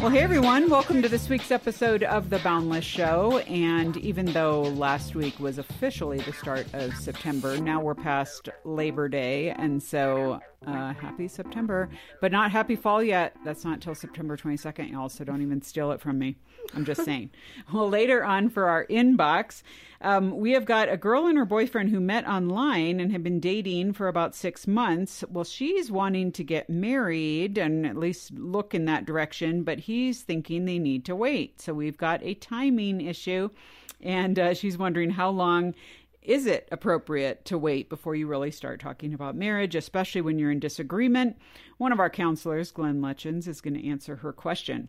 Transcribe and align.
Well, 0.00 0.08
hey 0.08 0.20
everyone, 0.20 0.68
welcome 0.68 1.00
to 1.02 1.08
this 1.08 1.28
week's 1.28 1.52
episode 1.52 2.02
of 2.02 2.30
The 2.30 2.40
Boundless 2.40 2.84
Show. 2.84 3.38
And 3.46 3.96
even 3.98 4.26
though 4.26 4.62
last 4.62 5.14
week 5.14 5.38
was 5.38 5.58
officially 5.58 6.18
the 6.18 6.32
start 6.32 6.66
of 6.72 6.96
September, 6.96 7.58
now 7.58 7.80
we're 7.80 7.94
past 7.94 8.48
Labor 8.64 9.08
Day. 9.08 9.50
And 9.50 9.82
so 9.82 10.40
uh, 10.66 10.92
happy 10.92 11.26
September, 11.26 11.88
but 12.20 12.32
not 12.32 12.50
happy 12.50 12.76
fall 12.76 13.02
yet. 13.02 13.34
That's 13.44 13.64
not 13.64 13.80
till 13.80 13.94
September 13.94 14.36
22nd, 14.36 14.90
y'all, 14.90 15.08
so 15.08 15.24
don't 15.24 15.42
even 15.42 15.62
steal 15.62 15.90
it 15.92 16.00
from 16.00 16.18
me. 16.18 16.36
I'm 16.74 16.84
just 16.84 17.04
saying. 17.04 17.30
well, 17.72 17.88
later 17.88 18.24
on 18.24 18.50
for 18.50 18.68
our 18.68 18.86
inbox, 18.86 19.62
um, 20.02 20.36
we 20.36 20.52
have 20.52 20.66
got 20.66 20.88
a 20.88 20.96
girl 20.96 21.26
and 21.26 21.38
her 21.38 21.44
boyfriend 21.44 21.90
who 21.90 22.00
met 22.00 22.28
online 22.28 23.00
and 23.00 23.10
have 23.12 23.22
been 23.22 23.40
dating 23.40 23.94
for 23.94 24.08
about 24.08 24.34
six 24.34 24.66
months. 24.66 25.24
Well, 25.28 25.44
she's 25.44 25.90
wanting 25.90 26.32
to 26.32 26.44
get 26.44 26.68
married 26.68 27.56
and 27.58 27.86
at 27.86 27.96
least 27.96 28.32
look 28.32 28.74
in 28.74 28.84
that 28.84 29.06
direction, 29.06 29.62
but 29.62 29.80
he's 29.80 30.22
thinking 30.22 30.64
they 30.64 30.78
need 30.78 31.04
to 31.06 31.16
wait. 31.16 31.60
So 31.60 31.72
we've 31.72 31.98
got 31.98 32.22
a 32.22 32.34
timing 32.34 33.00
issue, 33.00 33.50
and 34.02 34.38
uh, 34.38 34.54
she's 34.54 34.78
wondering 34.78 35.10
how 35.10 35.30
long 35.30 35.74
is 36.22 36.46
it 36.46 36.68
appropriate 36.70 37.44
to 37.46 37.56
wait 37.56 37.88
before 37.88 38.14
you 38.14 38.26
really 38.26 38.50
start 38.50 38.80
talking 38.80 39.14
about 39.14 39.34
marriage, 39.34 39.74
especially 39.74 40.20
when 40.20 40.38
you're 40.38 40.50
in 40.50 40.60
disagreement? 40.60 41.38
One 41.78 41.92
of 41.92 42.00
our 42.00 42.10
counselors, 42.10 42.70
Glenn 42.70 43.00
Lutjens, 43.00 43.48
is 43.48 43.60
going 43.60 43.74
to 43.74 43.88
answer 43.88 44.16
her 44.16 44.32
question. 44.32 44.88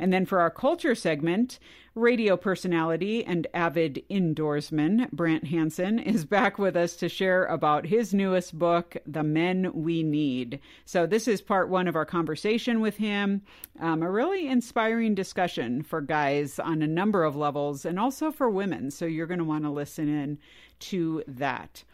And 0.00 0.14
then 0.14 0.24
for 0.24 0.40
our 0.40 0.50
culture 0.50 0.94
segment, 0.94 1.58
radio 1.94 2.34
personality 2.34 3.22
and 3.22 3.46
avid 3.52 4.02
indoorsman 4.10 5.10
Brant 5.12 5.48
Hansen 5.48 5.98
is 5.98 6.24
back 6.24 6.58
with 6.58 6.74
us 6.74 6.96
to 6.96 7.08
share 7.10 7.44
about 7.44 7.84
his 7.84 8.14
newest 8.14 8.58
book, 8.58 8.96
The 9.06 9.22
Men 9.22 9.70
We 9.74 10.02
Need. 10.02 10.58
So 10.86 11.06
this 11.06 11.28
is 11.28 11.42
part 11.42 11.68
one 11.68 11.86
of 11.86 11.96
our 11.96 12.06
conversation 12.06 12.80
with 12.80 12.96
him. 12.96 13.42
Um, 13.78 14.02
a 14.02 14.10
really 14.10 14.48
inspiring 14.48 15.14
discussion 15.14 15.82
for 15.82 16.00
guys 16.00 16.58
on 16.58 16.80
a 16.80 16.86
number 16.86 17.22
of 17.22 17.36
levels 17.36 17.84
and 17.84 18.00
also 18.00 18.32
for 18.32 18.48
women. 18.48 18.90
So 18.90 19.04
you're 19.04 19.26
going 19.26 19.38
to 19.38 19.44
want 19.44 19.64
to 19.64 19.70
listen 19.70 20.08
in 20.08 20.38
to 20.80 21.22
that. 21.28 21.84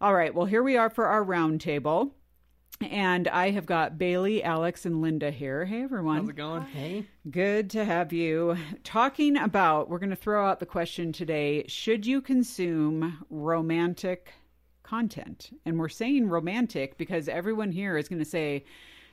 All 0.00 0.14
right, 0.14 0.32
well, 0.32 0.46
here 0.46 0.62
we 0.62 0.76
are 0.76 0.90
for 0.90 1.06
our 1.06 1.24
roundtable. 1.24 2.12
And 2.80 3.26
I 3.28 3.50
have 3.50 3.66
got 3.66 3.98
Bailey, 3.98 4.42
Alex, 4.42 4.86
and 4.86 5.02
Linda 5.02 5.30
here. 5.30 5.64
Hey, 5.64 5.82
everyone. 5.82 6.18
How's 6.18 6.28
it 6.28 6.36
going? 6.36 6.62
Hey. 6.62 7.06
Good 7.28 7.70
to 7.70 7.84
have 7.84 8.12
you. 8.12 8.56
Talking 8.84 9.36
about, 9.36 9.90
we're 9.90 9.98
going 9.98 10.10
to 10.10 10.16
throw 10.16 10.46
out 10.46 10.60
the 10.60 10.66
question 10.66 11.12
today 11.12 11.64
should 11.66 12.06
you 12.06 12.20
consume 12.20 13.24
romantic 13.30 14.32
content? 14.84 15.50
And 15.66 15.78
we're 15.78 15.88
saying 15.88 16.28
romantic 16.28 16.96
because 16.98 17.28
everyone 17.28 17.72
here 17.72 17.96
is 17.96 18.08
going 18.08 18.20
to 18.20 18.24
say, 18.24 18.64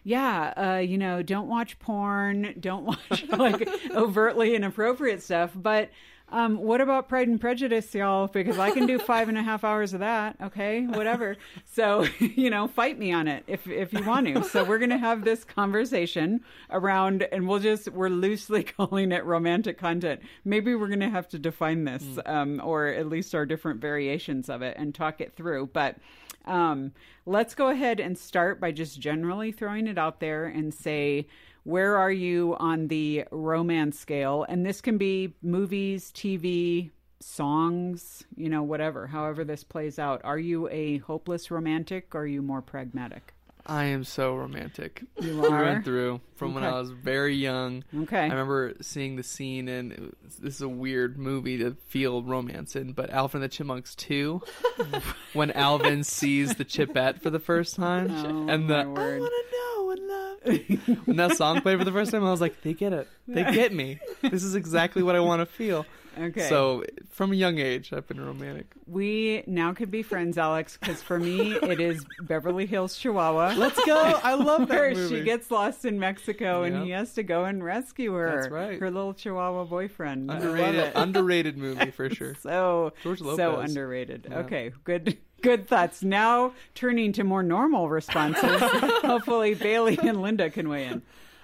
yeah, 0.04 0.54
uh, 0.56 0.78
you 0.78 1.00
know, 1.00 1.24
don't 1.24 1.48
watch 1.48 1.80
porn, 1.80 2.54
don't 2.60 2.86
watch 3.10 3.26
like 3.30 3.68
overtly 3.92 4.56
inappropriate 4.56 5.24
stuff. 5.24 5.52
But 5.56 5.90
um, 6.36 6.58
what 6.58 6.82
about 6.82 7.08
Pride 7.08 7.30
and 7.30 7.40
Prejudice, 7.40 7.96
y'all? 7.96 8.28
Because 8.28 8.60
I 8.60 8.70
can 8.72 8.86
do 8.86 9.00
five 9.14 9.30
and 9.30 9.38
a 9.38 9.42
half 9.42 9.64
hours 9.64 9.94
of 9.94 10.02
that. 10.02 10.36
Okay, 10.44 10.86
whatever. 10.86 11.38
So 11.64 12.06
you 12.20 12.50
know, 12.50 12.68
fight 12.68 13.00
me 13.00 13.14
on 13.14 13.30
it 13.30 13.46
if 13.48 13.66
if 13.68 13.94
you 13.94 14.04
want 14.04 14.28
to. 14.28 14.44
So 14.44 14.66
we're 14.66 14.80
gonna 14.80 14.98
have 14.98 15.24
this 15.24 15.46
conversation 15.46 16.42
around, 16.70 17.26
and 17.32 17.48
we'll 17.48 17.60
just 17.60 17.88
we're 17.88 18.10
loosely 18.10 18.64
calling 18.78 19.14
it 19.14 19.24
romantic 19.24 19.78
content. 19.78 20.20
Maybe 20.44 20.76
we're 20.76 20.90
gonna 20.90 21.10
have 21.10 21.30
to 21.30 21.40
define 21.40 21.86
this, 21.86 22.04
um, 22.26 22.60
or 22.62 22.88
at 22.88 23.08
least 23.08 23.34
our 23.34 23.46
different 23.46 23.80
variations 23.80 24.50
of 24.50 24.62
it, 24.62 24.76
and 24.78 24.94
talk 24.94 25.22
it 25.22 25.38
through. 25.38 25.70
But 25.72 25.96
um, 26.44 26.92
let's 27.26 27.56
go 27.56 27.70
ahead 27.70 28.02
and 28.02 28.18
start 28.18 28.60
by 28.60 28.74
just 28.74 29.00
generally 29.00 29.54
throwing 29.54 29.88
it 29.88 29.98
out 29.98 30.20
there 30.20 30.48
and 30.48 30.74
say 30.74 31.28
where 31.66 31.98
are 31.98 32.12
you 32.12 32.56
on 32.60 32.88
the 32.88 33.26
romance 33.32 34.00
scale? 34.00 34.46
And 34.48 34.66
this 34.66 34.82
can 34.82 34.98
be 34.98 35.34
movies, 35.42 36.12
TV, 36.12 36.92
songs, 37.20 38.24
you 38.36 38.50
know, 38.50 38.64
whatever, 38.64 39.08
however 39.08 39.44
this 39.44 39.64
plays 39.64 40.00
out. 40.00 40.22
Are 40.24 40.40
you 40.40 40.70
a 40.70 41.00
hopeless 41.00 41.52
romantic 41.52 42.14
or 42.16 42.22
are 42.22 42.28
you 42.28 42.42
more 42.42 42.62
pragmatic? 42.62 43.35
I 43.68 43.86
am 43.86 44.04
so 44.04 44.36
romantic. 44.36 45.04
You 45.20 45.42
through 45.42 45.52
are? 45.52 45.64
and 45.64 45.84
through. 45.86 46.22
From 46.36 46.54
when 46.54 46.64
I 46.64 46.80
was 46.80 46.92
very 46.92 47.36
young. 47.36 47.84
Okay. 48.02 48.20
I 48.20 48.28
remember 48.28 48.74
seeing 48.82 49.16
the 49.16 49.24
scene, 49.24 49.68
and 49.68 50.14
was, 50.24 50.36
this 50.36 50.56
is 50.56 50.62
a 50.62 50.70
weird 50.70 51.18
movie 51.18 51.58
to 51.60 51.72
feel 51.88 52.22
romance 52.24 52.76
in, 52.76 52.92
but 52.94 53.10
Alvin 53.10 53.42
and 53.42 53.50
the 53.52 53.54
Chipmunks 53.56 53.96
2, 53.96 54.42
when 55.34 55.52
Alvin 55.52 56.04
sees 56.04 56.56
the 56.56 56.66
Chipette 56.66 57.22
for 57.22 57.30
the 57.30 57.40
first 57.40 57.76
time, 57.76 58.12
Oh, 58.12 58.48
and 58.54 58.70
the. 58.70 58.78
I 58.80 58.86
want 58.86 59.32
to 59.32 59.46
know 59.58 59.92
and 59.92 60.08
love. 60.08 61.00
when 61.08 61.18
that 61.18 61.38
song 61.38 61.62
played 61.62 61.80
for 61.80 61.86
the 61.86 61.92
first 61.92 62.12
time, 62.12 62.24
I 62.24 62.32
was 62.32 62.42
like, 62.42 62.62
they 62.62 62.74
get 62.74 62.94
it. 62.94 63.08
They 63.28 63.44
get 63.52 63.74
me. 63.74 64.00
This 64.22 64.44
is 64.44 64.56
exactly 64.56 65.02
what 65.04 65.16
I 65.16 65.20
want 65.22 65.40
to 65.42 65.46
feel. 65.46 65.86
Okay. 66.18 66.48
So, 66.50 66.84
from 67.10 67.32
a 67.32 67.36
young 67.36 67.58
age, 67.60 67.92
I've 67.94 68.08
been 68.08 68.20
romantic. 68.20 68.68
we 68.88 69.44
now 69.48 69.74
could 69.74 69.92
be 69.92 70.02
friends, 70.04 70.38
Alex, 70.38 70.78
because 70.78 71.02
for 71.02 71.20
me 71.20 71.54
it 71.56 71.80
is 71.80 72.06
Beverly 72.22 72.66
Hills 72.66 72.98
Chihuahua. 72.98 73.56
Let's 73.58 73.84
go. 73.86 73.98
I 74.24 74.36
love 74.36 74.70
her. 74.70 74.94
movie. 74.94 75.18
she 75.18 75.24
gets 75.24 75.52
lost 75.52 75.86
in 75.86 76.00
Mexico 76.00 76.64
and 76.64 76.84
he 76.84 76.92
has 76.92 77.14
to 77.16 77.24
go 77.24 77.46
and 77.46 77.64
rescue 77.64 78.14
her. 78.14 78.36
That's 78.42 78.50
right. 78.52 78.80
Her 78.80 78.92
little 78.92 79.14
Chihuahua 79.14 79.66
boyfriend. 79.66 80.30
Underrated, 80.32 80.92
underrated 80.96 81.58
movie 81.58 81.92
for 81.92 82.10
sure. 82.10 82.36
So 82.42 82.94
George 83.04 83.22
Lopez. 83.22 83.38
so 83.38 83.60
underrated. 83.60 84.28
Yeah. 84.30 84.38
Okay, 84.40 84.72
good 84.84 85.18
good 85.42 85.68
thoughts. 85.68 86.04
Now 86.04 86.54
turning 86.76 87.12
to 87.14 87.24
more 87.24 87.44
normal 87.44 87.90
responses. 87.90 88.44
Hopefully 88.62 89.54
Bailey 89.56 89.98
and 90.02 90.22
Linda 90.22 90.50
can 90.50 90.70
weigh 90.70 90.86
in. 90.86 91.02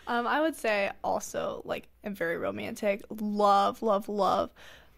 Um, 0.08 0.28
I 0.28 0.42
would 0.42 0.56
say 0.56 0.92
also 1.04 1.62
like 1.66 1.88
I'm 2.04 2.16
very 2.16 2.38
romantic. 2.38 3.04
Love, 3.10 3.82
love, 3.82 4.10
love, 4.10 4.52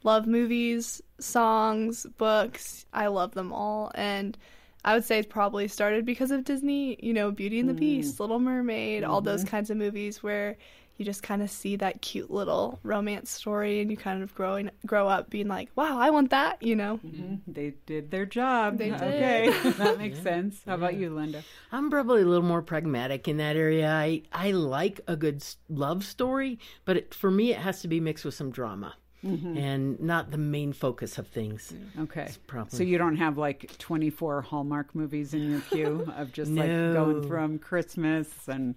love 0.03 0.27
movies, 0.27 1.01
songs, 1.19 2.05
books. 2.17 2.85
I 2.93 3.07
love 3.07 3.33
them 3.33 3.51
all, 3.53 3.91
and 3.95 4.37
I 4.85 4.93
would 4.93 5.03
say 5.05 5.19
it 5.19 5.29
probably 5.29 5.67
started 5.67 6.05
because 6.05 6.31
of 6.31 6.43
Disney. 6.43 6.97
You 7.01 7.13
know, 7.13 7.31
Beauty 7.31 7.59
and 7.59 7.69
the 7.69 7.73
Beast, 7.73 8.19
Little 8.19 8.39
Mermaid, 8.39 9.03
all 9.03 9.21
those 9.21 9.43
kinds 9.43 9.69
of 9.69 9.77
movies 9.77 10.23
where 10.23 10.57
you 10.97 11.05
just 11.05 11.23
kind 11.23 11.41
of 11.41 11.49
see 11.49 11.75
that 11.77 12.01
cute 12.01 12.29
little 12.31 12.79
romance 12.83 13.31
story, 13.31 13.81
and 13.81 13.89
you 13.89 13.97
kind 13.97 14.21
of 14.21 14.33
growing 14.35 14.69
grow 14.85 15.07
up 15.07 15.29
being 15.29 15.47
like, 15.47 15.69
wow, 15.75 15.97
I 15.99 16.09
want 16.09 16.29
that. 16.31 16.61
You 16.61 16.75
know. 16.75 16.99
Mm-hmm. 17.05 17.51
They 17.51 17.73
did 17.85 18.11
their 18.11 18.25
job. 18.25 18.77
They 18.77 18.89
did. 18.89 19.01
Okay, 19.01 19.53
that 19.77 19.97
makes 19.97 20.19
sense. 20.19 20.61
How 20.65 20.75
about 20.75 20.95
you, 20.95 21.09
Linda? 21.13 21.43
I'm 21.71 21.89
probably 21.89 22.21
a 22.21 22.25
little 22.25 22.45
more 22.45 22.61
pragmatic 22.61 23.27
in 23.27 23.37
that 23.37 23.55
area. 23.55 23.89
I, 23.91 24.23
I 24.31 24.51
like 24.51 25.01
a 25.07 25.15
good 25.15 25.43
love 25.69 26.03
story, 26.03 26.59
but 26.85 26.97
it, 26.97 27.13
for 27.13 27.31
me, 27.31 27.51
it 27.51 27.59
has 27.59 27.81
to 27.81 27.87
be 27.87 27.99
mixed 27.99 28.25
with 28.25 28.35
some 28.35 28.51
drama 28.51 28.95
mm-hmm. 29.25 29.57
and 29.57 29.99
not 29.99 30.31
the 30.31 30.37
main 30.37 30.73
focus 30.73 31.17
of 31.17 31.27
things. 31.27 31.73
Okay. 31.99 32.29
probably- 32.47 32.77
So 32.77 32.83
you 32.83 32.97
don't 32.97 33.17
have 33.17 33.37
like 33.37 33.77
24 33.77 34.41
Hallmark 34.41 34.93
movies 34.93 35.33
in 35.33 35.49
your 35.49 35.61
queue 35.61 36.11
of 36.15 36.31
just 36.31 36.51
like 36.51 36.67
No. 36.67 36.93
going 36.93 37.27
from 37.27 37.59
Christmas 37.59 38.29
and 38.47 38.75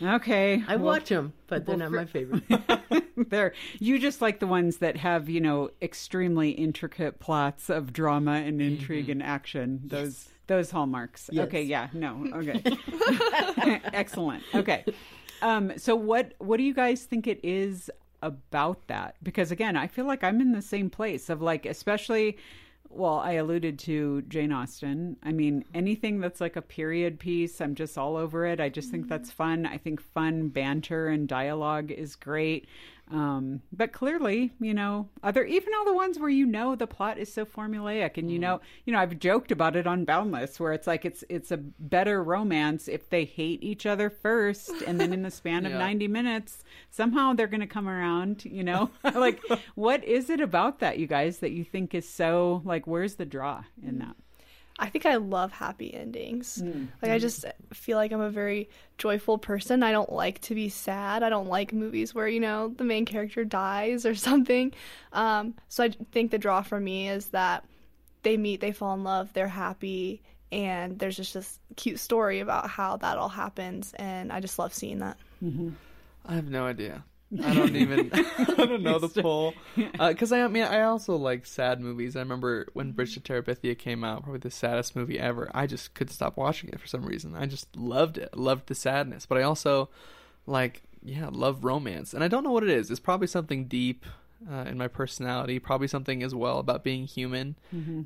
Okay. 0.00 0.62
I 0.66 0.76
well, 0.76 0.86
watch 0.86 1.08
them, 1.08 1.32
but 1.46 1.66
they're 1.66 1.76
not 1.76 1.92
my 1.92 2.04
favorite. 2.04 2.44
there 3.28 3.52
you 3.78 3.98
just 3.98 4.20
like 4.20 4.40
the 4.40 4.46
ones 4.46 4.78
that 4.78 4.96
have 4.96 5.28
you 5.28 5.40
know 5.40 5.70
extremely 5.80 6.50
intricate 6.50 7.18
plots 7.20 7.68
of 7.68 7.92
drama 7.92 8.32
and 8.32 8.60
intrigue 8.62 9.08
and 9.08 9.22
action. 9.22 9.80
Those 9.84 10.28
those 10.46 10.70
hallmarks. 10.70 11.28
Yes. 11.32 11.46
okay 11.46 11.62
yeah 11.62 11.88
no 11.92 12.26
okay. 12.34 12.62
Excellent. 13.92 14.42
Okay. 14.54 14.84
Um 15.40 15.72
so 15.76 15.94
what 15.94 16.34
what 16.38 16.56
do 16.56 16.62
you 16.62 16.74
guys 16.74 17.04
think 17.04 17.26
it 17.26 17.40
is 17.42 17.90
about 18.22 18.86
that? 18.88 19.16
Because 19.22 19.50
again 19.50 19.76
i 19.76 19.86
feel 19.86 20.06
like 20.06 20.22
i'm 20.24 20.40
in 20.40 20.52
the 20.52 20.62
same 20.62 20.90
place 20.90 21.28
of 21.28 21.42
like 21.42 21.66
especially 21.66 22.38
well 22.92 23.18
i 23.18 23.32
alluded 23.32 23.78
to 23.78 24.22
jane 24.22 24.52
austen. 24.52 25.16
I 25.22 25.32
mean 25.32 25.60
mm-hmm. 25.60 25.76
anything 25.76 26.20
that's 26.20 26.40
like 26.40 26.56
a 26.56 26.62
period 26.62 27.18
piece 27.18 27.60
i'm 27.60 27.74
just 27.74 27.96
all 27.98 28.16
over 28.16 28.46
it. 28.46 28.60
I 28.60 28.68
just 28.68 28.90
think 28.90 29.04
mm-hmm. 29.04 29.10
that's 29.10 29.30
fun. 29.30 29.66
I 29.66 29.78
think 29.78 30.00
fun 30.00 30.48
banter 30.48 31.08
and 31.08 31.28
dialogue 31.28 31.90
is 31.90 32.16
great 32.16 32.68
um, 33.10 33.60
but 33.72 33.92
clearly, 33.92 34.52
you 34.60 34.72
know, 34.72 35.08
other 35.22 35.44
even 35.44 35.74
all 35.74 35.84
the 35.84 35.92
ones 35.94 36.18
where 36.18 36.30
you 36.30 36.46
know 36.46 36.74
the 36.74 36.86
plot 36.86 37.18
is 37.18 37.32
so 37.32 37.44
formulaic, 37.44 38.16
and 38.16 38.30
you 38.30 38.38
know, 38.38 38.60
you 38.86 38.92
know, 38.92 38.98
I've 38.98 39.18
joked 39.18 39.52
about 39.52 39.76
it 39.76 39.86
on 39.86 40.04
Boundless, 40.06 40.58
where 40.58 40.72
it's 40.72 40.86
like 40.86 41.04
it's 41.04 41.22
it's 41.28 41.50
a 41.50 41.58
better 41.58 42.22
romance 42.22 42.88
if 42.88 43.10
they 43.10 43.24
hate 43.24 43.62
each 43.62 43.84
other 43.84 44.08
first, 44.08 44.70
and 44.86 44.98
then 44.98 45.12
in 45.12 45.22
the 45.22 45.30
span 45.40 45.66
of 45.66 45.72
Yeah. 45.72 45.78
ninety 45.78 46.08
minutes, 46.08 46.64
somehow 46.90 47.34
they're 47.34 47.46
going 47.48 47.60
to 47.60 47.66
come 47.66 47.88
around. 47.88 48.44
You 48.46 48.64
know, 48.64 48.90
like 49.14 49.40
what 49.74 50.02
is 50.04 50.30
it 50.30 50.40
about 50.40 50.78
that 50.78 50.98
you 50.98 51.06
guys 51.06 51.38
that 51.40 51.52
you 51.52 51.64
think 51.64 51.94
is 51.94 52.08
so 52.08 52.62
like? 52.64 52.86
Where's 52.86 53.16
the 53.16 53.26
draw 53.26 53.64
in 53.86 53.98
that? 53.98 54.16
I 54.78 54.88
think 54.88 55.06
I 55.06 55.16
love 55.16 55.52
happy 55.52 55.92
endings. 55.94 56.62
Like 57.02 57.10
I 57.12 57.18
just 57.18 57.44
feel 57.72 57.96
like 57.96 58.10
I'm 58.12 58.20
a 58.20 58.30
very 58.30 58.68
joyful 58.98 59.38
person. 59.38 59.82
I 59.82 59.92
don't 59.92 60.10
like 60.12 60.40
to 60.42 60.54
be 60.54 60.68
sad. 60.68 61.22
I 61.22 61.28
don't 61.28 61.48
like 61.48 61.72
movies 61.72 62.14
where 62.14 62.26
you 62.28 62.40
know 62.40 62.68
the 62.68 62.84
main 62.84 63.04
character 63.04 63.44
dies 63.44 64.04
or 64.06 64.14
something. 64.28 64.72
Um, 65.12 65.54
so 65.68 65.84
I 65.84 65.90
think 66.10 66.30
the 66.30 66.38
draw 66.38 66.62
for 66.62 66.80
me 66.80 67.08
is 67.08 67.26
that 67.28 67.64
they 68.22 68.36
meet, 68.36 68.60
they 68.60 68.72
fall 68.72 68.94
in 68.94 69.04
love, 69.04 69.32
they're 69.32 69.48
happy, 69.48 70.22
and 70.50 70.98
there's 70.98 71.16
just 71.16 71.34
this 71.34 71.58
cute 71.76 71.98
story 71.98 72.40
about 72.40 72.68
how 72.70 72.96
that 72.98 73.18
all 73.18 73.28
happens, 73.28 73.92
and 73.96 74.32
I 74.32 74.40
just 74.40 74.58
love 74.58 74.72
seeing 74.74 74.98
that. 75.00 75.16
I 76.26 76.34
have 76.34 76.48
no 76.48 76.66
idea. 76.66 77.04
I 77.40 77.54
don't 77.54 77.76
even. 77.76 78.10
I 78.12 78.66
don't 78.66 78.82
know 78.82 78.98
the 78.98 79.08
pull. 79.08 79.54
Because 79.76 80.32
I 80.32 80.46
mean, 80.48 80.64
I 80.64 80.82
also 80.82 81.16
like 81.16 81.46
sad 81.46 81.80
movies. 81.80 82.16
I 82.16 82.20
remember 82.20 82.66
when 82.74 82.92
Bridge 82.92 83.14
to 83.14 83.20
Terabithia 83.20 83.78
came 83.78 84.04
out, 84.04 84.22
probably 84.22 84.40
the 84.40 84.50
saddest 84.50 84.94
movie 84.94 85.18
ever. 85.18 85.50
I 85.54 85.66
just 85.66 85.94
couldn't 85.94 86.12
stop 86.12 86.36
watching 86.36 86.70
it 86.70 86.80
for 86.80 86.86
some 86.86 87.04
reason. 87.04 87.34
I 87.34 87.46
just 87.46 87.74
loved 87.76 88.18
it. 88.18 88.36
Loved 88.36 88.68
the 88.68 88.74
sadness, 88.74 89.26
but 89.26 89.38
I 89.38 89.42
also 89.42 89.88
like, 90.46 90.82
yeah, 91.02 91.28
love 91.30 91.64
romance. 91.64 92.12
And 92.12 92.22
I 92.22 92.28
don't 92.28 92.44
know 92.44 92.52
what 92.52 92.64
it 92.64 92.70
is. 92.70 92.90
It's 92.90 93.00
probably 93.00 93.26
something 93.26 93.66
deep. 93.66 94.04
Uh, 94.50 94.64
in 94.64 94.76
my 94.76 94.88
personality, 94.88 95.60
probably 95.60 95.86
something 95.86 96.20
as 96.20 96.34
well 96.34 96.58
about 96.58 96.82
being 96.82 97.06
human 97.06 97.54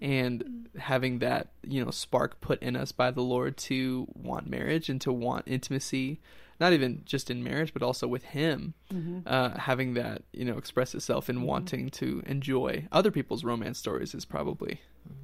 and 0.02 0.69
having 0.76 1.20
that 1.20 1.49
you 1.62 1.82
know 1.82 1.90
spark 1.90 2.43
put 2.43 2.62
in 2.62 2.76
us 2.76 2.93
by 2.93 3.11
the 3.11 3.23
Lord 3.23 3.56
to 3.56 4.06
want 4.12 4.46
marriage 4.46 4.90
and 4.90 5.00
to 5.00 5.11
want 5.14 5.44
intimacy 5.46 6.20
not 6.58 6.72
even 6.72 7.02
just 7.04 7.30
in 7.30 7.42
marriage 7.42 7.72
but 7.72 7.82
also 7.82 8.06
with 8.06 8.24
him 8.24 8.74
mm-hmm. 8.92 9.20
uh, 9.26 9.50
having 9.58 9.94
that 9.94 10.22
you 10.32 10.44
know 10.44 10.56
express 10.56 10.94
itself 10.94 11.28
in 11.28 11.36
mm-hmm. 11.36 11.46
wanting 11.46 11.88
to 11.90 12.22
enjoy 12.26 12.86
other 12.92 13.10
people's 13.10 13.44
romance 13.44 13.78
stories 13.78 14.14
is 14.14 14.24
probably 14.24 14.80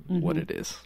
what 0.07 0.37
mm-hmm. 0.37 0.43
it 0.43 0.51
is. 0.51 0.79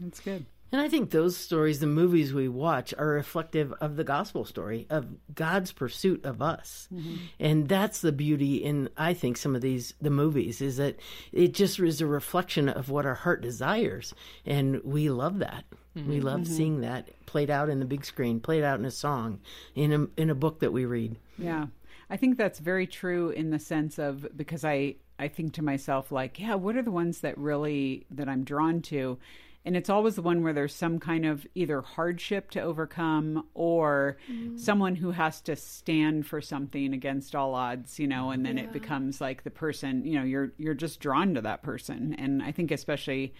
That's 0.00 0.20
good. 0.20 0.46
And 0.72 0.80
I 0.80 0.88
think 0.88 1.10
those 1.10 1.36
stories, 1.36 1.80
the 1.80 1.86
movies 1.86 2.32
we 2.32 2.48
watch, 2.48 2.94
are 2.96 3.08
reflective 3.08 3.72
of 3.80 3.96
the 3.96 4.04
gospel 4.04 4.46
story 4.46 4.86
of 4.88 5.06
God's 5.34 5.70
pursuit 5.70 6.24
of 6.24 6.40
us. 6.40 6.88
Mm-hmm. 6.92 7.16
And 7.38 7.68
that's 7.68 8.00
the 8.00 8.10
beauty 8.10 8.56
in, 8.56 8.88
I 8.96 9.12
think, 9.12 9.36
some 9.36 9.54
of 9.54 9.60
these, 9.60 9.92
the 10.00 10.10
movies, 10.10 10.62
is 10.62 10.78
that 10.78 10.98
it 11.30 11.52
just 11.52 11.78
is 11.78 12.00
a 12.00 12.06
reflection 12.06 12.70
of 12.70 12.88
what 12.88 13.04
our 13.04 13.14
heart 13.14 13.42
desires. 13.42 14.14
And 14.46 14.82
we 14.82 15.10
love 15.10 15.40
that. 15.40 15.64
Mm-hmm. 15.96 16.10
We 16.10 16.20
love 16.20 16.40
mm-hmm. 16.40 16.54
seeing 16.54 16.80
that 16.80 17.10
played 17.26 17.50
out 17.50 17.68
in 17.68 17.78
the 17.78 17.84
big 17.84 18.06
screen, 18.06 18.40
played 18.40 18.64
out 18.64 18.78
in 18.78 18.86
a 18.86 18.90
song, 18.90 19.40
in 19.74 19.92
a, 19.92 20.20
in 20.20 20.30
a 20.30 20.34
book 20.34 20.60
that 20.60 20.72
we 20.72 20.86
read. 20.86 21.16
Yeah. 21.36 21.66
I 22.08 22.16
think 22.16 22.38
that's 22.38 22.58
very 22.58 22.86
true 22.86 23.30
in 23.30 23.50
the 23.50 23.58
sense 23.58 23.98
of 23.98 24.26
because 24.36 24.64
I 24.64 24.96
I 25.18 25.28
think 25.28 25.54
to 25.54 25.62
myself 25.62 26.12
like, 26.12 26.38
yeah, 26.38 26.56
what 26.56 26.76
are 26.76 26.82
the 26.82 26.90
ones 26.90 27.20
that 27.20 27.38
really 27.38 28.04
that 28.10 28.28
I'm 28.28 28.44
drawn 28.44 28.82
to? 28.82 29.18
And 29.64 29.76
it's 29.76 29.90
always 29.90 30.16
the 30.16 30.22
one 30.22 30.42
where 30.42 30.52
there's 30.52 30.74
some 30.74 30.98
kind 30.98 31.24
of 31.24 31.46
either 31.54 31.82
hardship 31.82 32.50
to 32.52 32.60
overcome 32.60 33.46
or 33.54 34.16
mm-hmm. 34.28 34.56
someone 34.56 34.96
who 34.96 35.12
has 35.12 35.40
to 35.42 35.54
stand 35.54 36.26
for 36.26 36.40
something 36.40 36.92
against 36.92 37.36
all 37.36 37.54
odds, 37.54 37.98
you 38.00 38.08
know, 38.08 38.30
and 38.30 38.44
then 38.44 38.58
it 38.58 38.72
becomes 38.72 39.20
like 39.20 39.44
the 39.44 39.50
person, 39.50 40.04
you 40.04 40.18
know, 40.18 40.24
you're 40.24 40.52
you're 40.58 40.74
just 40.74 40.98
drawn 40.98 41.34
to 41.34 41.40
that 41.42 41.62
person. 41.62 42.14
And 42.18 42.42
I 42.42 42.50
think 42.50 42.72
especially 42.72 43.34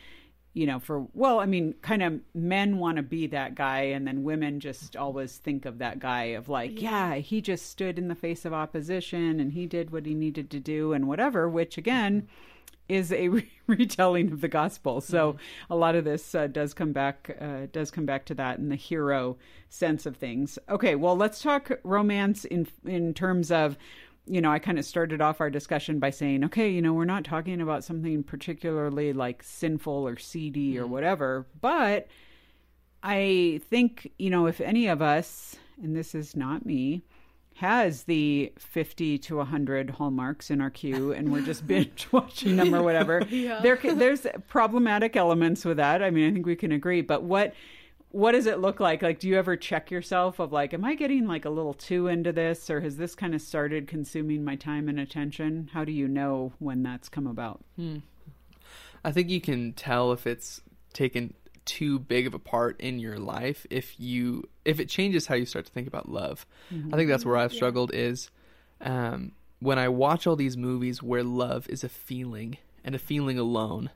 you 0.55 0.67
know, 0.67 0.79
for 0.79 1.07
well, 1.15 1.41
I 1.41 1.47
mean, 1.47 1.75
kind 1.81 2.03
of 2.03 2.21
men 2.35 2.79
want 2.79 2.97
to 2.97 3.03
be 3.03 3.27
that 3.29 3.55
guy, 3.55 3.81
and 3.81 4.07
then 4.07 4.23
women 4.23 4.61
just 4.61 4.97
always 4.97 5.37
think 5.37 5.65
of 5.65 5.79
that 5.79 5.99
guy 5.99 6.25
of 6.25 6.49
like, 6.49 6.81
yeah. 6.81 7.15
he 7.15 7.41
just 7.41 7.71
stood 7.71 7.99
in 7.99 8.09
the 8.09 8.15
face 8.15 8.45
of 8.45 8.53
opposition 8.53 9.41
and 9.41 9.53
he 9.53 9.67
did 9.67 9.91
what 9.91 10.05
he 10.05 10.15
needed 10.15 10.51
to 10.51 10.61
do 10.61 10.93
and 10.93 11.09
whatever, 11.09 11.49
which 11.49 11.79
again 11.79 12.23
mm-hmm. 12.23 12.52
Is 12.89 13.13
a 13.13 13.29
re- 13.29 13.51
retelling 13.67 14.33
of 14.33 14.41
the 14.41 14.49
gospel. 14.49 15.01
So 15.01 15.37
a 15.71 15.77
lot 15.77 15.95
of 15.95 16.05
this 16.05 16.35
uh, 16.35 16.47
does 16.47 16.75
come 16.75 16.93
back 16.93 17.37
uh, 17.41 17.67
does 17.73 17.91
come 17.91 18.07
back 18.07 18.25
to 18.27 18.35
that 18.35 18.59
in 18.59 18.69
the 18.69 18.77
hero 18.77 19.37
sense 19.69 20.07
of 20.07 20.17
things. 20.17 20.59
Okay, 20.69 20.95
well, 20.95 21.17
let's 21.17 21.41
talk 21.41 21.71
romance 21.85 22.45
in 22.45 22.67
in 22.85 23.15
terms 23.15 23.51
of 23.51 23.77
you 24.27 24.41
know, 24.41 24.53
I 24.53 24.61
kind 24.61 24.79
of 24.79 24.85
started 24.85 25.21
off 25.21 25.41
our 25.41 25.51
discussion 25.51 25.99
by 25.99 26.11
saying, 26.11 26.45
okay, 26.45 26.71
you 26.71 26.81
know, 26.81 26.93
we're 26.93 27.05
not 27.05 27.25
talking 27.25 27.61
about 27.61 27.83
something 27.83 28.23
particularly 28.23 29.13
like 29.13 29.43
sinful 29.43 30.07
or 30.07 30.17
seedy 30.17 30.79
or 30.79 30.87
whatever, 30.87 31.47
but 31.61 32.07
I 33.03 33.61
think, 33.69 34.13
you 34.19 34.31
know, 34.31 34.47
if 34.47 34.61
any 34.61 34.87
of 34.87 35.03
us, 35.03 35.57
and 35.83 35.97
this 35.97 36.15
is 36.15 36.37
not 36.37 36.65
me, 36.65 37.03
has 37.55 38.05
the 38.05 38.53
50 38.59 39.19
to 39.19 39.37
100 39.37 39.91
hallmarks 39.91 40.51
in 40.51 40.61
our 40.61 40.71
queue 40.71 41.13
and 41.13 41.31
we're 41.31 41.43
just 41.43 41.67
binge 41.67 42.09
watching 42.13 42.57
them 42.57 42.75
or 42.75 42.83
whatever, 42.83 43.25
there 43.31 43.77
there's 43.77 44.27
problematic 44.49 45.17
elements 45.17 45.65
with 45.65 45.77
that. 45.77 46.03
I 46.03 46.11
mean, 46.11 46.29
I 46.29 46.33
think 46.33 46.47
we 46.47 46.57
can 46.57 46.73
agree, 46.73 47.03
but 47.03 47.23
what 47.23 47.55
what 48.13 48.33
does 48.33 48.47
it 48.47 48.61
look 48.61 48.79
like? 48.79 49.03
Like, 49.03 49.19
do 49.19 49.29
you 49.29 49.39
ever 49.39 49.57
check 49.57 49.91
yourself 49.91 50.39
of 50.39 50.53
like, 50.53 50.75
am 50.75 50.85
I 50.85 50.95
getting 50.95 51.27
like 51.27 51.47
a 51.47 51.51
little 51.51 51.73
too 51.75 52.09
into 52.09 52.31
this, 52.31 52.69
or 52.69 52.81
has 52.83 52.99
this 52.99 53.15
kind 53.15 53.35
of 53.35 53.41
started 53.41 53.89
consuming 53.89 54.45
my 54.45 54.55
time 54.55 54.89
and 54.89 55.01
attention? 55.01 55.71
How 55.73 55.85
do 55.85 55.93
you 55.93 56.07
know 56.07 56.53
when 56.59 56.83
that's 56.83 57.09
come 57.09 57.27
about? 57.27 57.65
Hmm. 57.77 57.99
I 59.05 59.13
think 59.13 59.31
you 59.31 59.41
can 59.41 59.73
tell 59.73 60.13
if 60.13 60.27
it's 60.27 60.61
taken 60.93 61.35
too 61.65 61.99
big 61.99 62.27
of 62.27 62.35
a 62.35 62.39
part 62.39 62.81
in 62.81 62.99
your 62.99 63.19
life 63.19 63.67
if 63.71 63.99
you 64.01 64.49
if 64.65 64.81
it 64.81 64.89
changes 64.89 65.27
how 65.27 65.35
you 65.35 65.47
start 65.47 65.67
to 65.67 65.73
think 65.73 65.87
about 65.89 66.09
love. 66.09 66.47
I 66.93 66.97
think 66.97 67.09
that's 67.09 67.25
where 67.25 67.37
I've 67.37 67.53
struggled 67.53 67.93
is 67.95 68.31
um, 68.81 69.33
when 69.61 69.79
I 69.79 69.89
watch 69.89 70.27
all 70.27 70.37
these 70.37 70.57
movies 70.57 71.03
where 71.03 71.23
love 71.23 71.69
is 71.69 71.85
a 71.85 71.89
feeling 71.89 72.59
and 72.85 72.95
a 72.97 72.99
feeling 72.99 73.39
alone, 73.39 73.91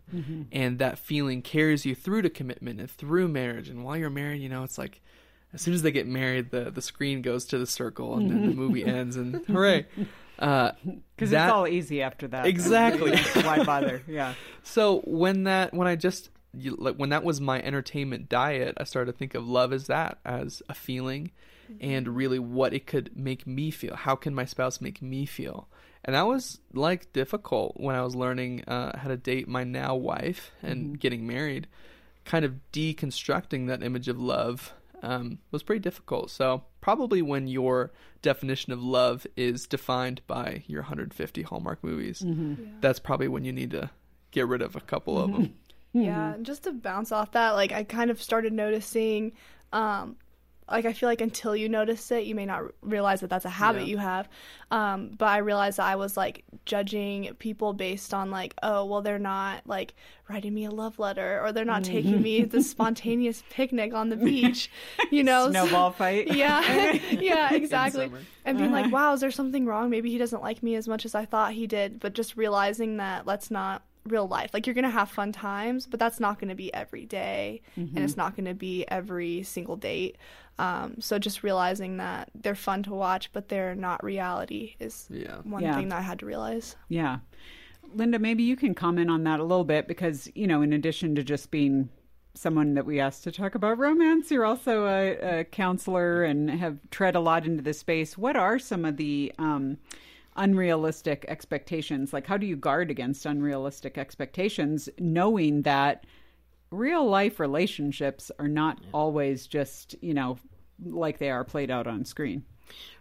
and 0.53 0.79
that 0.79 0.99
feeling 0.99 1.43
carries 1.43 1.85
you 1.85 1.95
through 1.97 2.23
to 2.23 2.31
commitment 2.31 2.79
and 2.79 2.89
through 2.91 3.27
marriage. 3.29 3.69
And 3.69 3.85
while 3.85 3.97
you're 3.97 4.11
married, 4.11 4.41
you 4.41 4.49
know, 4.49 4.63
it's 4.63 4.79
like 4.79 5.01
as 5.53 5.61
soon 5.63 5.75
as 5.75 5.83
they 5.83 5.91
get 5.91 6.07
married, 6.07 6.51
the 6.51 6.71
the 6.71 6.83
screen 6.83 7.21
goes 7.23 7.47
to 7.47 7.59
the 7.59 7.67
circle 7.67 8.15
and 8.17 8.31
then 8.31 8.47
the 8.49 8.55
movie 8.55 8.85
ends, 8.99 9.17
and 9.17 9.45
hooray! 9.47 9.87
Uh, 10.39 10.71
Because 11.17 11.31
that- 11.31 11.47
it's 11.47 11.53
all 11.53 11.67
easy 11.67 12.01
after 12.03 12.29
that. 12.29 12.47
Exactly. 12.47 13.17
Why 13.43 13.65
bother? 13.65 14.03
Yeah. 14.07 14.35
So 14.63 15.01
when 15.05 15.45
that 15.45 15.73
when 15.75 15.89
I 15.89 15.97
just 15.97 16.29
you, 16.59 16.77
like 16.79 16.97
when 16.97 17.11
that 17.11 17.25
was 17.25 17.41
my 17.41 17.63
entertainment 17.63 18.29
diet, 18.29 18.77
I 18.79 18.85
started 18.85 19.13
to 19.13 19.19
think 19.19 19.35
of 19.35 19.47
love 19.47 19.73
as 19.73 19.87
that 19.87 20.19
as 20.25 20.63
a 20.69 20.75
feeling, 20.75 21.31
and 21.81 22.09
really 22.17 22.39
what 22.39 22.73
it 22.73 22.87
could 22.87 23.17
make 23.17 23.47
me 23.47 23.71
feel. 23.71 23.97
How 23.97 24.15
can 24.15 24.35
my 24.35 24.45
spouse 24.45 24.81
make 24.81 25.03
me 25.03 25.27
feel? 25.27 25.69
And 26.05 26.15
that 26.15 26.27
was 26.27 26.61
like 26.73 27.13
difficult 27.13 27.75
when 27.77 27.97
I 27.97 28.03
was 28.03 28.15
learning 28.15 28.63
uh, 28.69 28.97
how 28.97 29.09
to 29.09 29.17
date 29.17 29.49
my 29.49 29.65
now 29.65 29.97
wife 29.97 30.53
and 30.63 30.99
getting 31.01 31.27
married. 31.27 31.67
Kind 32.25 32.45
of 32.45 32.55
deconstructing 32.73 33.67
that 33.67 33.83
image 33.83 34.07
of 34.09 34.19
love 34.21 34.73
um, 35.03 35.39
was 35.51 35.63
pretty 35.65 35.81
difficult. 35.81 36.31
So 36.31 36.63
probably 36.81 37.23
when 37.23 37.49
your 37.49 37.91
definition 38.23 38.73
of 38.73 38.83
love 38.83 39.27
is 39.37 39.67
defined 39.67 40.21
by 40.29 40.63
your 40.69 40.83
150 40.83 41.43
Hallmark 41.43 41.83
movies, 41.83 42.25
that's 42.81 42.99
probably 43.01 43.29
when 43.29 43.45
you 43.45 43.53
need 43.53 43.73
to 43.73 43.91
get 44.31 44.47
rid 44.47 44.63
of 44.63 44.77
a 44.77 44.81
couple 44.81 45.21
of 45.21 45.33
them. 45.33 45.55
Yeah, 46.05 46.35
and 46.35 46.45
just 46.47 46.65
to 46.65 46.73
bounce 46.73 47.13
off 47.13 47.33
that, 47.33 47.51
like 47.53 47.73
I 47.73 47.85
kind 47.85 48.11
of 48.11 48.23
started 48.23 48.53
noticing, 48.53 49.33
um, 49.73 50.17
like 50.69 50.85
I 50.85 50.93
feel 50.93 51.09
like 51.09 51.21
until 51.21 51.55
you 51.55 51.69
notice 51.69 52.11
it, 52.11 52.25
you 52.25 52.35
may 52.35 52.45
not 52.45 52.63
realize 52.83 53.21
that 53.21 53.31
that's 53.31 53.45
a 53.45 53.49
habit 53.51 53.83
Yeah. 53.83 53.87
you 53.89 53.99
have. 53.99 54.29
Um, 54.73 55.11
but 55.17 55.27
I 55.27 55.39
realized 55.39 55.79
that 55.79 55.87
I 55.87 55.95
was 55.95 56.17
like 56.17 56.43
judging 56.65 57.33
people 57.39 57.73
based 57.73 58.13
on 58.13 58.33
like, 58.33 58.53
oh, 58.65 58.85
well, 58.85 59.01
they're 59.01 59.21
not 59.21 59.65
like 59.69 59.95
writing 60.29 60.53
me 60.53 60.65
a 60.65 60.73
love 60.73 60.99
letter, 60.99 61.41
or 61.41 61.53
they're 61.53 61.65
not 61.65 61.85
taking 61.85 62.21
me 62.21 62.41
to 62.43 62.47
the 62.49 62.63
spontaneous 62.65 63.45
picnic 63.49 63.95
on 63.95 64.09
the 64.09 64.17
beach, 64.17 64.69
you 65.13 65.23
know. 65.31 65.49
Snowball 65.51 65.93
fight. 65.93 66.27
Yeah, 66.35 66.93
yeah, 67.13 67.55
exactly. 67.55 68.11
And 68.45 68.59
being 68.59 68.73
like, 68.73 68.91
wow, 68.91 69.13
is 69.13 69.21
there 69.21 69.31
something 69.31 69.67
wrong? 69.67 69.89
Maybe 69.89 70.11
he 70.11 70.19
doesn't 70.19 70.43
like 70.43 70.65
me 70.65 70.75
as 70.75 70.89
much 70.89 71.05
as 71.05 71.15
I 71.15 71.27
thought 71.27 71.53
he 71.53 71.69
did. 71.69 72.01
But 72.01 72.13
just 72.15 72.37
realizing 72.37 72.97
that 72.97 73.25
let's 73.25 73.53
not 73.53 73.83
real 74.07 74.27
life. 74.29 74.51
Like, 74.55 74.67
you're 74.67 74.75
going 74.75 74.85
to 74.85 74.91
have 74.91 75.11
fun 75.11 75.33
times, 75.33 75.87
but 75.87 76.01
that's 76.01 76.21
not 76.21 76.39
going 76.39 76.49
to 76.49 76.55
be 76.55 76.73
every 76.75 77.05
day, 77.07 77.63
and 77.77 77.99
it's 77.99 78.17
not 78.17 78.37
going 78.37 78.47
to 78.47 78.55
be 78.55 78.85
every 78.89 79.43
single 79.43 79.77
date. 79.77 80.17
Um, 80.59 80.97
so 81.01 81.19
just 81.19 81.43
realizing 81.43 81.99
that 81.99 82.31
they're 82.35 82.55
fun 82.55 82.83
to 82.85 82.91
watch, 82.95 83.31
but 83.33 83.49
they're 83.49 83.75
not 83.75 84.03
reality 84.03 84.75
is 84.81 85.07
Yeah. 85.11 85.37
one 85.45 85.63
Yeah. 85.63 85.77
thing 85.77 85.89
that 85.89 85.99
I 85.99 86.01
had 86.03 86.19
to 86.21 86.27
realize. 86.27 86.77
Yeah. 86.89 87.19
Linda, 87.95 88.19
maybe 88.19 88.43
you 88.43 88.57
can 88.57 88.75
comment 88.75 89.11
on 89.11 89.25
that 89.25 89.39
a 89.39 89.45
little 89.45 89.65
bit 89.65 89.87
because, 89.87 90.31
you 90.35 90.47
know, 90.47 90.63
in 90.63 90.73
addition 90.73 91.15
to 91.17 91.23
just 91.23 91.51
being 91.51 91.91
someone 92.35 92.75
that 92.75 92.85
we 92.85 93.01
asked 93.01 93.25
to 93.25 93.33
talk 93.33 93.55
about 93.55 93.79
romance, 93.79 94.31
you're 94.31 94.45
also 94.45 94.87
a, 94.87 95.41
a 95.41 95.45
counselor 95.45 96.25
and 96.25 96.51
have 96.51 96.79
tread 96.91 97.15
a 97.15 97.21
lot 97.21 97.47
into 97.47 97.63
this 97.63 97.79
space. 97.79 98.17
What 98.19 98.37
are 98.37 98.59
some 98.59 98.85
of 98.85 98.97
the 98.97 99.33
um, 99.39 99.79
unrealistic 100.37 101.25
expectations? 101.29 102.13
Like, 102.13 102.27
how 102.27 102.37
do 102.37 102.47
you 102.47 102.57
guard 102.57 102.91
against 102.91 103.27
unrealistic 103.27 103.99
expectations, 103.99 104.89
knowing 104.99 105.63
that 105.63 106.05
real 106.71 107.09
life 107.09 107.41
relationships 107.41 108.31
are 108.39 108.49
not 108.49 108.81
always 108.93 109.47
just, 109.47 109.95
you 110.03 110.15
know, 110.15 110.39
like 110.85 111.19
they 111.19 111.31
are 111.31 111.45
played 111.45 111.71
out 111.71 111.87
on 111.87 112.05
screen? 112.05 112.45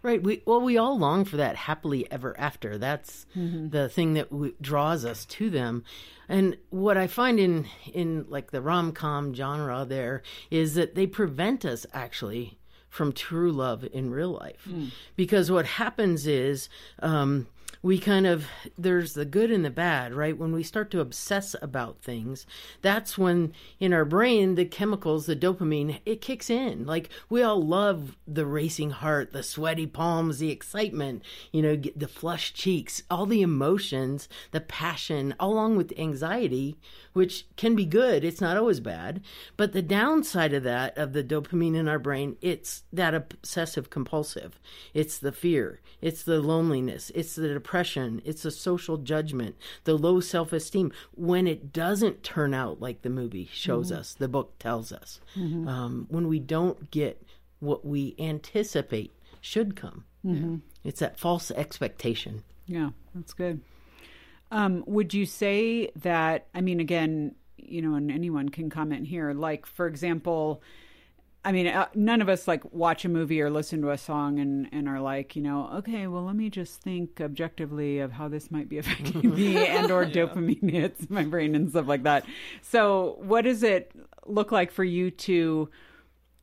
Right. 0.02 0.22
We 0.22 0.42
well, 0.46 0.60
we 0.60 0.78
all 0.78 0.98
long 0.98 1.24
for 1.24 1.38
that 1.38 1.56
happily 1.56 2.10
ever 2.10 2.38
after. 2.38 2.78
That's 2.78 3.26
mm-hmm. 3.36 3.70
the 3.70 3.88
thing 3.88 4.14
that 4.14 4.30
w- 4.30 4.54
draws 4.60 5.04
us 5.04 5.24
to 5.26 5.50
them. 5.50 5.84
And 6.28 6.56
what 6.70 6.96
I 6.96 7.06
find 7.08 7.40
in 7.40 7.66
in 7.92 8.26
like 8.28 8.52
the 8.52 8.62
rom 8.62 8.92
com 8.92 9.34
genre 9.34 9.84
there 9.84 10.22
is 10.50 10.74
that 10.74 10.94
they 10.94 11.06
prevent 11.06 11.64
us 11.64 11.84
actually 11.92 12.58
from 12.96 13.12
true 13.12 13.52
love 13.52 13.80
in 13.92 14.10
real 14.10 14.32
life, 14.44 14.66
because 15.16 15.50
what 15.50 15.66
happens 15.66 16.26
is. 16.26 16.68
Um, 17.00 17.46
we 17.86 18.00
kind 18.00 18.26
of 18.26 18.48
there's 18.76 19.14
the 19.14 19.24
good 19.24 19.48
and 19.48 19.64
the 19.64 19.70
bad 19.70 20.12
right? 20.12 20.36
When 20.36 20.50
we 20.50 20.64
start 20.64 20.90
to 20.90 20.98
obsess 20.98 21.54
about 21.62 22.02
things 22.02 22.44
that's 22.82 23.16
when 23.16 23.52
in 23.78 23.92
our 23.92 24.04
brain 24.04 24.56
the 24.56 24.64
chemicals 24.64 25.26
the 25.26 25.36
dopamine 25.36 26.00
it 26.04 26.20
kicks 26.20 26.50
in. 26.50 26.84
Like 26.84 27.10
we 27.30 27.44
all 27.44 27.64
love 27.64 28.16
the 28.26 28.44
racing 28.44 28.90
heart 28.90 29.32
the 29.32 29.44
sweaty 29.44 29.86
palms 29.86 30.40
the 30.40 30.50
excitement 30.50 31.22
you 31.52 31.62
know 31.62 31.76
the 31.94 32.08
flushed 32.08 32.56
cheeks 32.56 33.04
all 33.08 33.24
the 33.24 33.40
emotions 33.40 34.28
the 34.50 34.60
passion 34.60 35.36
along 35.38 35.76
with 35.76 35.96
anxiety 35.96 36.76
which 37.12 37.46
can 37.56 37.76
be 37.76 37.86
good. 37.86 38.24
It's 38.24 38.40
not 38.40 38.56
always 38.56 38.80
bad. 38.80 39.22
But 39.56 39.72
the 39.72 39.80
downside 39.80 40.52
of 40.52 40.64
that 40.64 40.98
of 40.98 41.12
the 41.12 41.22
dopamine 41.22 41.76
in 41.76 41.86
our 41.86 42.00
brain 42.00 42.36
it's 42.42 42.82
that 42.92 43.14
obsessive 43.14 43.90
compulsive. 43.90 44.58
It's 44.92 45.18
the 45.18 45.30
fear. 45.30 45.80
It's 46.00 46.24
the 46.24 46.40
loneliness. 46.40 47.12
It's 47.14 47.36
the 47.36 47.48
depression, 47.48 47.75
it's 47.84 48.44
a 48.44 48.50
social 48.50 48.96
judgment, 48.96 49.56
the 49.84 49.94
low 49.94 50.20
self 50.20 50.52
esteem 50.52 50.92
when 51.14 51.46
it 51.46 51.72
doesn't 51.72 52.22
turn 52.22 52.54
out 52.54 52.80
like 52.80 53.02
the 53.02 53.10
movie 53.10 53.48
shows 53.52 53.90
mm-hmm. 53.90 54.00
us, 54.00 54.14
the 54.14 54.28
book 54.28 54.58
tells 54.58 54.92
us, 54.92 55.20
mm-hmm. 55.36 55.66
um, 55.68 56.06
when 56.08 56.28
we 56.28 56.38
don't 56.38 56.90
get 56.90 57.22
what 57.60 57.84
we 57.84 58.14
anticipate 58.18 59.12
should 59.40 59.76
come. 59.76 60.04
Mm-hmm. 60.24 60.56
It's 60.84 61.00
that 61.00 61.18
false 61.18 61.50
expectation. 61.50 62.42
Yeah, 62.66 62.90
that's 63.14 63.32
good. 63.32 63.60
Um, 64.50 64.84
would 64.86 65.14
you 65.14 65.26
say 65.26 65.90
that, 65.96 66.46
I 66.54 66.60
mean, 66.60 66.80
again, 66.80 67.34
you 67.56 67.82
know, 67.82 67.94
and 67.94 68.10
anyone 68.10 68.48
can 68.48 68.70
comment 68.70 69.06
here, 69.06 69.32
like, 69.32 69.66
for 69.66 69.86
example, 69.86 70.62
I 71.46 71.52
mean, 71.52 71.68
uh, 71.68 71.86
none 71.94 72.20
of 72.20 72.28
us 72.28 72.48
like 72.48 72.74
watch 72.74 73.04
a 73.04 73.08
movie 73.08 73.40
or 73.40 73.50
listen 73.50 73.80
to 73.82 73.92
a 73.92 73.98
song 73.98 74.40
and, 74.40 74.68
and 74.72 74.88
are 74.88 75.00
like, 75.00 75.36
you 75.36 75.42
know, 75.42 75.70
okay, 75.74 76.08
well, 76.08 76.24
let 76.24 76.34
me 76.34 76.50
just 76.50 76.82
think 76.82 77.20
objectively 77.20 78.00
of 78.00 78.10
how 78.10 78.26
this 78.26 78.50
might 78.50 78.68
be 78.68 78.78
affecting 78.82 79.32
me 79.32 79.56
and 79.68 79.92
or 79.92 80.02
yeah. 80.02 80.12
dopamine 80.12 80.68
hits 80.68 81.08
my 81.08 81.22
brain 81.22 81.54
and 81.54 81.70
stuff 81.70 81.86
like 81.86 82.02
that. 82.02 82.26
So, 82.62 83.18
what 83.20 83.42
does 83.42 83.62
it 83.62 83.92
look 84.26 84.50
like 84.50 84.72
for 84.72 84.82
you 84.82 85.12
to 85.12 85.68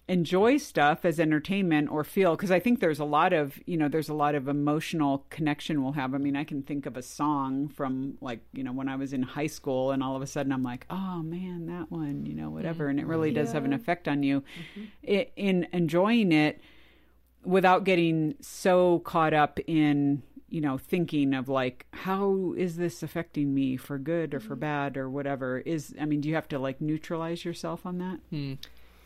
enjoy 0.10 0.58
stuff 0.58 1.06
as 1.06 1.18
entertainment 1.18 1.90
or 1.90 2.04
feel 2.04 2.36
because 2.36 2.52
i 2.52 2.60
think 2.60 2.82
there's 2.82 3.00
a 3.00 3.06
lot 3.06 3.32
of 3.32 3.58
you 3.66 3.78
know 3.78 3.88
there's 3.88 4.10
a 4.10 4.14
lot 4.14 4.36
of 4.36 4.50
emotional 4.50 5.26
connection 5.30 5.82
we'll 5.82 5.94
have 5.94 6.14
i 6.14 6.18
mean 6.18 6.36
i 6.36 6.44
can 6.44 6.62
think 6.62 6.86
of 6.86 6.98
a 6.98 7.02
song 7.02 7.70
from 7.70 8.18
like 8.20 8.42
you 8.52 8.64
know 8.66 8.74
when 8.74 8.90
i 8.90 8.98
was 8.98 9.14
in 9.14 9.24
high 9.24 9.48
school 9.48 9.92
and 9.92 10.04
all 10.04 10.14
of 10.14 10.22
a 10.22 10.28
sudden 10.28 10.52
i'm 10.52 10.64
like 10.64 10.86
oh 10.90 11.24
man 11.24 11.68
that 11.68 11.90
one 11.90 12.26
you 12.26 12.34
know 12.34 12.50
whatever 12.50 12.90
and 12.90 13.00
it 13.00 13.08
really 13.08 13.32
does 13.32 13.54
have 13.54 13.64
an 13.64 13.72
effect 13.72 14.10
on 14.10 14.24
you 14.24 14.42
mm-hmm. 14.42 14.84
it, 15.04 15.32
in 15.38 15.66
enjoying 15.72 16.34
it 16.34 16.60
without 17.46 17.86
getting 17.86 18.36
so 18.42 19.00
caught 19.00 19.34
up 19.34 19.58
in 19.68 20.22
you 20.50 20.60
know 20.60 20.78
thinking 20.78 21.34
of 21.34 21.48
like 21.48 21.86
how 21.94 22.54
is 22.58 22.76
this 22.76 23.04
affecting 23.04 23.54
me 23.54 23.78
for 23.78 23.98
good 23.98 24.34
or 24.34 24.42
for 24.42 24.54
mm-hmm. 24.54 24.62
bad 24.62 24.98
or 24.98 25.10
whatever 25.10 25.60
is 25.60 25.96
i 26.00 26.04
mean 26.04 26.20
do 26.20 26.28
you 26.28 26.36
have 26.36 26.48
to 26.48 26.60
like 26.60 26.82
neutralize 26.82 27.46
yourself 27.46 27.86
on 27.86 27.98
that 28.00 28.20
hmm. 28.30 28.54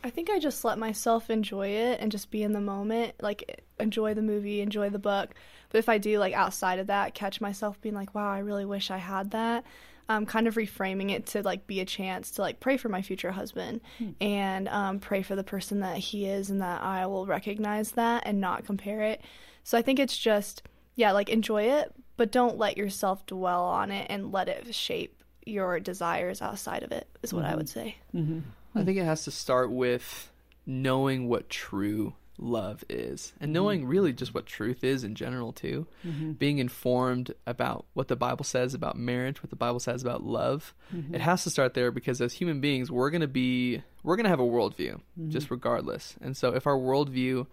I 0.07 0.09
think 0.09 0.29
I 0.29 0.39
just 0.39 0.63
let 0.63 0.79
myself 0.79 1.29
enjoy 1.29 1.67
it 1.67 1.99
and 1.99 2.13
just 2.13 2.31
be 2.31 2.41
in 2.41 2.53
the 2.53 2.61
moment, 2.61 3.15
like 3.21 3.61
enjoy 3.77 4.13
the 4.13 4.21
movie, 4.21 4.61
enjoy 4.61 4.89
the 4.89 4.97
book. 4.97 5.35
But 5.69 5.79
if 5.79 5.89
I 5.89 5.97
do 5.97 6.17
like 6.17 6.33
outside 6.33 6.79
of 6.79 6.87
that, 6.87 7.13
catch 7.13 7.41
myself 7.41 7.81
being 7.81 7.93
like, 7.93 8.15
"Wow, 8.15 8.31
I 8.31 8.39
really 8.39 8.63
wish 8.63 8.89
I 8.89 8.99
had 8.99 9.31
that." 9.31 9.65
Um, 10.07 10.25
kind 10.25 10.47
of 10.47 10.55
reframing 10.55 11.11
it 11.11 11.25
to 11.27 11.43
like 11.43 11.67
be 11.67 11.81
a 11.81 11.85
chance 11.85 12.31
to 12.31 12.41
like 12.41 12.61
pray 12.61 12.77
for 12.77 12.87
my 12.87 13.01
future 13.01 13.31
husband 13.33 13.81
hmm. 13.97 14.11
and 14.21 14.69
um, 14.69 14.99
pray 14.99 15.23
for 15.23 15.35
the 15.35 15.43
person 15.43 15.81
that 15.81 15.97
he 15.97 16.25
is 16.25 16.49
and 16.49 16.61
that 16.61 16.81
I 16.81 17.05
will 17.07 17.25
recognize 17.25 17.91
that 17.91 18.23
and 18.25 18.39
not 18.39 18.63
compare 18.63 19.01
it. 19.01 19.19
So 19.65 19.77
I 19.77 19.81
think 19.81 19.99
it's 19.99 20.17
just 20.17 20.63
yeah, 20.95 21.11
like 21.11 21.27
enjoy 21.27 21.63
it, 21.63 21.93
but 22.15 22.31
don't 22.31 22.57
let 22.57 22.77
yourself 22.77 23.25
dwell 23.25 23.65
on 23.65 23.91
it 23.91 24.07
and 24.09 24.31
let 24.31 24.47
it 24.47 24.73
shape 24.73 25.21
your 25.45 25.81
desires 25.81 26.41
outside 26.41 26.83
of 26.83 26.93
it. 26.93 27.09
Is 27.23 27.33
what 27.33 27.43
mm-hmm. 27.43 27.53
I 27.53 27.57
would 27.57 27.67
say. 27.67 27.97
Mm-hmm. 28.15 28.39
I 28.77 28.86
think 28.86 28.98
it 28.98 29.05
has 29.05 29.24
to 29.25 29.31
start 29.31 29.72
with 29.72 30.31
knowing 30.65 31.27
what 31.27 31.50
true 31.50 32.13
love 32.39 32.84
is 32.88 33.34
and 33.39 33.51
knowing 33.51 33.81
mm-hmm. 33.81 33.89
really 33.89 34.13
just 34.13 34.34
what 34.34 34.46
truth 34.46 34.84
is 34.84 35.03
in 35.03 35.15
general 35.15 35.51
too 35.51 35.88
mm-hmm. 36.05 36.34
being 36.34 36.60
informed 36.60 37.34
about 37.48 37.86
what 37.93 38.10
the 38.10 38.15
bible 38.15 38.46
says 38.46 38.75
about 38.75 38.96
marriage 38.96 39.41
what 39.41 39.50
the 39.50 39.55
bible 39.55 39.79
says 39.79 40.03
about 40.03 40.24
love 40.24 40.75
mm-hmm. 40.96 41.15
it 41.15 41.22
has 41.22 41.43
to 41.43 41.50
start 41.50 41.74
there 41.74 41.89
because 41.89 42.22
as 42.22 42.34
human 42.34 42.62
beings 42.62 42.91
we're 42.91 43.10
going 43.10 43.22
to 43.22 43.27
be 43.27 43.81
we're 44.03 44.15
going 44.15 44.24
to 44.25 44.29
have 44.29 44.39
a 44.39 44.43
worldview 44.43 44.93
mm-hmm. 44.93 45.29
just 45.29 45.50
regardless 45.50 46.15
and 46.22 46.38
so 46.38 46.53
if 46.53 46.67
our 46.67 46.77
worldview 46.77 47.48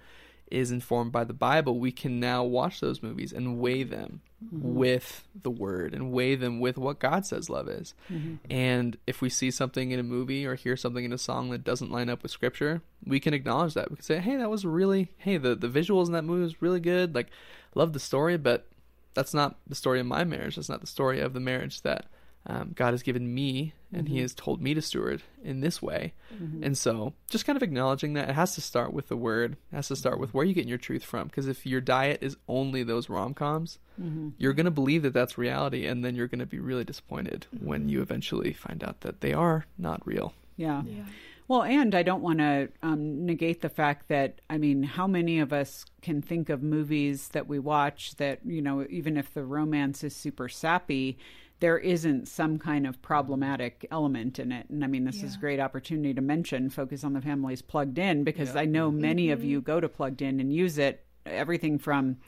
is 0.51 0.71
informed 0.71 1.13
by 1.13 1.25
the 1.25 1.33
Bible, 1.33 1.79
we 1.79 1.93
can 1.93 2.21
now 2.21 2.45
watch 2.45 2.81
those 2.81 3.03
movies 3.03 3.33
and 3.33 3.59
weigh 3.59 3.83
them 3.83 4.21
mm-hmm. 4.45 4.75
with 4.75 5.27
the 5.43 5.51
Word 5.51 5.95
and 5.95 6.13
weigh 6.13 6.35
them 6.35 6.61
with 6.61 6.77
what 6.77 6.99
God 6.99 7.27
says 7.27 7.51
love 7.51 7.69
is. 7.69 7.95
Mm-hmm. 8.13 8.37
And 8.51 8.97
if 9.07 9.21
we 9.21 9.29
see 9.29 9.51
something 9.51 9.91
in 9.91 9.99
a 9.99 10.05
movie 10.05 10.47
or 10.47 10.55
hear 10.55 10.77
something 10.77 11.05
in 11.05 11.13
a 11.13 11.19
song 11.19 11.51
that 11.51 11.65
doesn't 11.65 11.91
line 11.91 12.09
up 12.09 12.23
with 12.23 12.33
Scripture, 12.33 12.83
we 13.05 13.21
can 13.21 13.35
acknowledge 13.35 13.75
that. 13.75 13.91
We 13.91 13.97
can 13.97 14.05
say, 14.05 14.19
"Hey, 14.19 14.37
that 14.37 14.51
was 14.51 14.65
really 14.65 15.13
hey 15.19 15.37
the 15.37 15.55
the 15.55 15.69
visuals 15.69 16.07
in 16.07 16.13
that 16.13 16.25
movie 16.25 16.43
was 16.43 16.63
really 16.63 16.81
good. 16.81 17.15
Like, 17.15 17.29
love 17.75 17.93
the 17.93 18.01
story, 18.01 18.37
but 18.37 18.67
that's 19.15 19.35
not 19.35 19.59
the 19.67 19.75
story 19.75 20.01
of 20.01 20.07
my 20.07 20.25
marriage. 20.25 20.57
That's 20.57 20.69
not 20.69 20.81
the 20.81 20.87
story 20.87 21.21
of 21.21 21.33
the 21.33 21.41
marriage 21.41 21.83
that." 21.83 22.07
Um, 22.47 22.73
God 22.75 22.93
has 22.93 23.03
given 23.03 23.33
me 23.33 23.73
and 23.95 24.07
mm-hmm. 24.07 24.15
He 24.15 24.21
has 24.23 24.35
told 24.35 24.61
me 24.61 24.75
to 24.75 24.83
steward 24.83 25.23
in 25.43 25.61
this 25.61 25.81
way. 25.81 26.15
Mm-hmm. 26.35 26.65
And 26.65 26.77
so 26.77 27.15
just 27.31 27.47
kind 27.47 27.57
of 27.57 27.63
acknowledging 27.63 28.15
that 28.15 28.29
it 28.29 28.35
has 28.35 28.55
to 28.57 28.61
start 28.61 28.93
with 28.93 29.09
the 29.09 29.17
word, 29.17 29.53
it 29.73 29.77
has 29.77 29.89
to 29.89 29.97
start 29.97 30.19
with 30.19 30.35
where 30.35 30.45
you 30.45 30.53
get 30.53 30.67
your 30.67 30.79
truth 30.79 31.05
from. 31.05 31.29
Because 31.29 31.47
if 31.47 31.65
your 31.65 31.81
diet 31.81 32.19
is 32.21 32.37
only 32.49 32.83
those 32.83 33.09
rom 33.09 33.35
coms, 33.35 33.79
mm-hmm. 34.01 34.31
you're 34.37 34.53
going 34.53 34.65
to 34.65 34.73
believe 34.73 35.03
that 35.03 35.15
that's 35.15 35.39
reality. 35.39 35.87
And 35.87 36.05
then 36.05 36.17
you're 36.17 36.29
going 36.29 36.41
to 36.41 36.47
be 36.47 36.59
really 36.59 36.85
disappointed 36.85 37.47
when 37.61 37.89
you 37.89 38.03
eventually 38.03 38.53
find 38.53 38.83
out 38.83 39.03
that 39.03 39.21
they 39.21 39.33
are 39.33 39.67
not 39.79 40.05
real. 40.05 40.35
Yeah. 40.57 40.83
yeah. 40.85 41.05
Well, 41.47 41.63
and 41.63 41.95
I 41.95 42.03
don't 42.03 42.23
want 42.23 42.39
to 42.39 42.71
um, 42.83 43.27
negate 43.27 43.61
the 43.61 43.69
fact 43.69 44.09
that, 44.09 44.41
I 44.49 44.57
mean, 44.57 44.83
how 44.83 45.07
many 45.07 45.41
of 45.41 45.53
us 45.53 45.85
can 46.01 46.23
think 46.23 46.49
of 46.49 46.63
movies 46.63 47.29
that 47.29 47.47
we 47.47 47.59
watch 47.59 48.17
that, 48.17 48.41
you 48.47 48.63
know, 48.63 48.87
even 48.89 49.19
if 49.19 49.35
the 49.35 49.45
romance 49.45 50.03
is 50.03 50.17
super 50.17 50.49
sappy, 50.49 51.19
there 51.61 51.79
isn't 51.79 52.29
some 52.29 52.59
kind 52.59 52.87
of 52.87 53.01
problematic 53.01 53.87
element 53.91 54.39
in 54.39 54.53
it. 54.53 54.69
And 54.69 54.85
I 54.85 54.87
mean, 54.87 55.05
this 55.05 55.19
yeah. 55.19 55.27
is 55.27 55.37
a 55.37 55.39
great 55.39 55.61
opportunity 55.61 56.13
to 56.15 56.21
mention 56.21 56.69
Focus 56.69 57.05
on 57.05 57.13
the 57.13 57.21
Families 57.21 57.63
Plugged 57.63 57.99
In 57.99 58.25
because 58.25 58.55
yeah. 58.55 58.63
I 58.63 58.65
know 58.65 58.91
many 58.91 59.27
mm-hmm. 59.27 59.33
of 59.35 59.45
you 59.45 59.61
go 59.61 59.81
to 59.81 59.89
Plugged 59.89 60.21
In 60.21 60.41
and 60.41 60.53
use 60.53 60.79
it, 60.79 61.05
everything 61.25 61.79
from 61.79 62.19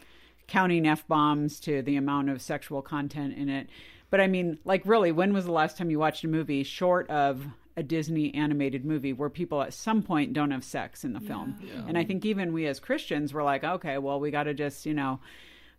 counting 0.47 0.87
F 0.87 1.07
bombs 1.09 1.61
to 1.61 1.83
the 1.83 1.97
amount 1.97 2.31
of 2.31 2.41
sexual 2.41 2.83
content 2.83 3.35
in 3.37 3.49
it. 3.49 3.69
But 4.11 4.21
I 4.21 4.29
mean, 4.29 4.59
like, 4.65 4.83
really, 4.87 5.13
when 5.13 5.33
was 5.33 5.45
the 5.45 5.53
last 5.53 5.77
time 5.77 5.91
you 5.91 5.99
watched 5.99 6.25
a 6.25 6.29
movie 6.29 6.63
short 6.63 7.11
of 7.11 7.45
a 7.77 7.83
Disney 7.83 8.33
animated 8.33 8.85
movie 8.85 9.13
where 9.13 9.29
people 9.29 9.61
at 9.61 9.75
some 9.75 10.03
point 10.03 10.33
don't 10.33 10.53
have 10.53 10.65
sex 10.65 11.05
in 11.05 11.13
the 11.13 11.21
yeah. 11.21 11.29
film? 11.29 11.59
And 11.89 11.99
I 11.99 12.05
think 12.05 12.25
even 12.25 12.53
we 12.53 12.67
as 12.67 12.79
Christians 12.79 13.35
were 13.35 13.43
like, 13.43 13.65
okay, 13.65 13.99
well, 13.99 14.21
we 14.21 14.31
got 14.31 14.45
to 14.45 14.55
just, 14.55 14.87
you 14.87 14.95
know, 14.95 15.21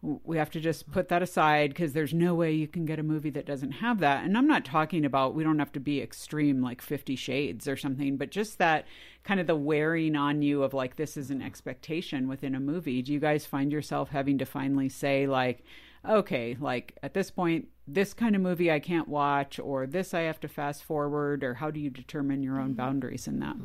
we 0.01 0.37
have 0.37 0.51
to 0.51 0.59
just 0.59 0.91
put 0.91 1.09
that 1.09 1.23
aside 1.23 1.71
because 1.71 1.93
there's 1.93 2.13
no 2.13 2.35
way 2.35 2.51
you 2.51 2.67
can 2.67 2.85
get 2.85 2.99
a 2.99 3.03
movie 3.03 3.31
that 3.31 3.47
doesn't 3.47 3.71
have 3.73 3.99
that. 3.99 4.23
And 4.23 4.37
I'm 4.37 4.47
not 4.47 4.63
talking 4.63 5.05
about 5.05 5.33
we 5.33 5.43
don't 5.43 5.59
have 5.59 5.71
to 5.73 5.79
be 5.79 6.01
extreme 6.01 6.61
like 6.61 6.81
50 6.81 7.15
shades 7.15 7.67
or 7.67 7.75
something, 7.75 8.15
but 8.15 8.29
just 8.29 8.59
that 8.59 8.85
kind 9.23 9.39
of 9.39 9.47
the 9.47 9.55
wearing 9.55 10.15
on 10.15 10.41
you 10.41 10.61
of 10.61 10.73
like 10.73 10.95
this 10.95 11.17
is 11.17 11.31
an 11.31 11.41
expectation 11.41 12.27
within 12.27 12.53
a 12.53 12.59
movie. 12.59 13.01
Do 13.01 13.11
you 13.11 13.19
guys 13.19 13.45
find 13.45 13.71
yourself 13.71 14.09
having 14.09 14.37
to 14.37 14.45
finally 14.45 14.89
say 14.89 15.25
like 15.25 15.63
okay, 16.07 16.55
like 16.59 16.95
at 17.01 17.13
this 17.13 17.31
point 17.31 17.67
this 17.87 18.13
kind 18.13 18.35
of 18.35 18.41
movie 18.41 18.71
I 18.71 18.79
can't 18.79 19.07
watch 19.07 19.59
or 19.59 19.87
this 19.87 20.13
I 20.13 20.21
have 20.21 20.39
to 20.41 20.47
fast 20.47 20.83
forward 20.83 21.43
or 21.43 21.55
how 21.55 21.71
do 21.71 21.79
you 21.79 21.89
determine 21.89 22.43
your 22.43 22.59
own 22.59 22.69
mm-hmm. 22.69 22.73
boundaries 22.73 23.27
in 23.27 23.39
that? 23.39 23.55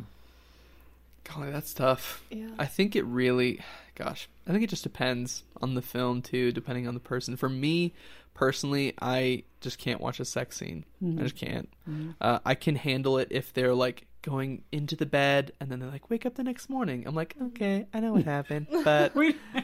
Golly, 1.25 1.51
that's 1.51 1.75
tough. 1.75 2.25
Yeah. 2.31 2.51
I 2.59 2.67
think 2.67 2.97
it 2.97 3.05
really, 3.05 3.61
gosh, 3.95 4.29
I 4.47 4.53
think 4.53 4.65
it 4.65 4.71
just 4.71 4.83
depends 4.83 5.45
on 5.61 5.75
the 5.75 5.83
film 5.83 6.23
too, 6.23 6.53
depending 6.53 6.89
on 6.89 6.95
the 6.95 7.01
person. 7.01 7.37
For 7.37 7.49
me 7.49 7.93
personally, 8.35 8.95
I 9.01 9.45
just 9.61 9.79
can't 9.79 10.01
watch 10.01 10.21
a 10.21 10.25
sex 10.25 10.57
scene. 10.57 10.85
Mm-hmm. 11.03 11.21
I 11.21 11.23
just 11.23 11.37
can't. 11.37 11.69
Mm-hmm. 11.89 12.11
Uh, 12.21 12.39
I 12.45 12.55
can 12.55 12.77
handle 12.77 13.19
it 13.19 13.29
if 13.31 13.53
they're 13.53 13.75
like 13.75 14.07
going 14.23 14.63
into 14.71 14.95
the 14.95 15.07
bed 15.07 15.53
and 15.61 15.71
then 15.71 15.81
they're 15.81 15.91
like, 15.91 16.09
wake 16.09 16.25
up 16.25 16.35
the 16.35 16.45
next 16.45 16.71
morning. 16.71 17.05
I'm 17.07 17.15
like, 17.15 17.35
okay, 17.43 17.87
I 17.93 18.01
know 18.01 18.13
what 18.13 18.25
happened, 18.25 18.69
but 18.85 19.13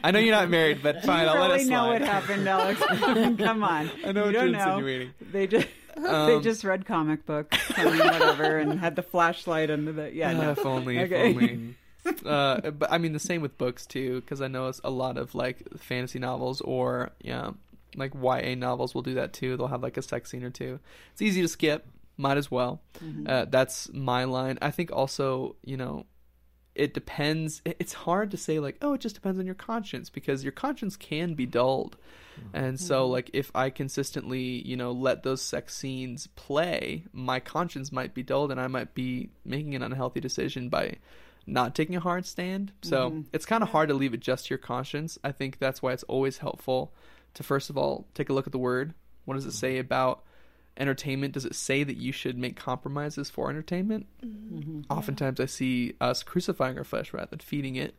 I 0.03 0.11
know 0.11 0.19
you're 0.19 0.35
not 0.35 0.49
married, 0.49 0.83
but 0.83 1.03
fine, 1.03 1.23
you 1.23 1.29
I'll 1.29 1.35
really 1.35 1.49
let 1.49 1.61
slide. 1.61 1.69
know 1.69 1.87
what 1.87 2.01
happened, 2.01 2.47
Alex. 2.47 2.79
Come 3.43 3.63
on. 3.63 3.89
I 4.05 4.11
know 4.11 4.21
you 4.21 4.25
what 4.25 4.31
don't 4.33 4.33
you're 4.33 4.45
know. 4.51 4.59
insinuating. 4.59 5.11
They 5.31 5.47
just. 5.47 5.67
Um, 5.97 6.27
they 6.27 6.39
just 6.39 6.63
read 6.63 6.85
comic 6.85 7.25
books, 7.25 7.57
whatever, 7.75 8.57
and 8.57 8.79
had 8.79 8.95
the 8.95 9.01
flashlight 9.01 9.69
under 9.69 9.91
the. 9.91 10.13
Yeah, 10.13 10.31
no. 10.31 10.51
if 10.51 10.65
only, 10.65 10.97
okay. 10.97 11.31
if 11.31 11.35
only. 11.35 11.75
Uh, 12.25 12.71
but 12.71 12.91
I 12.91 12.97
mean 12.97 13.13
the 13.13 13.19
same 13.19 13.41
with 13.41 13.57
books 13.57 13.85
too, 13.85 14.21
because 14.21 14.41
I 14.41 14.47
know 14.47 14.71
a 14.83 14.89
lot 14.89 15.17
of 15.17 15.35
like 15.35 15.63
fantasy 15.77 16.19
novels 16.19 16.61
or 16.61 17.11
yeah, 17.21 17.51
like 17.95 18.13
YA 18.13 18.55
novels 18.55 18.93
will 18.93 19.01
do 19.01 19.15
that 19.15 19.33
too. 19.33 19.57
They'll 19.57 19.67
have 19.67 19.83
like 19.83 19.97
a 19.97 20.01
sex 20.01 20.31
scene 20.31 20.43
or 20.43 20.49
two. 20.49 20.79
It's 21.11 21.21
easy 21.21 21.41
to 21.41 21.47
skip. 21.47 21.87
Might 22.17 22.37
as 22.37 22.51
well. 22.51 22.81
Mm-hmm. 23.01 23.27
Uh, 23.27 23.45
that's 23.45 23.89
my 23.93 24.25
line. 24.25 24.57
I 24.61 24.71
think 24.71 24.91
also, 24.91 25.55
you 25.63 25.77
know, 25.77 26.05
it 26.75 26.93
depends. 26.93 27.61
It's 27.65 27.93
hard 27.93 28.31
to 28.31 28.37
say 28.37 28.59
like, 28.59 28.77
oh, 28.81 28.93
it 28.93 29.01
just 29.01 29.15
depends 29.15 29.39
on 29.39 29.45
your 29.45 29.55
conscience 29.55 30.09
because 30.09 30.43
your 30.43 30.51
conscience 30.51 30.95
can 30.95 31.33
be 31.33 31.45
dulled, 31.45 31.97
and 32.53 32.79
so 32.79 33.07
like 33.07 33.29
if 33.33 33.51
I 33.55 33.69
consistently, 33.69 34.65
you 34.65 34.77
know, 34.77 34.91
let 34.91 35.23
those 35.23 35.41
sex 35.41 35.75
scenes 35.75 36.27
play, 36.35 37.05
my 37.11 37.39
conscience 37.39 37.91
might 37.91 38.13
be 38.13 38.23
dulled, 38.23 38.51
and 38.51 38.59
I 38.59 38.67
might 38.67 38.93
be 38.93 39.29
making 39.45 39.75
an 39.75 39.83
unhealthy 39.83 40.19
decision 40.19 40.69
by 40.69 40.97
not 41.51 41.75
taking 41.75 41.95
a 41.95 41.99
hard 41.99 42.25
stand. 42.25 42.71
So 42.81 43.23
it's 43.33 43.45
kind 43.45 43.63
of 43.63 43.69
hard 43.69 43.89
to 43.89 43.95
leave 43.95 44.13
it 44.13 44.19
just 44.19 44.45
to 44.45 44.49
your 44.51 44.59
conscience. 44.59 45.17
I 45.23 45.31
think 45.31 45.59
that's 45.59 45.81
why 45.81 45.93
it's 45.93 46.03
always 46.03 46.37
helpful 46.37 46.93
to 47.35 47.43
first 47.43 47.69
of 47.69 47.77
all 47.77 48.07
take 48.13 48.29
a 48.29 48.33
look 48.33 48.47
at 48.47 48.51
the 48.51 48.59
word. 48.59 48.93
What 49.25 49.35
does 49.35 49.45
it 49.45 49.53
say 49.53 49.77
about 49.77 50.23
entertainment? 50.77 51.33
Does 51.33 51.45
it 51.45 51.55
say 51.55 51.83
that 51.83 51.97
you 51.97 52.11
should 52.11 52.37
make 52.37 52.55
compromises 52.55 53.29
for 53.29 53.49
entertainment? 53.49 54.07
Oftentimes, 54.89 55.39
I 55.39 55.45
see 55.45 55.93
us 55.99 56.23
crucifying 56.23 56.77
our 56.77 56.83
flesh 56.83 57.13
rather 57.13 57.29
than 57.29 57.39
feeding 57.39 57.75
it. 57.75 57.95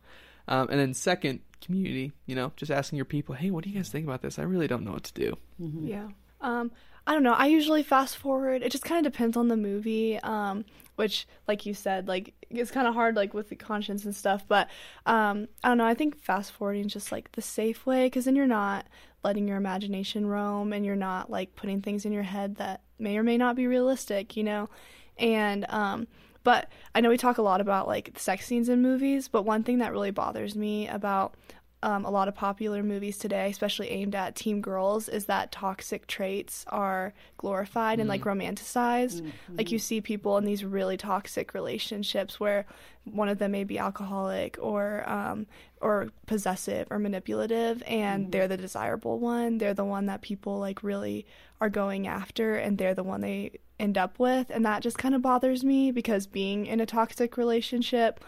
Um, 0.47 0.67
and 0.69 0.79
then 0.79 0.93
second, 0.93 1.41
community. 1.61 2.11
You 2.25 2.35
know, 2.35 2.51
just 2.55 2.71
asking 2.71 2.97
your 2.97 3.05
people, 3.05 3.35
"Hey, 3.35 3.51
what 3.51 3.63
do 3.63 3.69
you 3.69 3.75
guys 3.75 3.89
think 3.89 4.05
about 4.05 4.21
this? 4.21 4.39
I 4.39 4.43
really 4.43 4.67
don't 4.67 4.83
know 4.83 4.93
what 4.93 5.03
to 5.05 5.13
do." 5.13 5.37
Yeah. 5.59 6.09
Um, 6.41 6.71
I 7.05 7.13
don't 7.13 7.23
know. 7.23 7.33
I 7.33 7.47
usually 7.47 7.83
fast 7.83 8.17
forward. 8.17 8.63
It 8.63 8.71
just 8.71 8.83
kind 8.83 9.05
of 9.05 9.13
depends 9.13 9.37
on 9.37 9.47
the 9.47 9.57
movie. 9.57 10.19
Um, 10.19 10.65
which, 10.95 11.27
like 11.47 11.65
you 11.65 11.73
said, 11.73 12.07
like 12.07 12.33
it's 12.53 12.71
kind 12.71 12.87
of 12.87 12.93
hard, 12.93 13.15
like 13.15 13.33
with 13.33 13.49
the 13.49 13.55
conscience 13.55 14.05
and 14.05 14.15
stuff. 14.15 14.45
But 14.47 14.69
um, 15.05 15.47
I 15.63 15.69
don't 15.69 15.77
know. 15.77 15.85
I 15.85 15.93
think 15.93 16.17
fast 16.17 16.51
forwarding 16.51 16.85
is 16.85 16.93
just 16.93 17.11
like 17.11 17.31
the 17.33 17.41
safe 17.41 17.85
way, 17.85 18.05
because 18.05 18.25
then 18.25 18.35
you're 18.35 18.47
not 18.47 18.85
letting 19.23 19.47
your 19.47 19.57
imagination 19.57 20.25
roam, 20.25 20.73
and 20.73 20.85
you're 20.85 20.95
not 20.95 21.29
like 21.29 21.55
putting 21.55 21.81
things 21.81 22.05
in 22.05 22.11
your 22.11 22.23
head 22.23 22.55
that 22.57 22.81
may 22.99 23.17
or 23.17 23.23
may 23.23 23.37
not 23.37 23.55
be 23.55 23.67
realistic. 23.67 24.35
You 24.35 24.43
know, 24.43 24.69
and 25.17 25.65
um, 25.69 26.07
but 26.43 26.69
I 26.95 27.01
know 27.01 27.09
we 27.09 27.17
talk 27.17 27.37
a 27.37 27.43
lot 27.43 27.61
about 27.61 27.87
like 27.87 28.11
sex 28.17 28.45
scenes 28.45 28.69
in 28.69 28.81
movies, 28.81 29.27
but 29.27 29.43
one 29.43 29.63
thing 29.63 29.77
that 29.79 29.91
really 29.91 30.11
bothers 30.11 30.55
me 30.55 30.87
about 30.87 31.35
um, 31.83 32.05
a 32.05 32.11
lot 32.11 32.27
of 32.27 32.35
popular 32.35 32.83
movies 32.83 33.17
today, 33.17 33.49
especially 33.49 33.89
aimed 33.89 34.13
at 34.13 34.35
teen 34.35 34.61
girls, 34.61 35.09
is 35.09 35.25
that 35.25 35.51
toxic 35.51 36.05
traits 36.05 36.63
are 36.67 37.13
glorified 37.37 37.99
and 37.99 38.07
like 38.07 38.21
romanticized. 38.23 39.21
Like 39.57 39.71
you 39.71 39.79
see 39.79 39.99
people 39.99 40.37
in 40.37 40.45
these 40.45 40.63
really 40.63 40.97
toxic 40.97 41.53
relationships 41.53 42.39
where 42.39 42.65
one 43.05 43.29
of 43.29 43.39
them 43.39 43.51
may 43.51 43.63
be 43.63 43.79
alcoholic 43.79 44.57
or 44.61 45.09
um, 45.09 45.47
or 45.81 46.09
possessive 46.27 46.87
or 46.91 46.99
manipulative, 46.99 47.81
and 47.87 48.31
they're 48.31 48.47
the 48.47 48.57
desirable 48.57 49.17
one. 49.17 49.57
They're 49.57 49.73
the 49.73 49.85
one 49.85 50.05
that 50.05 50.21
people 50.21 50.59
like 50.59 50.83
really 50.83 51.25
are 51.59 51.69
going 51.69 52.05
after, 52.05 52.55
and 52.55 52.77
they're 52.77 52.93
the 52.93 53.03
one 53.03 53.21
they 53.21 53.59
end 53.79 53.97
up 53.97 54.19
with, 54.19 54.51
and 54.51 54.63
that 54.65 54.83
just 54.83 54.99
kind 54.99 55.15
of 55.15 55.23
bothers 55.23 55.63
me 55.63 55.91
because 55.91 56.27
being 56.27 56.67
in 56.67 56.79
a 56.79 56.85
toxic 56.85 57.37
relationship 57.37 58.23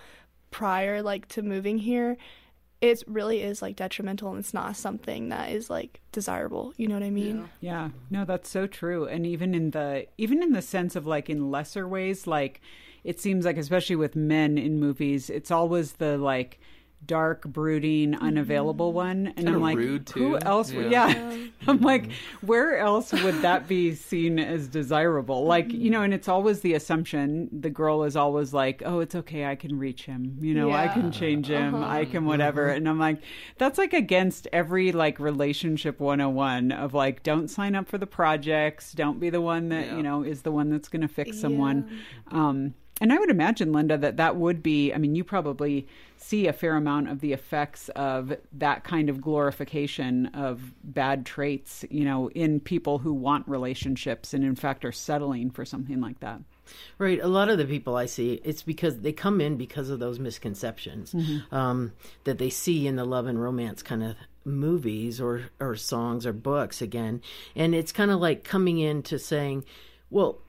prior 0.49 1.01
like 1.01 1.27
to 1.27 1.41
moving 1.41 1.79
here 1.79 2.17
it 2.83 3.01
really 3.07 3.41
is 3.41 3.61
like 3.61 3.77
detrimental 3.77 4.31
and 4.31 4.39
it's 4.39 4.53
not 4.53 4.75
something 4.75 5.29
that 5.29 5.49
is 5.49 5.69
like 5.69 6.01
desirable 6.11 6.73
you 6.75 6.85
know 6.85 6.95
what 6.95 7.03
i 7.03 7.09
mean? 7.09 7.49
Yeah, 7.61 7.89
no, 8.09 8.25
that's 8.25 8.49
so 8.49 8.67
true. 8.67 9.05
And 9.05 9.25
even 9.25 9.55
in 9.55 9.71
the 9.71 10.07
even 10.17 10.43
in 10.43 10.51
the 10.51 10.61
sense 10.61 10.95
of 10.95 11.07
like 11.07 11.29
in 11.29 11.49
lesser 11.49 11.87
ways, 11.87 12.27
like 12.27 12.59
it 13.03 13.19
seems 13.19 13.45
like 13.45 13.57
especially 13.57 13.95
with 13.95 14.15
men 14.15 14.57
in 14.57 14.79
movies, 14.79 15.29
it's 15.29 15.51
always 15.51 15.93
the 15.93 16.17
like 16.17 16.59
dark, 17.05 17.43
brooding, 17.45 18.11
mm-hmm. 18.13 18.23
unavailable 18.25 18.93
one. 18.93 19.27
And 19.27 19.35
Kinda 19.37 19.51
I'm 19.53 19.61
like, 19.61 19.77
rude, 19.77 20.09
who 20.09 20.39
too. 20.39 20.45
else? 20.45 20.71
Would, 20.71 20.91
Yeah. 20.91 21.07
yeah, 21.09 21.37
I'm 21.67 21.81
like, 21.81 22.11
where 22.41 22.77
else 22.77 23.11
would 23.11 23.41
that 23.41 23.67
be 23.67 23.95
seen 23.95 24.39
as 24.39 24.67
desirable? 24.67 25.45
Like, 25.45 25.71
you 25.71 25.89
know, 25.89 26.01
and 26.01 26.13
it's 26.13 26.27
always 26.27 26.61
the 26.61 26.73
assumption 26.73 27.49
the 27.51 27.69
girl 27.69 28.03
is 28.03 28.15
always 28.15 28.53
like, 28.53 28.81
oh, 28.85 28.99
it's 28.99 29.15
okay, 29.15 29.45
I 29.45 29.55
can 29.55 29.77
reach 29.77 30.05
him. 30.05 30.37
You 30.41 30.53
know, 30.53 30.71
I 30.71 30.87
can 30.87 31.11
change 31.11 31.47
him. 31.47 31.75
Uh-huh. 31.75 31.85
I 31.87 32.05
can 32.05 32.25
whatever. 32.25 32.67
Mm-hmm. 32.67 32.77
And 32.77 32.89
I'm 32.89 32.99
like, 32.99 33.21
that's 33.57 33.77
like 33.77 33.93
against 33.93 34.47
every 34.53 34.91
like 34.91 35.19
relationship 35.19 35.99
101 35.99 36.71
of 36.71 36.93
like, 36.93 37.23
don't 37.23 37.47
sign 37.47 37.75
up 37.75 37.87
for 37.87 37.97
the 37.97 38.07
projects. 38.07 38.91
Don't 38.93 39.19
be 39.19 39.29
the 39.29 39.41
one 39.41 39.69
that, 39.69 39.87
Yeah. 39.87 39.97
you 39.97 40.03
know, 40.03 40.23
is 40.23 40.41
the 40.41 40.51
one 40.51 40.69
that's 40.69 40.89
going 40.89 41.01
to 41.01 41.07
fix 41.07 41.39
someone. 41.39 41.99
Um, 42.31 42.73
and 43.03 43.11
I 43.11 43.19
would 43.19 43.29
imagine, 43.29 43.73
Linda, 43.73 43.97
that 43.97 44.15
that 44.15 44.37
would 44.37 44.63
be, 44.63 44.93
I 44.93 44.97
mean, 44.97 45.13
you 45.13 45.25
probably 45.25 45.89
see 46.15 46.47
a 46.47 46.53
fair 46.53 46.77
amount 46.77 47.09
of 47.09 47.19
the 47.19 47.33
effects 47.33 47.89
of 47.97 48.33
that 48.53 48.85
kind 48.85 49.09
of 49.09 49.19
glorification 49.19 50.27
of 50.27 50.73
bad 50.85 51.25
traits, 51.25 51.83
you 51.89 52.05
know, 52.05 52.29
in 52.29 52.61
people 52.61 52.99
who 52.99 53.13
want 53.13 53.45
relationships 53.45 54.33
and 54.33 54.45
in 54.45 54.55
fact 54.55 54.85
are 54.85 54.93
settling 54.93 55.51
for 55.51 55.65
something 55.65 55.99
like 55.99 56.21
that. 56.21 56.39
Right. 56.97 57.19
A 57.19 57.27
lot 57.27 57.49
of 57.49 57.57
the 57.57 57.65
people 57.65 57.97
I 57.97 58.05
see, 58.05 58.39
it's 58.45 58.63
because 58.63 59.01
they 59.01 59.11
come 59.11 59.41
in 59.41 59.57
because 59.57 59.89
of 59.89 59.99
those 59.99 60.17
misconceptions 60.17 61.13
um, 61.51 61.91
that 62.23 62.37
they 62.37 62.49
see 62.49 62.87
in 62.87 62.95
the 62.95 63.03
love 63.03 63.27
and 63.27 63.41
romance 63.41 63.83
kind 63.83 64.01
of 64.01 64.15
movies 64.45 65.19
or, 65.19 65.49
or 65.59 65.75
songs 65.75 66.25
or 66.25 66.31
books 66.31 66.81
again. 66.81 67.21
And 67.53 67.75
it's 67.75 67.91
kind 67.91 68.11
of 68.11 68.21
like 68.21 68.45
coming 68.45 68.79
in 68.79 69.03
to 69.03 69.19
saying, 69.19 69.65
well, 70.09 70.39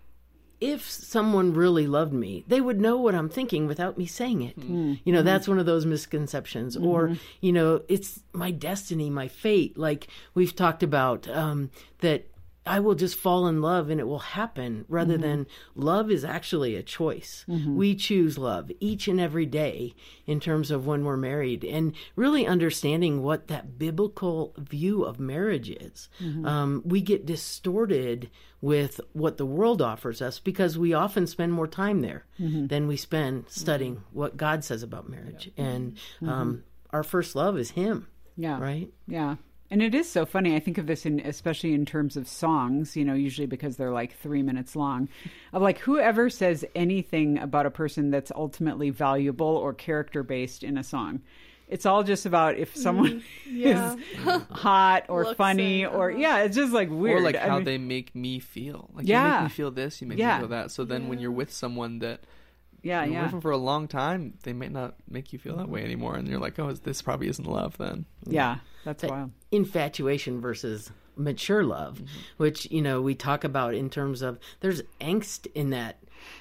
if 0.72 0.90
someone 0.90 1.52
really 1.52 1.86
loved 1.86 2.14
me, 2.14 2.42
they 2.48 2.60
would 2.60 2.80
know 2.80 2.96
what 2.96 3.14
I'm 3.14 3.28
thinking 3.28 3.66
without 3.66 3.98
me 3.98 4.06
saying 4.06 4.40
it. 4.42 4.56
You 5.04 5.12
know, 5.12 5.22
that's 5.22 5.46
one 5.46 5.58
of 5.58 5.66
those 5.66 5.84
misconceptions. 5.84 6.76
Or, 6.76 7.16
you 7.40 7.52
know, 7.52 7.82
it's 7.88 8.20
my 8.32 8.50
destiny, 8.50 9.10
my 9.10 9.28
fate. 9.28 9.76
Like 9.76 10.08
we've 10.34 10.56
talked 10.56 10.82
about, 10.82 11.28
um, 11.28 11.70
that 12.00 12.26
I 12.66 12.80
will 12.80 12.94
just 12.94 13.16
fall 13.16 13.46
in 13.46 13.60
love 13.60 13.90
and 13.90 14.00
it 14.00 14.06
will 14.06 14.20
happen 14.20 14.86
rather 14.88 15.18
than 15.18 15.44
mm-hmm. 15.44 15.82
love 15.82 16.10
is 16.10 16.24
actually 16.24 16.76
a 16.76 16.82
choice. 16.82 17.44
Mm-hmm. 17.46 17.76
We 17.76 17.94
choose 17.94 18.38
love 18.38 18.70
each 18.80 19.06
and 19.06 19.20
every 19.20 19.44
day 19.44 19.94
in 20.26 20.40
terms 20.40 20.70
of 20.70 20.86
when 20.86 21.04
we're 21.04 21.18
married 21.18 21.62
and 21.64 21.92
really 22.16 22.46
understanding 22.46 23.22
what 23.22 23.48
that 23.48 23.78
biblical 23.78 24.54
view 24.56 25.04
of 25.04 25.20
marriage 25.20 25.68
is. 25.68 26.08
Mm-hmm. 26.22 26.46
Um, 26.46 26.82
we 26.86 27.02
get 27.02 27.26
distorted 27.26 28.30
with 28.62 28.98
what 29.12 29.36
the 29.36 29.44
world 29.44 29.82
offers 29.82 30.22
us 30.22 30.38
because 30.38 30.78
we 30.78 30.94
often 30.94 31.26
spend 31.26 31.52
more 31.52 31.66
time 31.66 32.00
there 32.00 32.24
than 32.38 32.86
we 32.86 32.96
spend 32.96 33.44
studying 33.48 34.02
what 34.10 34.38
God 34.38 34.64
says 34.64 34.82
about 34.82 35.06
marriage. 35.06 35.50
And 35.58 35.98
um, 36.26 36.64
our 36.88 37.02
first 37.02 37.36
love 37.36 37.58
is 37.58 37.72
Him, 37.72 38.08
Yeah. 38.38 38.58
right? 38.58 38.88
Yeah. 39.06 39.36
And 39.74 39.82
it 39.82 39.92
is 39.92 40.08
so 40.08 40.24
funny. 40.24 40.54
I 40.54 40.60
think 40.60 40.78
of 40.78 40.86
this 40.86 41.04
in 41.04 41.18
especially 41.18 41.74
in 41.74 41.84
terms 41.84 42.16
of 42.16 42.28
songs, 42.28 42.96
you 42.96 43.04
know, 43.04 43.14
usually 43.14 43.48
because 43.48 43.76
they're 43.76 43.90
like 43.90 44.16
three 44.16 44.40
minutes 44.40 44.76
long. 44.76 45.08
Of 45.52 45.62
like 45.62 45.80
whoever 45.80 46.30
says 46.30 46.64
anything 46.76 47.40
about 47.40 47.66
a 47.66 47.72
person 47.72 48.12
that's 48.12 48.30
ultimately 48.36 48.90
valuable 48.90 49.48
or 49.48 49.74
character 49.74 50.22
based 50.22 50.62
in 50.62 50.78
a 50.78 50.84
song. 50.84 51.22
It's 51.66 51.86
all 51.86 52.04
just 52.04 52.24
about 52.24 52.56
if 52.56 52.76
someone 52.76 53.24
yeah. 53.50 53.96
is 53.96 54.42
hot 54.52 55.06
or 55.08 55.24
Looks 55.24 55.36
funny 55.38 55.82
and, 55.82 55.92
or 55.92 56.12
uh-huh. 56.12 56.20
yeah, 56.20 56.42
it's 56.44 56.54
just 56.54 56.72
like 56.72 56.88
weird. 56.88 57.18
Or 57.18 57.22
like 57.22 57.34
I 57.34 57.48
how 57.48 57.56
mean- 57.56 57.64
they 57.64 57.78
make 57.78 58.14
me 58.14 58.38
feel. 58.38 58.90
Like 58.94 59.08
you 59.08 59.14
Yeah. 59.14 59.40
make 59.40 59.42
me 59.50 59.54
feel 59.56 59.72
this, 59.72 60.00
you 60.00 60.06
make 60.06 60.18
Yeah. 60.18 60.36
me 60.36 60.42
feel 60.42 60.48
that. 60.50 60.70
So 60.70 60.84
then 60.84 61.08
when 61.08 61.18
you're 61.18 61.32
with 61.32 61.52
someone 61.52 61.98
that 61.98 62.20
yeah, 62.84 63.04
you're 63.04 63.14
yeah. 63.14 63.22
with 63.22 63.30
them 63.32 63.40
for 63.40 63.50
a 63.50 63.56
long 63.56 63.88
time, 63.88 64.34
they 64.42 64.52
may 64.52 64.68
not 64.68 64.94
make 65.08 65.32
you 65.32 65.38
feel 65.38 65.56
that 65.56 65.68
way 65.68 65.82
anymore, 65.82 66.16
and 66.16 66.28
you're 66.28 66.38
like, 66.38 66.58
oh, 66.58 66.72
this 66.72 67.02
probably 67.02 67.28
isn't 67.28 67.46
love 67.46 67.76
then. 67.78 68.04
Yeah, 68.26 68.58
that's 68.84 69.02
that 69.02 69.10
wild. 69.10 69.32
infatuation 69.50 70.40
versus 70.40 70.90
mature 71.16 71.64
love, 71.64 72.02
which 72.36 72.70
you 72.70 72.82
know 72.82 73.00
we 73.00 73.14
talk 73.14 73.42
about 73.42 73.74
in 73.74 73.88
terms 73.88 74.20
of 74.20 74.38
there's 74.60 74.82
angst 75.00 75.46
in 75.54 75.70
that 75.70 75.98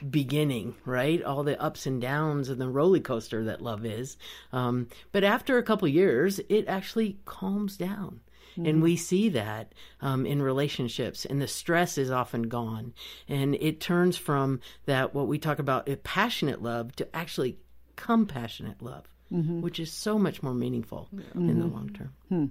beginning, 0.10 0.75
right? 0.86 1.23
All 1.23 1.43
the 1.43 1.62
ups 1.62 1.86
and 1.86 2.01
downs 2.01 2.49
and 2.49 2.60
the 2.60 2.69
roller 2.69 2.99
coaster 2.99 3.45
that 3.45 3.62
love 3.62 3.86
is. 3.86 4.17
Um, 4.51 4.88
but 5.12 5.23
after 5.23 5.58
a 5.58 5.63
couple 5.63 5.88
years, 5.88 6.39
it 6.49 6.67
actually 6.67 7.17
calms 7.25 7.77
down. 7.77 8.19
And 8.55 8.65
mm-hmm. 8.65 8.81
we 8.81 8.95
see 8.95 9.29
that 9.29 9.73
um, 10.01 10.25
in 10.25 10.41
relationships, 10.41 11.25
and 11.25 11.41
the 11.41 11.47
stress 11.47 11.97
is 11.97 12.11
often 12.11 12.43
gone. 12.43 12.93
And 13.27 13.55
it 13.55 13.79
turns 13.79 14.17
from 14.17 14.59
that, 14.85 15.13
what 15.13 15.27
we 15.27 15.37
talk 15.37 15.59
about, 15.59 15.89
a 15.89 15.97
passionate 15.97 16.61
love, 16.61 16.95
to 16.97 17.15
actually 17.15 17.57
compassionate 17.95 18.81
love, 18.81 19.05
mm-hmm. 19.31 19.61
which 19.61 19.79
is 19.79 19.91
so 19.91 20.17
much 20.17 20.43
more 20.43 20.53
meaningful 20.53 21.09
in 21.11 21.47
the 21.47 21.53
mm-hmm. 21.53 21.73
long 21.73 21.89
term. 21.89 22.13
Hmm. 22.29 22.45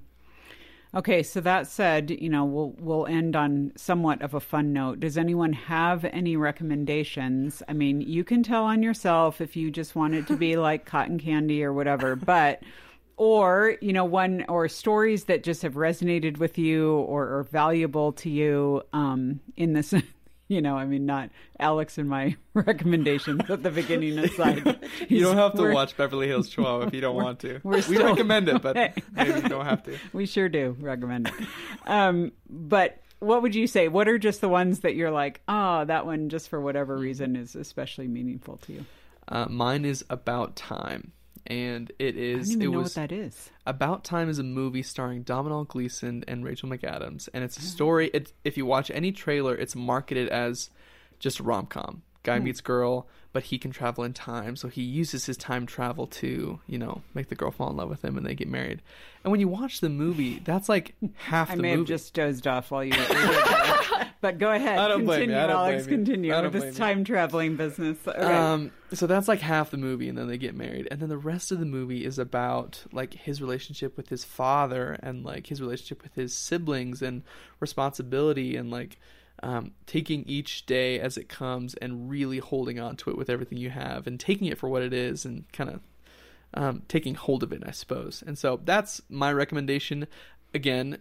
Okay, 0.95 1.23
so 1.23 1.41
that 1.41 1.69
said, 1.69 2.11
you 2.11 2.29
know, 2.29 2.45
we'll 2.45 2.75
we'll 2.79 3.07
end 3.07 3.35
on 3.35 3.73
somewhat 3.77 4.21
of 4.21 4.35
a 4.35 4.41
fun 4.41 4.75
note. 4.75 5.01
Does 5.01 5.17
anyone 5.17 5.55
have 5.55 6.05
any 6.05 6.37
recommendations? 6.37 7.63
I 7.67 7.73
mean, 7.73 8.03
you 8.03 8.25
can 8.25 8.43
tell 8.43 8.65
on 8.65 8.83
yourself 8.83 9.41
if 9.41 9.57
you 9.57 9.71
just 9.71 9.97
want 9.97 10.15
it 10.15 10.27
to 10.27 10.37
be 10.37 10.57
like 10.59 10.85
cotton 10.85 11.19
candy 11.19 11.65
or 11.65 11.73
whatever, 11.73 12.15
but 12.15 12.63
or, 13.17 13.77
you 13.81 13.93
know, 13.93 14.05
one 14.05 14.45
or 14.49 14.69
stories 14.69 15.25
that 15.25 15.43
just 15.43 15.63
have 15.63 15.75
resonated 15.75 16.39
with 16.39 16.59
you 16.59 16.95
or 16.95 17.39
are 17.39 17.43
valuable 17.45 18.13
to 18.13 18.31
you 18.31 18.83
um 18.93 19.41
in 19.57 19.73
this 19.73 19.95
you 20.49 20.61
know, 20.61 20.77
I 20.77 20.85
mean, 20.85 21.07
not 21.07 21.31
Alex 21.59 21.97
and 21.97 22.09
my 22.11 22.37
recommendations 22.55 23.49
at 23.49 23.63
the 23.63 23.71
beginning 23.71 24.19
aside. 24.19 24.79
You 25.09 25.23
don't 25.23 25.37
have 25.37 25.55
to 25.55 25.73
watch 25.73 25.97
Beverly 25.97 26.27
Hills 26.29 26.51
12 26.51 26.89
if 26.89 26.95
you 26.95 27.01
don't 27.01 27.17
want 27.17 27.41
to. 27.41 27.61
we 27.65 27.81
still- 27.81 28.05
recommend 28.05 28.49
it, 28.49 28.61
but 28.63 28.77
maybe 28.77 29.41
you 29.41 29.49
don't 29.49 29.65
have 29.65 29.83
to. 29.85 29.99
We 30.13 30.27
sure 30.27 30.49
do 30.49 30.77
recommend 30.79 31.29
it. 31.29 31.47
Um, 31.87 32.33
but 32.49 32.99
what 33.21 33.43
would 33.43 33.55
you 33.55 33.67
say? 33.67 33.89
What 33.89 34.09
are 34.09 34.19
just 34.19 34.41
the 34.41 34.49
ones 34.49 34.81
that 34.81 34.95
you're 34.95 35.11
like, 35.11 35.41
oh, 35.49 35.85
that 35.87 36.07
one, 36.07 36.29
just 36.29 36.49
for 36.49 36.61
whatever 36.61 36.97
reason, 36.97 37.37
is 37.37 37.55
especially 37.55 38.09
meaningful 38.09 38.59
to 38.59 38.73
you? 38.73 38.85
Uh, 39.29 39.47
mine 39.49 39.85
is 39.85 40.05
About 40.11 40.57
Time, 40.57 41.13
and 41.47 41.91
it 41.99 42.17
is. 42.17 42.51
I 42.51 42.53
don't 42.53 42.53
even 42.53 42.63
it 42.63 42.65
know 42.73 42.79
was 42.79 42.97
what 42.97 43.09
that 43.09 43.13
is. 43.13 43.51
About 43.67 44.05
Time 44.05 44.29
is 44.29 44.39
a 44.39 44.43
movie 44.43 44.83
starring 44.83 45.23
Domhnall 45.23 45.65
Gleeson 45.65 46.25
and 46.29 46.45
Rachel 46.45 46.69
McAdams, 46.69 47.29
and 47.33 47.43
Oh. 47.43 47.45
it's 47.45 47.57
a 47.57 47.61
oh. 47.61 47.65
story. 47.65 48.11
It's 48.15 48.33
if 48.45 48.57
you 48.57 48.67
watch 48.67 48.91
any 48.91 49.13
trailer, 49.13 49.55
it's 49.55 49.75
marketed 49.77 50.29
as 50.29 50.71
just 51.19 51.39
a 51.41 51.43
rom 51.43 51.67
com. 51.67 52.03
Guy 52.25 52.39
Hmm. 52.39 52.45
meets 52.45 52.61
girl, 52.61 53.07
but 53.33 53.45
he 53.45 53.59
can 53.59 53.71
travel 53.73 54.05
in 54.05 54.13
time, 54.13 54.55
so 54.57 54.69
he 54.69 54.83
uses 54.83 55.27
his 55.27 55.37
time 55.37 55.67
travel 55.67 56.07
to 56.07 56.61
you 56.67 56.79
know 56.79 57.03
make 57.15 57.29
the 57.29 57.35
girl 57.35 57.51
fall 57.51 57.71
in 57.71 57.77
love 57.77 57.89
with 57.89 58.05
him, 58.05 58.17
and 58.17 58.25
they 58.27 58.35
get 58.35 58.49
married. 58.49 58.81
And 59.25 59.31
when 59.31 59.41
you 59.41 59.49
watch 59.49 59.81
the 59.81 59.89
movie, 59.89 60.41
that's 60.45 60.69
like 60.69 60.95
half 61.17 61.51
I 61.51 61.57
the 61.57 61.63
may 61.63 61.69
movie. 61.71 61.81
have 61.81 61.89
just 62.01 62.15
dozed 62.15 62.47
off 62.47 62.71
while 62.71 62.85
you 62.85 62.93
were. 62.97 64.07
But 64.21 64.39
go 64.39 64.53
ahead. 64.53 64.79
I 64.79 64.87
don't 64.87 65.05
blame 65.05 65.31
you. 65.31 65.37
I 65.37 65.49
don't 65.49 65.57
Alex. 65.57 65.83
blame 65.87 65.99
you. 65.99 66.05
Continue 66.05 66.33
I 66.33 66.37
with 66.43 66.53
don't 66.53 66.53
this 66.53 66.77
blame 66.77 66.91
you. 66.91 66.95
time 66.97 67.05
traveling 67.05 67.57
business. 67.57 67.99
Okay. 68.07 68.21
Um, 68.21 68.71
so 68.93 69.09
that's 69.09 69.27
like 69.27 69.41
half 69.41 69.73
the 69.73 69.77
movie, 69.79 70.09
and 70.09 70.17
then 70.17 70.29
they 70.29 70.39
get 70.39 70.55
married, 70.55 70.87
and 70.93 71.01
then 71.01 71.09
the 71.09 71.19
rest 71.19 71.51
of 71.51 71.59
the 71.59 71.67
movie 71.67 72.05
is 72.05 72.21
about 72.21 72.85
like 72.93 73.15
his 73.15 73.43
relationship 73.43 73.97
with 73.97 74.09
his 74.11 74.25
father, 74.25 74.97
and 75.03 75.25
like 75.25 75.49
his 75.49 75.61
relationship 75.61 76.05
with 76.05 76.15
his 76.15 76.37
siblings, 76.37 77.03
and 77.03 77.25
responsibility, 77.59 78.55
and 78.55 78.71
like 78.71 78.97
um, 79.43 79.73
taking 79.87 80.25
each 80.25 80.67
day 80.67 81.01
as 81.01 81.17
it 81.17 81.29
comes, 81.29 81.75
and 81.75 82.09
really 82.09 82.39
holding 82.39 82.79
on 82.79 82.97
to 82.97 83.11
it 83.11 83.19
with 83.19 83.29
everything 83.31 83.59
you 83.59 83.71
have, 83.71 84.07
and 84.07 84.19
taking 84.19 84.47
it 84.47 84.59
for 84.59 84.69
what 84.69 84.83
it 84.83 84.93
is, 84.93 85.25
and 85.25 85.51
kind 85.53 85.71
of 85.71 85.81
um, 86.55 86.83
taking 86.89 87.15
hold 87.15 87.43
of 87.43 87.53
it, 87.53 87.63
I 87.67 87.71
suppose. 87.71 88.23
And 88.27 88.39
so 88.39 88.61
that's 88.65 89.01
my 89.09 89.33
recommendation. 89.33 90.07
Again, 90.55 90.99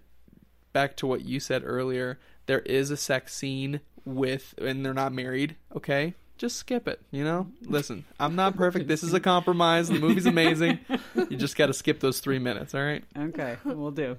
back 0.73 0.95
to 0.97 1.07
what 1.07 1.25
you 1.25 1.39
said 1.39 1.63
earlier, 1.65 2.19
there 2.45 2.59
is 2.61 2.89
a 2.91 2.97
sex 2.97 3.33
scene 3.33 3.81
with, 4.05 4.53
and 4.57 4.85
they're 4.85 4.93
not 4.93 5.13
married. 5.13 5.55
Okay, 5.75 6.15
just 6.37 6.55
skip 6.57 6.87
it. 6.87 7.01
You 7.11 7.23
know, 7.23 7.47
listen, 7.63 8.05
I'm 8.19 8.35
not 8.35 8.55
perfect. 8.55 8.87
This 8.87 9.03
is 9.03 9.13
a 9.13 9.19
compromise. 9.19 9.89
The 9.89 9.99
movie's 9.99 10.25
amazing. 10.25 10.79
You 11.29 11.37
just 11.37 11.55
got 11.55 11.67
to 11.67 11.73
skip 11.73 11.99
those 11.99 12.19
three 12.19 12.39
minutes. 12.39 12.73
All 12.73 12.81
right. 12.81 13.03
okay, 13.17 13.57
we'll 13.63 13.91
do. 13.91 14.17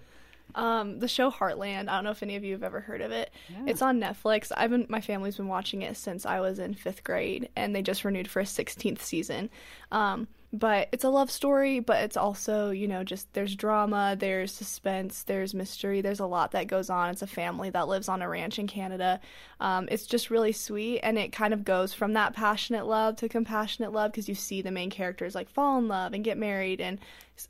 Um, 0.55 0.99
the 0.99 1.09
show 1.09 1.31
Heartland. 1.31 1.89
I 1.89 1.95
don't 1.95 2.05
know 2.05 2.11
if 2.11 2.23
any 2.23 2.37
of 2.37 2.45
you 2.45 2.53
have 2.53 2.63
ever 2.63 2.81
heard 2.81 3.01
of 3.01 3.11
it. 3.11 3.31
Yeah. 3.49 3.65
It's 3.67 3.83
on 3.83 4.01
Netflix. 4.01 4.53
I've 4.57 4.71
been 4.71 4.87
my 4.89 5.01
family's 5.01 5.37
been 5.37 5.49
watching 5.49 5.83
it 5.83 5.97
since 5.97 6.27
I 6.27 6.41
was 6.41 6.59
in 6.59 6.75
fifth 6.75 7.05
grade, 7.05 7.49
and 7.57 7.75
they 7.75 7.83
just 7.83 8.05
renewed 8.05 8.29
for 8.29 8.41
a 8.41 8.45
16th 8.45 9.01
season. 9.01 9.51
Um, 9.91 10.29
but 10.53 10.89
it's 10.93 11.05
a 11.05 11.09
love 11.09 11.31
story, 11.31 11.81
but 11.81 12.05
it's 12.05 12.17
also 12.17 12.71
you 12.71 12.87
know 12.87 13.03
just 13.05 13.33
there's 13.33 13.57
drama, 13.57 14.17
there's 14.19 14.53
suspense, 14.53 15.23
there's 15.23 15.55
mystery, 15.55 16.03
there's 16.03 16.21
a 16.21 16.27
lot 16.27 16.51
that 16.53 16.67
goes 16.67 16.91
on. 16.91 17.09
It's 17.09 17.23
a 17.23 17.27
family 17.27 17.71
that 17.71 17.89
lives 17.89 18.09
on 18.09 18.21
a 18.21 18.29
ranch 18.29 18.59
in 18.59 18.67
Canada. 18.67 19.21
Um, 19.61 19.89
it's 19.91 20.07
just 20.07 20.31
really 20.31 20.53
sweet, 20.53 21.01
and 21.01 21.19
it 21.19 21.33
kind 21.33 21.55
of 21.55 21.65
goes 21.65 21.95
from 21.95 22.13
that 22.13 22.35
passionate 22.35 22.87
love 22.87 23.17
to 23.17 23.29
compassionate 23.29 23.93
love 23.93 24.13
because 24.13 24.29
you 24.29 24.35
see 24.35 24.61
the 24.61 24.71
main 24.71 24.91
characters 24.91 25.35
like 25.35 25.49
fall 25.49 25.79
in 25.79 25.89
love 25.89 26.13
and 26.13 26.23
get 26.23 26.37
married 26.37 26.81
and 26.83 26.99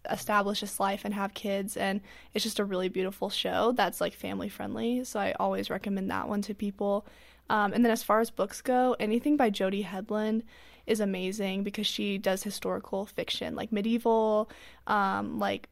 establish 0.09 0.61
this 0.61 0.79
life 0.79 1.05
and 1.05 1.12
have 1.12 1.35
kids, 1.35 1.77
and 1.77 2.01
it's 2.35 2.45
just 2.45 2.61
a 2.61 2.65
really 2.65 2.88
beautiful 2.88 3.31
show 3.31 3.73
that's 3.73 4.01
like 4.01 4.15
family 4.15 4.49
friendly. 4.49 5.03
So 5.03 5.19
I 5.19 5.33
always 5.41 5.71
recommend 5.71 6.11
that 6.11 6.29
one 6.29 6.43
to 6.43 6.55
people. 6.55 7.05
Um, 7.51 7.73
and 7.73 7.85
then 7.85 7.93
as 7.93 8.05
far 8.05 8.21
as 8.21 8.31
books 8.31 8.62
go, 8.62 8.95
anything 9.01 9.37
by 9.37 9.51
Jody 9.51 9.83
Hedlund 9.83 10.43
is 10.87 11.01
amazing 11.01 11.62
because 11.62 11.87
she 11.87 12.18
does 12.18 12.42
historical 12.42 13.07
fiction, 13.07 13.55
like 13.55 13.73
medieval, 13.73 14.51
um, 14.87 15.38
like 15.38 15.68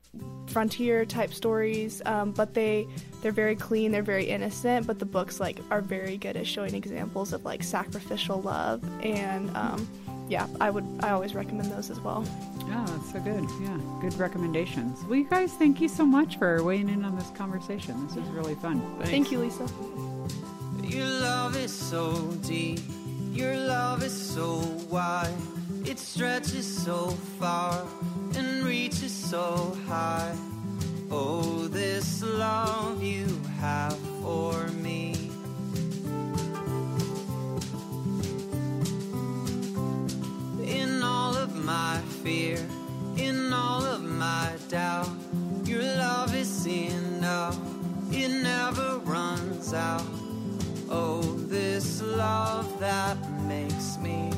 frontier 0.47 1.05
type 1.05 1.33
stories. 1.33 2.03
Um, 2.07 2.33
but 2.33 2.55
they 2.55 2.87
they're 3.23 3.33
very 3.33 3.57
clean, 3.57 3.93
they're 3.93 4.03
very 4.03 4.25
innocent. 4.25 4.87
But 4.87 4.99
the 4.99 5.07
books 5.07 5.41
like 5.41 5.59
are 5.71 5.81
very 5.81 6.17
good 6.17 6.37
at 6.37 6.47
showing 6.47 6.75
examples 6.75 7.33
of 7.33 7.45
like 7.45 7.63
sacrificial 7.63 8.41
love, 8.43 8.83
and 9.05 9.55
um, 9.57 9.89
yeah, 10.29 10.47
I 10.61 10.71
would 10.71 10.87
I 11.03 11.11
always 11.11 11.35
recommend 11.35 11.73
those 11.73 11.91
as 11.91 12.01
well. 12.01 12.25
Oh, 12.73 12.85
that's 12.87 13.13
so 13.13 13.21
good. 13.21 13.45
Yeah, 13.61 13.79
good 14.01 14.15
recommendations. 14.19 15.05
Well, 15.05 15.17
you 15.17 15.29
guys, 15.29 15.53
thank 15.55 15.81
you 15.81 15.89
so 15.89 16.07
much 16.07 16.39
for 16.39 16.63
weighing 16.63 16.89
in 16.89 17.05
on 17.05 17.17
this 17.19 17.31
conversation. 17.31 18.07
This 18.07 18.17
was 18.17 18.29
really 18.29 18.55
fun. 18.55 18.81
Thank 19.03 19.33
you, 19.33 19.41
Lisa. 19.41 19.67
Your 20.85 21.07
love 21.07 21.57
is 21.57 21.73
so 21.73 22.17
deep, 22.47 22.81
your 23.33 23.57
love 23.57 24.03
is 24.03 24.13
so 24.13 24.59
wide. 24.91 25.35
It 25.85 25.99
stretches 25.99 26.67
so 26.67 27.09
far 27.39 27.87
and 28.37 28.65
reaches 28.65 29.13
so 29.13 29.77
high. 29.87 30.37
Oh, 31.11 31.69
this 31.69 32.23
love 32.23 33.03
you 33.03 33.27
have 33.59 33.97
for 34.23 34.69
me. 34.83 35.31
In 40.63 41.03
all 41.03 41.35
of 41.37 41.55
my 41.65 41.99
fear, 42.23 42.59
in 43.17 43.53
all 43.53 43.85
of 43.85 44.03
my 44.03 44.53
doubt, 44.69 45.09
your 45.65 45.83
love 45.83 46.35
is 46.35 46.67
enough. 46.67 47.59
It 48.13 48.29
never 48.43 48.99
runs 49.05 49.73
out. 49.73 50.20
Love 52.21 52.79
that 52.81 53.17
makes 53.49 53.97
me 53.97 54.30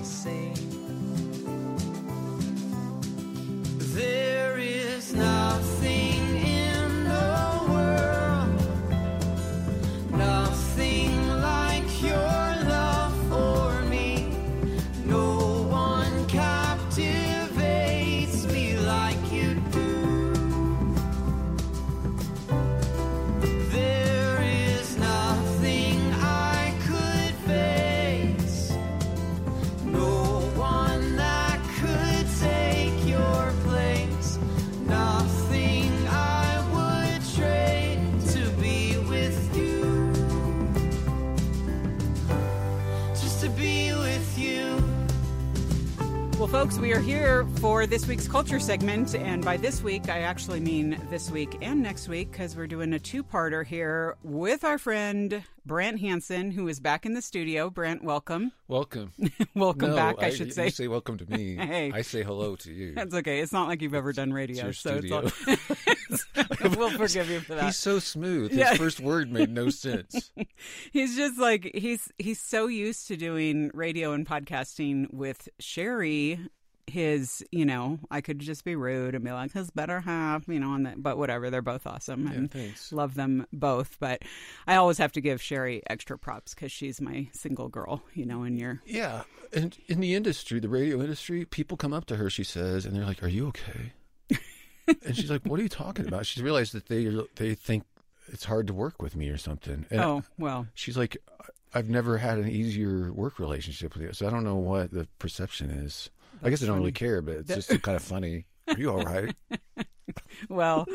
folks, 46.62 46.78
we 46.78 46.92
are 46.92 47.00
here 47.00 47.44
for 47.62 47.86
this 47.86 48.08
week's 48.08 48.26
culture 48.26 48.58
segment. 48.58 49.14
And 49.14 49.44
by 49.44 49.56
this 49.56 49.84
week, 49.84 50.08
I 50.08 50.18
actually 50.22 50.58
mean 50.58 51.00
this 51.10 51.30
week 51.30 51.58
and 51.62 51.80
next 51.80 52.08
week 52.08 52.32
because 52.32 52.56
we're 52.56 52.66
doing 52.66 52.92
a 52.92 52.98
two 52.98 53.22
parter 53.22 53.64
here 53.64 54.16
with 54.24 54.64
our 54.64 54.78
friend 54.78 55.44
Brant 55.64 56.00
Hansen, 56.00 56.50
who 56.50 56.66
is 56.66 56.80
back 56.80 57.06
in 57.06 57.14
the 57.14 57.22
studio. 57.22 57.70
Brant, 57.70 58.02
welcome. 58.02 58.50
Welcome. 58.66 59.12
welcome 59.54 59.90
No, 59.90 59.94
back, 59.96 60.16
I, 60.18 60.30
should 60.30 60.52
say. 60.52 60.64
You 60.64 60.70
say 60.70 60.88
welcome 60.88 61.18
to 61.18 61.30
me. 61.30 61.54
Hey. 61.72 61.92
I 61.94 62.02
say 62.02 62.24
hello 62.24 62.56
to 62.56 62.72
you. 62.72 62.94
That's 62.96 63.14
okay. 63.14 63.38
It's 63.38 63.52
not 63.52 63.68
like 63.68 63.80
you've 63.80 63.94
ever 63.94 64.12
done 64.12 64.32
radio, 64.32 64.64
your 64.64 64.72
so 64.72 64.98
studio. 64.98 65.30
it's 65.46 66.26
all. 66.36 66.70
we'll 66.76 66.90
forgive 66.90 67.30
you 67.30 67.38
for 67.38 67.54
that. 67.54 67.66
He's 67.66 67.76
so 67.76 68.00
smooth. 68.00 68.50
His 68.50 68.58
Yeah. 68.58 68.74
first 68.74 68.98
word 68.98 69.30
made 69.30 69.50
no 69.50 69.68
sense. 69.70 70.32
he's 70.92 71.16
just 71.16 71.38
like 71.38 71.70
he's 71.76 72.08
he's 72.18 72.40
so 72.40 72.66
used 72.66 73.06
to 73.06 73.16
doing 73.16 73.70
radio 73.72 74.12
and 74.14 74.26
podcasting 74.26 75.14
with 75.14 75.48
Sherri. 75.60 76.40
His, 76.86 77.44
you 77.50 77.64
know, 77.64 78.00
I 78.10 78.20
could 78.20 78.38
just 78.38 78.64
be 78.64 78.74
rude 78.74 79.14
and 79.14 79.24
be 79.24 79.30
like 79.30 79.52
his 79.52 79.70
better 79.70 80.00
half, 80.00 80.48
you 80.48 80.58
know, 80.58 80.74
and 80.74 80.86
that, 80.86 81.02
but 81.02 81.16
whatever. 81.16 81.50
They're 81.50 81.62
both 81.62 81.86
awesome 81.86 82.26
and 82.26 82.50
thanks. 82.50 82.92
love 82.92 83.14
them 83.14 83.46
both. 83.52 83.96
But 84.00 84.22
I 84.66 84.76
always 84.76 84.98
have 84.98 85.12
to 85.12 85.20
give 85.20 85.40
Sherri 85.40 85.82
extra 85.88 86.18
props 86.18 86.54
because 86.54 86.72
she's 86.72 87.00
my 87.00 87.28
single 87.32 87.68
girl, 87.68 88.02
you 88.14 88.26
know. 88.26 88.42
And 88.42 88.58
you're 88.58 88.82
Yeah. 88.84 89.22
And 89.52 89.76
in 89.86 90.00
the 90.00 90.14
industry, 90.14 90.60
the 90.60 90.68
radio 90.68 91.00
industry, 91.00 91.44
people 91.44 91.76
come 91.76 91.92
up 91.92 92.06
to 92.06 92.16
her, 92.16 92.28
she 92.28 92.44
says, 92.44 92.84
and 92.84 92.96
they're 92.96 93.06
like, 93.06 93.22
Are 93.22 93.28
you 93.28 93.48
okay? 93.48 93.92
and 95.04 95.16
she's 95.16 95.30
like, 95.30 95.44
What 95.44 95.60
are 95.60 95.62
you 95.62 95.68
talking 95.68 96.08
about? 96.08 96.26
She's 96.26 96.42
realized 96.42 96.72
that 96.74 96.86
they 96.86 97.08
they 97.36 97.54
think 97.54 97.84
it's 98.28 98.44
hard 98.44 98.66
to 98.68 98.74
work 98.74 99.00
with 99.02 99.16
me 99.16 99.28
or 99.28 99.38
something. 99.38 99.86
And 99.90 100.00
oh 100.00 100.22
well, 100.38 100.66
she's 100.74 100.96
like, 100.96 101.16
I've 101.74 101.88
never 101.88 102.18
had 102.18 102.38
an 102.38 102.48
easier 102.48 103.12
work 103.12 103.38
relationship 103.38 103.94
with 103.94 104.02
you. 104.02 104.12
So 104.12 104.26
I 104.26 104.30
don't 104.30 104.44
know 104.44 104.56
what 104.56 104.90
the 104.90 105.08
perception 105.18 105.70
is. 105.70 106.10
I 106.42 106.50
guess 106.50 106.62
I 106.62 106.66
don't 106.66 106.78
really 106.78 106.92
care, 106.92 107.22
but 107.22 107.36
it's 107.36 107.54
just 107.54 107.82
kind 107.82 107.96
of 107.96 108.02
funny. 108.02 108.46
Are 108.68 108.78
you 108.78 108.90
all 108.90 109.02
right? 109.02 109.34
well, 110.48 110.86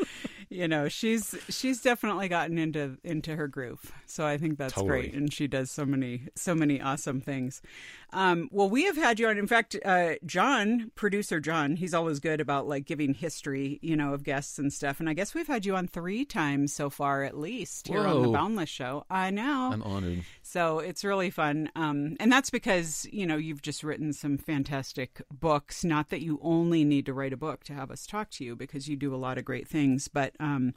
you 0.50 0.68
know, 0.68 0.88
she's 0.88 1.34
she's 1.48 1.80
definitely 1.80 2.28
gotten 2.28 2.58
into 2.58 2.98
into 3.04 3.36
her 3.36 3.48
groove. 3.48 3.92
So 4.06 4.26
I 4.26 4.38
think 4.38 4.58
that's 4.58 4.74
Totally. 4.74 4.88
great, 4.88 5.14
and 5.14 5.32
she 5.32 5.46
does 5.46 5.70
so 5.70 5.84
many 5.84 6.28
so 6.34 6.54
many 6.54 6.80
awesome 6.80 7.20
things. 7.20 7.62
Um, 8.10 8.48
well, 8.50 8.70
we 8.70 8.84
have 8.84 8.96
had 8.96 9.20
you 9.20 9.28
on. 9.28 9.36
In 9.36 9.46
fact, 9.46 9.76
uh, 9.84 10.14
John, 10.24 10.90
producer 10.94 11.40
John, 11.40 11.76
he's 11.76 11.92
always 11.92 12.20
good 12.20 12.40
about 12.40 12.66
like 12.66 12.86
giving 12.86 13.12
history, 13.12 13.78
you 13.82 13.96
know, 13.96 14.14
of 14.14 14.24
guests 14.24 14.58
and 14.58 14.72
stuff. 14.72 14.98
And 14.98 15.10
I 15.10 15.12
guess 15.12 15.34
we've 15.34 15.46
had 15.46 15.66
you 15.66 15.76
on 15.76 15.86
three 15.86 16.24
times 16.24 16.72
so 16.72 16.88
far, 16.88 17.22
at 17.24 17.36
least 17.36 17.88
here 17.88 18.06
on 18.06 18.22
the 18.22 18.28
Boundless 18.28 18.70
Show. 18.70 19.04
I 19.10 19.28
know. 19.30 19.70
I'm 19.74 19.82
honored. 19.82 20.24
So 20.42 20.78
it's 20.78 21.04
really 21.04 21.28
fun. 21.28 21.70
Um, 21.76 22.16
and 22.18 22.32
that's 22.32 22.48
because, 22.48 23.06
you 23.12 23.26
know, 23.26 23.36
you've 23.36 23.60
just 23.60 23.84
written 23.84 24.14
some 24.14 24.38
fantastic 24.38 25.20
books. 25.30 25.84
Not 25.84 26.08
that 26.08 26.22
you 26.22 26.38
only 26.40 26.84
need 26.84 27.04
to 27.06 27.12
write 27.12 27.34
a 27.34 27.36
book 27.36 27.62
to 27.64 27.74
have 27.74 27.90
us 27.90 28.06
talk 28.06 28.30
to 28.30 28.44
you, 28.44 28.56
because 28.56 28.88
you 28.88 28.96
do 28.96 29.14
a 29.14 29.16
lot 29.16 29.36
of 29.36 29.44
great 29.44 29.68
things. 29.68 30.08
But 30.08 30.32
um, 30.40 30.74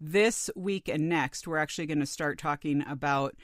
this 0.00 0.50
week 0.54 0.88
and 0.88 1.08
next, 1.08 1.46
we're 1.46 1.58
actually 1.58 1.86
going 1.86 2.00
to 2.00 2.06
start 2.06 2.38
talking 2.38 2.84
about 2.88 3.34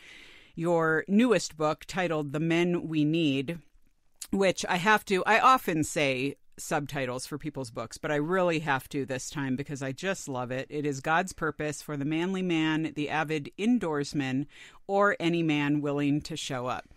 your 0.54 1.04
newest 1.08 1.56
book 1.56 1.84
titled 1.86 2.32
The 2.32 2.40
Men 2.40 2.88
We 2.88 3.04
Need, 3.04 3.58
which 4.30 4.64
I 4.68 4.76
have 4.76 5.04
to, 5.06 5.24
I 5.24 5.40
often 5.40 5.84
say, 5.84 6.36
subtitles 6.56 7.26
for 7.26 7.38
people's 7.38 7.70
books, 7.70 7.98
but 7.98 8.10
I 8.10 8.16
really 8.16 8.60
have 8.60 8.88
to 8.90 9.04
this 9.04 9.30
time 9.30 9.56
because 9.56 9.82
I 9.82 9.92
just 9.92 10.28
love 10.28 10.50
it. 10.50 10.66
It 10.70 10.86
is 10.86 11.00
God's 11.00 11.32
purpose 11.32 11.82
for 11.82 11.96
the 11.96 12.04
manly 12.04 12.42
man, 12.42 12.92
the 12.94 13.10
avid 13.10 13.50
indoorsman, 13.58 14.46
or 14.86 15.16
any 15.18 15.42
man 15.42 15.80
willing 15.80 16.20
to 16.22 16.36
show 16.36 16.66
up. 16.66 16.88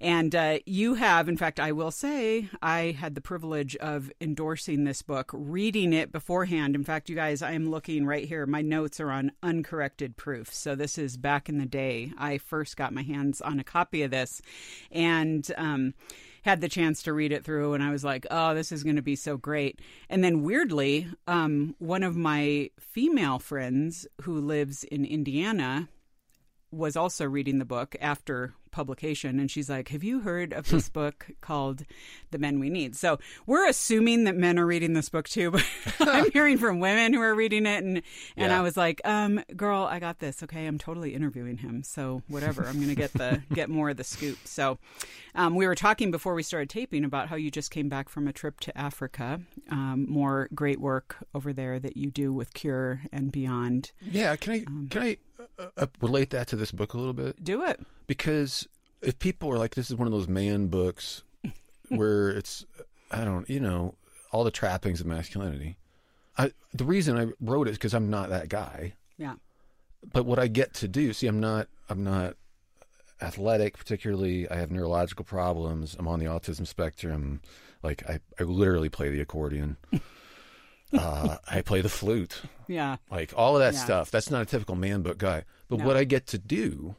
And 0.00 0.34
uh, 0.34 0.58
you 0.64 0.94
have, 0.94 1.28
in 1.28 1.36
fact, 1.36 1.60
I 1.60 1.72
will 1.72 1.90
say, 1.90 2.48
I 2.62 2.96
had 2.98 3.14
the 3.14 3.20
privilege 3.20 3.76
of 3.76 4.10
endorsing 4.20 4.84
this 4.84 5.02
book, 5.02 5.30
reading 5.34 5.92
it 5.92 6.10
beforehand. 6.10 6.74
In 6.74 6.84
fact, 6.84 7.10
you 7.10 7.16
guys, 7.16 7.42
I 7.42 7.52
am 7.52 7.70
looking 7.70 8.06
right 8.06 8.26
here. 8.26 8.46
My 8.46 8.62
notes 8.62 8.98
are 8.98 9.10
on 9.10 9.32
uncorrected 9.42 10.16
proof. 10.16 10.54
So 10.54 10.74
this 10.74 10.96
is 10.96 11.18
back 11.18 11.50
in 11.50 11.58
the 11.58 11.66
day. 11.66 12.12
I 12.16 12.38
first 12.38 12.78
got 12.78 12.94
my 12.94 13.02
hands 13.02 13.42
on 13.42 13.60
a 13.60 13.64
copy 13.64 14.02
of 14.02 14.10
this. 14.10 14.40
And, 14.90 15.50
um, 15.58 15.94
had 16.42 16.62
the 16.62 16.68
chance 16.70 17.02
to 17.02 17.12
read 17.12 17.32
it 17.32 17.44
through 17.44 17.74
and 17.74 17.82
I 17.82 17.90
was 17.90 18.02
like, 18.02 18.26
oh, 18.30 18.54
this 18.54 18.72
is 18.72 18.82
going 18.82 18.96
to 18.96 19.02
be 19.02 19.16
so 19.16 19.36
great. 19.36 19.80
And 20.08 20.24
then 20.24 20.42
weirdly, 20.42 21.06
um, 21.26 21.74
one 21.78 22.02
of 22.02 22.16
my 22.16 22.70
female 22.78 23.38
friends 23.38 24.06
who 24.22 24.40
lives 24.40 24.84
in 24.84 25.04
Indiana 25.04 25.90
was 26.72 26.96
also 26.96 27.24
reading 27.26 27.58
the 27.58 27.64
book 27.64 27.96
after 28.00 28.54
publication 28.70 29.40
and 29.40 29.50
she's 29.50 29.68
like 29.68 29.88
have 29.88 30.04
you 30.04 30.20
heard 30.20 30.52
of 30.52 30.68
this 30.68 30.88
book 31.00 31.26
called 31.40 31.84
the 32.30 32.38
men 32.38 32.60
we 32.60 32.70
need? 32.70 32.94
So 32.94 33.18
we're 33.44 33.68
assuming 33.68 34.22
that 34.24 34.36
men 34.36 34.60
are 34.60 34.66
reading 34.66 34.92
this 34.92 35.08
book 35.08 35.28
too 35.28 35.50
but 35.50 35.66
i'm 36.00 36.30
hearing 36.30 36.56
from 36.56 36.78
women 36.78 37.12
who 37.12 37.20
are 37.20 37.34
reading 37.34 37.66
it 37.66 37.82
and 37.82 37.96
and 38.36 38.50
Yeah. 38.52 38.58
i 38.58 38.62
was 38.62 38.76
like 38.76 39.00
um 39.04 39.42
girl 39.56 39.82
i 39.90 39.98
got 39.98 40.20
this 40.20 40.44
okay? 40.44 40.66
I'm 40.66 40.78
totally 40.78 41.14
interviewing 41.14 41.56
him 41.56 41.82
so 41.82 42.22
whatever 42.28 42.64
i'm 42.64 42.78
gonna 42.80 42.94
get 42.94 43.12
the 43.14 43.42
get 43.52 43.68
more 43.68 43.90
of 43.90 43.96
the 43.96 44.04
scoop. 44.04 44.38
So 44.44 44.78
um, 45.34 45.54
we 45.56 45.66
were 45.66 45.74
talking 45.74 46.10
before 46.12 46.34
we 46.34 46.42
started 46.44 46.70
taping 46.70 47.04
about 47.04 47.28
how 47.28 47.34
you 47.36 47.50
just 47.50 47.70
came 47.72 47.88
back 47.88 48.08
from 48.08 48.28
a 48.28 48.32
trip 48.32 48.60
to 48.60 48.78
africa 48.78 49.40
um, 49.70 50.06
more 50.08 50.48
great 50.54 50.78
work 50.80 51.16
over 51.34 51.52
there 51.52 51.80
that 51.80 51.96
you 51.96 52.10
do 52.12 52.32
with 52.32 52.54
cure 52.54 53.02
and 53.12 53.32
beyond. 53.32 53.90
Yeah, 54.00 54.36
can 54.36 54.52
I 54.52 54.64
Um, 54.66 54.86
can 54.90 55.02
I 55.02 55.16
uh, 55.58 55.86
relate 56.00 56.30
that 56.30 56.48
to 56.48 56.56
this 56.56 56.72
book 56.72 56.94
a 56.94 56.98
little 56.98 57.12
bit? 57.12 57.42
do 57.42 57.64
it 57.64 57.80
Because 58.06 58.66
if 59.02 59.18
people 59.18 59.50
are 59.50 59.58
like, 59.58 59.74
this 59.74 59.90
is 59.90 59.96
one 59.96 60.06
of 60.06 60.12
those 60.12 60.28
man 60.28 60.68
books 60.68 61.22
where 61.88 62.30
it's, 62.30 62.64
I 63.10 63.24
don't, 63.24 63.48
you 63.48 63.60
know, 63.60 63.94
all 64.32 64.44
the 64.44 64.50
trappings 64.50 65.00
of 65.00 65.06
masculinity. 65.06 65.76
I 66.38 66.52
the 66.72 66.84
reason 66.84 67.18
I 67.18 67.26
wrote 67.40 67.66
it 67.66 67.72
is 67.72 67.78
because 67.78 67.94
I'm 67.94 68.10
not 68.10 68.28
that 68.30 68.48
guy. 68.48 68.94
yeah 69.18 69.34
But 70.12 70.24
what 70.24 70.38
I 70.38 70.46
get 70.46 70.74
to 70.74 70.88
do, 70.88 71.12
see, 71.12 71.26
I'm 71.26 71.40
not, 71.40 71.68
I'm 71.88 72.04
not 72.04 72.36
athletic 73.20 73.76
particularly. 73.76 74.48
I 74.48 74.56
have 74.56 74.70
neurological 74.70 75.24
problems. 75.24 75.96
I'm 75.98 76.08
on 76.08 76.20
the 76.20 76.26
autism 76.26 76.66
spectrum. 76.66 77.40
Like 77.82 78.08
I, 78.08 78.20
I 78.38 78.44
literally 78.44 78.88
play 78.88 79.10
the 79.10 79.20
accordion. 79.20 79.76
uh, 80.92 81.36
I 81.48 81.62
play 81.62 81.80
the 81.80 81.88
flute. 81.88 82.42
yeah 82.68 82.96
like 83.10 83.32
all 83.36 83.56
of 83.56 83.60
that 83.60 83.74
Yeah. 83.74 83.84
stuff. 83.84 84.10
That's 84.10 84.30
not 84.30 84.42
a 84.42 84.46
typical 84.46 84.74
man 84.76 85.02
book 85.02 85.18
guy. 85.18 85.44
But 85.68 85.80
No. 85.80 85.86
what 85.86 85.96
I 85.96 86.04
get 86.04 86.26
to 86.28 86.38
do, 86.38 86.96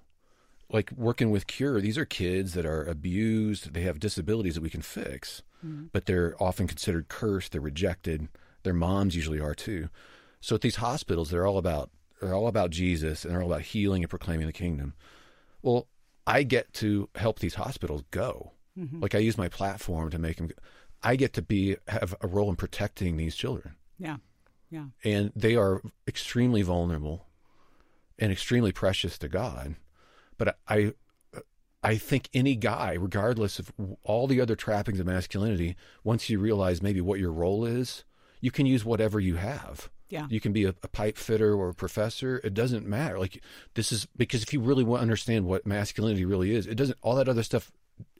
like 0.69 0.91
working 0.93 1.29
with 1.31 1.47
Cure, 1.47 1.81
these 1.81 1.97
are 1.97 2.05
kids 2.05 2.53
that 2.53 2.65
are 2.65 2.83
abused. 2.85 3.73
They 3.73 3.81
have 3.81 3.99
disabilities 3.99 4.55
that 4.55 4.61
we 4.63 4.69
can 4.69 4.81
fix, 4.81 5.43
Mm-hmm. 5.65 5.85
but 5.91 6.05
they're 6.05 6.35
often 6.41 6.65
considered 6.67 7.07
cursed. 7.07 7.51
They're 7.51 7.61
rejected. 7.61 8.29
Their 8.63 8.73
moms 8.73 9.15
usually 9.15 9.39
are 9.39 9.53
too. 9.53 9.89
So 10.39 10.55
at 10.55 10.61
these 10.61 10.77
hospitals, 10.77 11.29
they're 11.29 11.45
all 11.45 11.57
about 11.57 11.91
they're 12.21 12.33
all 12.33 12.47
about 12.47 12.69
Jesus 12.71 13.25
and 13.25 13.33
they're 13.33 13.41
all 13.41 13.51
about 13.51 13.61
healing 13.63 14.03
and 14.03 14.09
proclaiming 14.09 14.45
the 14.47 14.53
kingdom. 14.53 14.93
Well, 15.63 15.87
I 16.27 16.43
get 16.43 16.71
to 16.75 17.09
help 17.15 17.39
these 17.39 17.55
hospitals 17.55 18.03
go. 18.11 18.51
Mm-hmm. 18.77 19.01
Like 19.01 19.15
I 19.15 19.17
use 19.19 19.37
my 19.37 19.49
platform 19.49 20.09
to 20.11 20.17
make 20.19 20.37
them. 20.37 20.49
I 21.03 21.15
get 21.15 21.33
to 21.33 21.41
be 21.41 21.77
have 21.87 22.15
a 22.21 22.27
role 22.27 22.49
in 22.49 22.55
protecting 22.55 23.17
these 23.17 23.35
children 23.35 23.75
yeah 24.01 24.17
yeah 24.69 24.85
and 25.03 25.31
they 25.35 25.55
are 25.55 25.81
extremely 26.07 26.61
vulnerable 26.61 27.27
and 28.21 28.31
extremely 28.31 28.71
precious 28.71 29.17
to 29.17 29.27
God. 29.27 29.75
But 30.37 30.57
I, 30.67 30.93
I 31.83 31.97
think 31.97 32.29
any 32.33 32.55
guy, 32.55 32.93
regardless 32.93 33.59
of 33.59 33.71
all 34.03 34.27
the 34.27 34.39
other 34.39 34.55
trappings 34.55 34.99
of 34.99 35.07
masculinity, 35.07 35.75
once 36.03 36.29
you 36.29 36.39
realize 36.39 36.81
maybe 36.81 37.01
what 37.01 37.19
your 37.19 37.31
role 37.31 37.65
is, 37.65 38.05
you 38.39 38.51
can 38.51 38.67
use 38.67 38.85
whatever 38.85 39.19
you 39.19 39.35
have. 39.35 39.89
Yeah. 40.09 40.27
You 40.29 40.39
can 40.39 40.53
be 40.53 40.65
a, 40.65 40.75
a 40.83 40.87
pipe 40.87 41.17
fitter 41.17 41.55
or 41.55 41.69
a 41.69 41.73
professor. 41.73 42.39
It 42.43 42.53
doesn't 42.53 42.85
matter. 42.85 43.17
Like 43.17 43.41
this 43.73 43.91
is 43.91 44.05
because 44.15 44.43
if 44.43 44.53
you 44.53 44.59
really 44.59 44.83
want 44.83 44.99
to 44.99 45.03
understand 45.03 45.45
what 45.45 45.65
masculinity 45.65 46.25
really 46.25 46.53
is, 46.53 46.67
it 46.67 46.75
doesn't. 46.75 46.97
All 47.01 47.15
that 47.15 47.29
other 47.29 47.43
stuff 47.43 47.71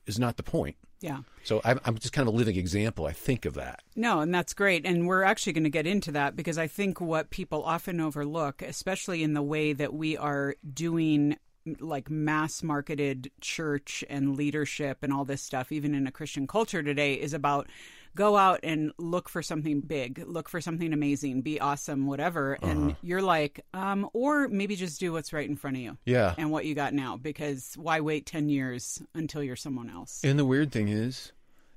is 0.07 0.17
not 0.17 0.37
the 0.37 0.43
point. 0.43 0.77
Yeah 1.01 1.19
So 1.43 1.61
I'm, 1.65 1.79
I'm 1.83 1.97
just 1.97 2.13
kind 2.13 2.27
of 2.27 2.33
a 2.33 2.37
living 2.37 2.55
example. 2.55 3.05
I 3.05 3.11
think 3.11 3.45
of 3.45 3.55
that. 3.55 3.81
No, 3.95 4.21
and 4.21 4.33
that's 4.33 4.53
great. 4.53 4.85
And 4.85 5.07
we're 5.07 5.23
actually 5.23 5.53
going 5.53 5.63
to 5.63 5.69
get 5.69 5.87
into 5.87 6.11
that 6.13 6.35
because 6.35 6.57
I 6.57 6.67
think 6.67 7.01
what 7.01 7.29
people 7.29 7.63
often 7.63 7.99
overlook, 7.99 8.61
especially 8.61 9.23
in 9.23 9.33
the 9.33 9.41
way 9.41 9.73
that 9.73 9.93
we 9.93 10.15
are 10.15 10.55
doing 10.73 11.37
like 11.79 12.09
mass 12.09 12.63
marketed 12.63 13.31
church 13.39 14.03
and 14.09 14.35
leadership 14.35 14.99
and 15.01 15.13
all 15.13 15.25
this 15.25 15.41
stuff, 15.41 15.71
even 15.71 15.93
in 15.93 16.07
a 16.07 16.11
Christian 16.11 16.47
culture 16.47 16.81
today, 16.81 17.13
is 17.15 17.33
about 17.33 17.67
go 18.15 18.37
out 18.37 18.59
and 18.63 18.91
look 18.97 19.29
for 19.29 19.41
something 19.41 19.81
big, 19.81 20.23
look 20.27 20.49
for 20.49 20.59
something 20.61 20.93
amazing, 20.93 21.41
be 21.41 21.59
awesome, 21.59 22.07
whatever. 22.07 22.57
And 22.61 22.95
you're 23.01 23.21
like, 23.21 23.65
um, 23.73 24.09
or 24.13 24.47
maybe 24.47 24.75
just 24.75 24.99
do 24.99 25.11
what's 25.13 25.33
right 25.33 25.47
in 25.49 25.55
front 25.55 25.77
of 25.77 25.83
you 25.83 25.97
Yeah. 26.05 26.35
and 26.37 26.51
what 26.51 26.65
you 26.65 26.75
got 26.75 26.93
now 26.93 27.17
because 27.17 27.73
why 27.77 27.99
wait 28.01 28.25
10 28.25 28.49
years 28.49 29.01
until 29.13 29.41
you're 29.43 29.55
someone 29.55 29.89
else? 29.89 30.21
And 30.23 30.37
the 30.37 30.45
weird 30.45 30.71
thing 30.71 30.87
is, 30.89 31.31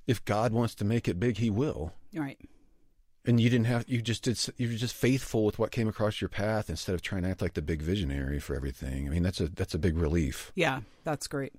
if 0.07 0.25
God 0.25 0.53
wants 0.53 0.75
to 0.77 0.85
make 0.85 1.09
it 1.09 1.19
big, 1.21 1.39
He 1.39 1.51
will. 1.51 1.93
Right. 2.13 2.39
And 3.27 3.41
you 3.41 3.49
didn't 3.49 3.67
have 3.67 3.85
you 3.89 4.03
just 4.03 4.23
did 4.23 4.39
you 4.59 4.69
were 4.69 4.75
just 4.75 4.95
faithful 4.95 5.45
with 5.45 5.59
what 5.59 5.71
came 5.71 5.89
across 5.89 6.21
your 6.21 6.29
path 6.29 6.69
instead 6.69 6.95
of 6.95 7.01
trying 7.01 7.23
to 7.23 7.31
act 7.31 7.41
like 7.41 7.55
the 7.55 7.63
big 7.63 7.81
visionary 7.81 8.39
for 8.39 8.55
everything. 8.55 9.07
I 9.07 9.11
mean 9.11 9.23
that's 9.23 9.41
a 9.41 9.49
that's 9.49 9.75
a 9.75 9.79
big 9.79 9.97
relief. 9.97 10.53
Yeah, 10.55 10.81
that's 11.05 11.27
great. 11.27 11.55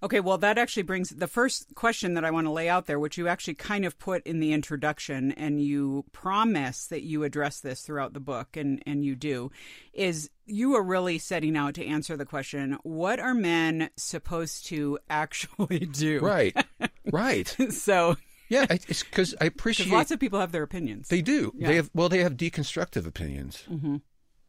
Okay, 0.00 0.20
well, 0.20 0.38
that 0.38 0.58
actually 0.58 0.84
brings 0.84 1.10
the 1.10 1.26
first 1.26 1.74
question 1.74 2.14
that 2.14 2.24
I 2.24 2.30
want 2.30 2.46
to 2.46 2.52
lay 2.52 2.68
out 2.68 2.86
there, 2.86 3.00
which 3.00 3.18
you 3.18 3.26
actually 3.26 3.54
kind 3.54 3.84
of 3.84 3.98
put 3.98 4.24
in 4.24 4.38
the 4.38 4.52
introduction, 4.52 5.32
and 5.32 5.60
you 5.60 6.04
promise 6.12 6.86
that 6.86 7.02
you 7.02 7.24
address 7.24 7.60
this 7.60 7.82
throughout 7.82 8.12
the 8.12 8.20
book, 8.20 8.56
and, 8.56 8.80
and 8.86 9.04
you 9.04 9.16
do, 9.16 9.50
is 9.92 10.30
you 10.46 10.76
are 10.76 10.82
really 10.82 11.18
setting 11.18 11.56
out 11.56 11.74
to 11.74 11.84
answer 11.84 12.16
the 12.16 12.24
question 12.24 12.78
what 12.84 13.18
are 13.18 13.34
men 13.34 13.90
supposed 13.96 14.66
to 14.66 14.98
actually 15.10 15.80
do? 15.80 16.20
Right, 16.20 16.56
right. 17.12 17.48
So, 17.70 18.16
Yeah, 18.48 18.66
it's 18.70 19.02
because 19.02 19.34
I 19.40 19.44
appreciate. 19.46 19.86
because 19.86 19.96
lots 19.96 20.10
of 20.10 20.18
people 20.20 20.40
have 20.40 20.52
their 20.52 20.62
opinions. 20.62 21.08
they 21.08 21.22
do. 21.22 21.52
Yeah. 21.56 21.68
They 21.68 21.76
have 21.76 21.90
well, 21.94 22.08
they 22.08 22.22
have 22.22 22.36
deconstructive 22.36 23.06
opinions, 23.06 23.62
mm-hmm. 23.70 23.96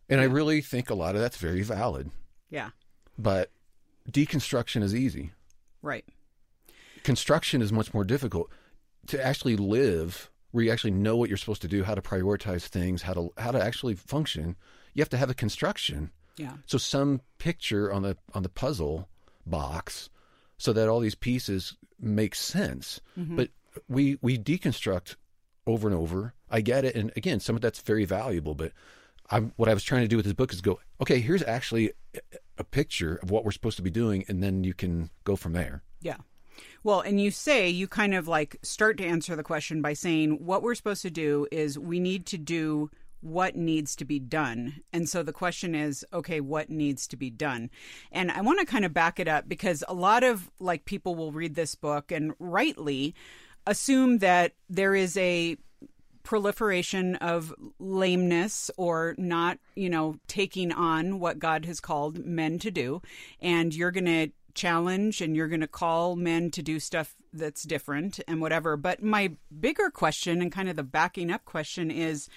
and 0.10 0.22
I 0.22 0.24
really 0.26 0.62
think 0.62 0.90
a 0.90 0.96
lot 0.96 1.16
of 1.16 1.22
that's 1.22 1.38
very 1.38 1.62
valid. 1.64 2.10
yeah, 2.50 2.70
But 3.18 3.52
deconstruction 4.10 4.82
is 4.84 4.96
easy. 4.96 5.32
right. 5.82 6.06
construction 7.04 7.62
is 7.62 7.72
much 7.72 7.94
more 7.94 8.04
difficult 8.04 8.50
to 9.08 9.24
actually 9.26 9.56
live 9.56 10.30
where 10.52 10.64
you 10.64 10.72
actually 10.72 10.92
know 10.92 11.16
what 11.16 11.30
you're 11.30 11.38
supposed 11.38 11.62
to 11.62 11.68
do 11.68 11.84
how 11.84 11.96
to 11.96 12.02
prioritize 12.02 12.64
things 12.68 13.02
how 13.04 13.14
to 13.14 13.32
how 13.38 13.52
to 13.52 13.62
actually 13.62 13.96
function 13.96 14.56
you 14.94 15.02
have 15.02 15.10
to 15.10 15.18
have 15.18 15.30
a 15.30 15.34
construction 15.34 16.12
Yeah. 16.38 16.54
so 16.66 16.78
some 16.78 17.22
picture 17.38 17.92
on 17.92 18.02
the 18.02 18.18
on 18.34 18.44
the 18.44 18.50
puzzle 18.50 19.08
box 19.46 20.10
so 20.58 20.74
that 20.74 20.90
all 20.90 21.00
these 21.00 21.16
pieces 21.16 21.76
make 22.00 22.36
sense 22.36 23.00
but 23.16 23.50
we 23.88 24.18
we 24.22 24.38
deconstruct 24.38 25.16
over 25.68 25.88
and 25.88 25.96
over 25.96 26.34
i 26.50 26.62
get 26.62 26.84
it 26.86 26.96
and 26.96 27.12
again 27.16 27.40
some 27.40 27.56
of 27.56 27.62
that's 27.62 27.82
very 27.82 28.06
valuable 28.06 28.56
but 28.56 28.72
I'm, 29.30 29.54
what 29.58 29.70
I 29.70 29.74
was 29.74 29.84
trying 29.84 30.02
to 30.02 30.08
do 30.08 30.16
with 30.16 30.26
this 30.26 30.34
book 30.34 30.52
is 30.52 30.62
go, 30.62 30.80
okay, 31.02 31.20
here's 31.20 31.44
actually 31.44 31.92
a- 32.16 32.20
a 32.58 32.64
picture 32.64 33.16
of 33.16 33.32
what 33.32 33.46
we're 33.46 33.52
supposed 33.52 33.78
to 33.78 33.84
be 33.84 33.92
doing, 33.92 34.26
and 34.28 34.44
then 34.44 34.64
you 34.64 34.74
can 34.74 35.10
go 35.24 35.36
from 35.36 35.54
there. 35.54 35.84
Yeah. 36.02 36.18
Well, 36.84 37.02
and 37.02 37.22
you 37.22 37.32
say 37.32 37.70
you 37.70 37.88
kind 37.88 38.14
of 38.14 38.28
like 38.28 38.58
start 38.64 38.98
to 38.98 39.06
answer 39.06 39.36
the 39.36 39.44
question 39.44 39.82
by 39.82 39.94
saying 39.94 40.46
what 40.46 40.62
we're 40.62 40.76
supposed 40.76 41.02
to 41.04 41.10
do 41.10 41.48
is 41.52 41.78
we 41.80 42.00
need 42.00 42.26
to 42.28 42.38
do 42.38 42.90
what 43.22 43.56
needs 43.56 43.96
to 43.98 44.06
be 44.06 44.18
done. 44.18 44.82
And 44.94 45.08
so 45.08 45.24
the 45.24 45.34
question 45.34 45.76
is, 45.76 46.06
okay, 46.14 46.40
what 46.40 46.70
needs 46.70 47.06
to 47.08 47.18
be 47.18 47.30
done? 47.30 47.70
And 48.12 48.32
I 48.32 48.42
want 48.42 48.60
to 48.60 48.66
kind 48.66 48.86
of 48.86 48.94
back 48.94 49.20
it 49.20 49.28
up 49.28 49.48
because 49.48 49.84
a 49.88 49.94
lot 49.94 50.24
of 50.24 50.50
like 50.60 50.86
people 50.86 51.16
will 51.16 51.34
read 51.34 51.56
this 51.56 51.76
book 51.76 52.12
and 52.12 52.34
rightly 52.40 53.14
assume 53.70 54.18
that 54.20 54.54
there 54.70 54.96
is 54.96 55.16
a 55.18 55.58
proliferation 56.24 57.16
of 57.18 57.54
lameness 57.80 58.70
or 58.78 59.16
not, 59.18 59.58
you 59.76 59.90
know, 59.90 60.18
taking 60.28 60.72
on 60.72 61.20
what 61.20 61.40
God 61.40 61.66
has 61.66 61.80
called 61.80 62.24
men 62.26 62.60
to 62.60 62.72
do. 62.72 63.02
And 63.42 63.74
you're 63.74 63.92
going 63.92 64.06
to 64.06 64.30
challenge 64.54 65.22
and 65.22 65.36
you're 65.36 65.48
going 65.48 65.62
to 65.62 65.68
call 65.68 66.16
men 66.16 66.52
to 66.52 66.62
do 66.62 66.80
stuff 66.80 67.16
that's 67.34 67.64
different 67.64 68.20
and 68.28 68.42
whatever. 68.42 68.78
But 68.78 69.02
my 69.02 69.32
bigger 69.60 69.90
question 69.90 70.42
and 70.42 70.52
kind 70.52 70.70
of 70.70 70.76
the 70.76 70.84
backing 70.84 71.32
up 71.32 71.46
question 71.46 71.90
is 71.90 72.28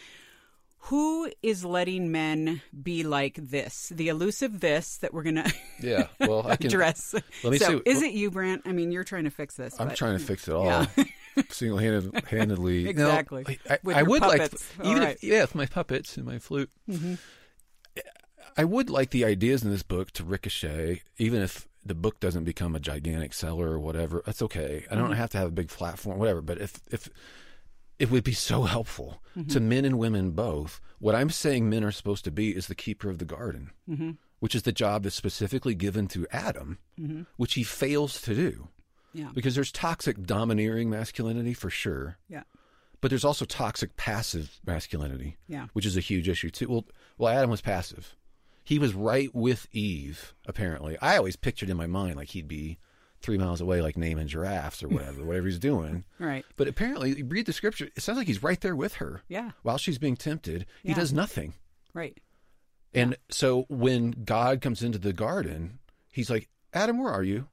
who 0.87 1.31
is 1.43 1.65
letting 1.65 2.11
men 2.11 2.61
be 2.83 3.03
like 3.05 3.37
this? 3.37 3.93
The 3.95 4.09
elusive 4.09 4.61
this 4.61 4.97
that 4.99 5.13
we're 5.15 5.23
going 5.23 5.37
to 5.37 5.53
Yeah. 5.81 6.09
Well, 6.19 6.47
I 6.47 6.57
can. 6.57 6.67
address. 6.67 7.15
Let 7.45 7.51
me 7.53 7.59
so, 7.59 7.79
see- 7.79 7.83
is 7.91 8.03
it 8.03 8.13
you, 8.13 8.31
Brant? 8.31 8.63
I 8.65 8.73
mean, 8.73 8.91
you're 8.91 9.05
trying 9.05 9.25
to 9.25 9.31
fix 9.31 9.55
this. 9.57 9.79
I'm 9.81 9.89
but- 9.89 9.97
trying 9.97 10.19
to 10.19 10.25
fix 10.25 10.49
it 10.49 10.55
all 10.55 10.65
Yeah. 10.67 10.87
Single 11.51 11.79
handedly. 11.79 12.89
Exactly. 12.93 13.59
I, 13.69 13.79
With 13.83 13.97
I 13.97 14.01
your 14.01 14.09
would 14.09 14.23
puppets. 14.23 14.71
like, 14.79 14.87
All 14.87 14.93
even 14.93 15.03
right. 15.03 15.17
if, 15.17 15.23
yeah, 15.25 15.43
with 15.43 15.55
my 15.55 15.67
puppets 15.67 16.17
and 16.17 16.27
my 16.27 16.39
flute. 16.39 16.71
Mm-hmm. 16.89 17.15
I 18.57 18.65
would 18.65 18.91
like 18.91 19.11
the 19.11 19.25
ideas 19.25 19.63
in 19.63 19.71
this 19.71 19.83
book 19.83 20.11
to 20.13 20.25
ricochet, 20.25 21.03
even 21.17 21.41
if 21.41 21.67
the 21.85 21.95
book 21.95 22.21
doesn't 22.21 22.45
become 22.45 22.77
a 22.77 22.81
gigantic 22.81 23.33
seller 23.33 23.71
or 23.71 23.79
whatever. 23.79 24.23
That's 24.27 24.43
okay. 24.43 24.85
I 24.91 24.95
don't 24.95 25.05
mm-hmm. 25.05 25.15
have 25.15 25.31
to 25.31 25.39
have 25.39 25.49
a 25.49 25.53
big 25.53 25.69
platform, 25.69 26.19
whatever. 26.19 26.43
But 26.43 26.59
if 26.59 26.81
if 26.91 27.09
it 27.99 28.11
would 28.11 28.25
be 28.25 28.33
so 28.33 28.65
helpful 28.65 29.23
to 29.35 29.41
mm-hmm. 29.41 29.69
men 29.69 29.85
and 29.85 29.99
women 29.99 30.33
both. 30.33 30.81
What 30.99 31.15
I'm 31.15 31.31
saying 31.31 31.71
men 31.71 31.85
are 31.85 31.93
supposed 31.93 32.25
to 32.25 32.31
be 32.31 32.51
is 32.51 32.67
the 32.67 32.75
keeper 32.75 33.09
of 33.09 33.19
the 33.19 33.25
garden, 33.25 33.71
which 34.41 34.55
is 34.57 34.63
the 34.63 34.73
job 34.73 35.05
that's 35.05 35.15
specifically 35.15 35.75
given 35.75 36.09
to 36.09 36.27
Adam, 36.33 36.79
which 37.37 37.55
he 37.55 37.63
fails 37.63 38.21
to 38.23 38.35
do. 38.35 38.69
Yeah. 39.15 39.31
Because 39.35 39.55
there's 39.55 39.73
toxic 39.73 40.23
domineering 40.23 40.89
masculinity 40.91 41.55
for 41.55 41.71
sure, 41.71 42.17
Yeah. 42.29 42.43
but 43.01 43.11
there's 43.11 43.25
also 43.25 43.45
toxic 43.45 43.97
passive 43.97 44.61
masculinity, 44.67 45.37
Yeah. 45.49 45.67
which 45.73 45.87
is 45.87 45.97
a 45.97 46.01
huge 46.01 46.29
issue 46.29 46.51
too. 46.51 46.69
Well, 46.69 46.87
well, 47.19 47.33
Adam 47.37 47.51
was 47.51 47.61
passive. 47.61 48.17
He 48.65 48.79
was 48.79 48.95
right 48.95 49.35
with 49.35 49.67
Eve. 49.73 50.35
Apparently, 50.47 50.97
I 51.01 51.17
always 51.17 51.37
pictured 51.37 51.69
in 51.69 51.77
my 51.77 51.87
mind 51.87 52.17
like 52.17 52.29
he'd 52.29 52.49
be 52.49 52.79
three 53.21 53.39
miles 53.39 53.61
away, 53.61 53.81
like 53.83 53.97
naming 53.97 54.27
giraffes 54.29 54.83
or 54.83 54.89
whatever, 54.89 55.25
whatever 55.25 55.47
he's 55.47 55.59
doing. 55.59 56.05
Right. 56.19 56.45
But 56.57 56.69
apparently, 56.69 57.17
you 57.19 57.25
read 57.25 57.47
the 57.47 57.53
scripture. 57.53 57.89
It 57.95 58.01
sounds 58.03 58.19
like 58.19 58.27
he's 58.27 58.43
right 58.43 58.61
there 58.61 58.75
with 58.77 58.95
her. 58.95 59.23
Yeah. 59.29 59.51
While 59.63 59.79
she's 59.79 59.99
being 59.99 60.17
tempted, 60.17 60.67
he 60.83 60.95
does 60.95 61.13
nothing. 61.13 61.55
Right. 61.93 62.19
And 62.95 63.17
so 63.31 63.67
when 63.69 64.11
God 64.25 64.61
comes 64.61 64.83
into 64.83 64.99
the 64.99 65.13
garden, 65.13 65.79
he's 66.11 66.31
like, 66.31 66.49
Adam, 66.73 66.99
where 66.99 67.13
are 67.13 67.23
you? 67.23 67.49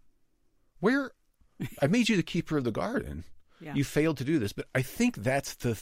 Where? 0.80 1.12
I 1.82 1.88
made 1.88 2.10
you 2.10 2.16
the 2.18 2.24
keeper 2.24 2.58
of 2.58 2.64
the 2.64 2.72
garden. 2.72 3.24
Yeah. 3.62 3.74
You 3.74 3.84
failed 3.84 4.18
to 4.20 4.24
do 4.24 4.40
this. 4.40 4.54
But 4.54 4.68
I 4.74 4.82
think 4.82 5.18
that's 5.18 5.56
the 5.56 5.82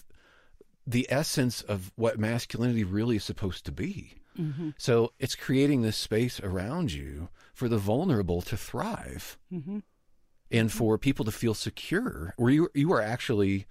the 0.85 1.05
essence 1.09 1.61
of 1.63 1.91
what 1.95 2.17
masculinity 2.17 2.83
really 2.85 3.17
is 3.17 3.23
supposed 3.23 3.65
to 3.65 3.71
be. 3.71 4.13
Mm-hmm. 4.39 4.69
So 4.77 5.11
it's 5.19 5.35
creating 5.35 5.81
this 5.81 5.97
space 5.97 6.39
around 6.39 6.93
you 6.93 7.27
for 7.53 7.67
the 7.67 7.77
vulnerable 7.77 8.41
to 8.43 8.55
thrive 8.55 9.37
Mm-hmm. 9.51 9.79
and 10.49 10.71
for 10.71 10.97
people 10.97 11.25
to 11.25 11.31
feel 11.31 11.53
secure, 11.53 12.33
where 12.37 12.51
you, 12.51 12.69
you 12.73 12.93
are 12.93 13.01
actually 13.01 13.65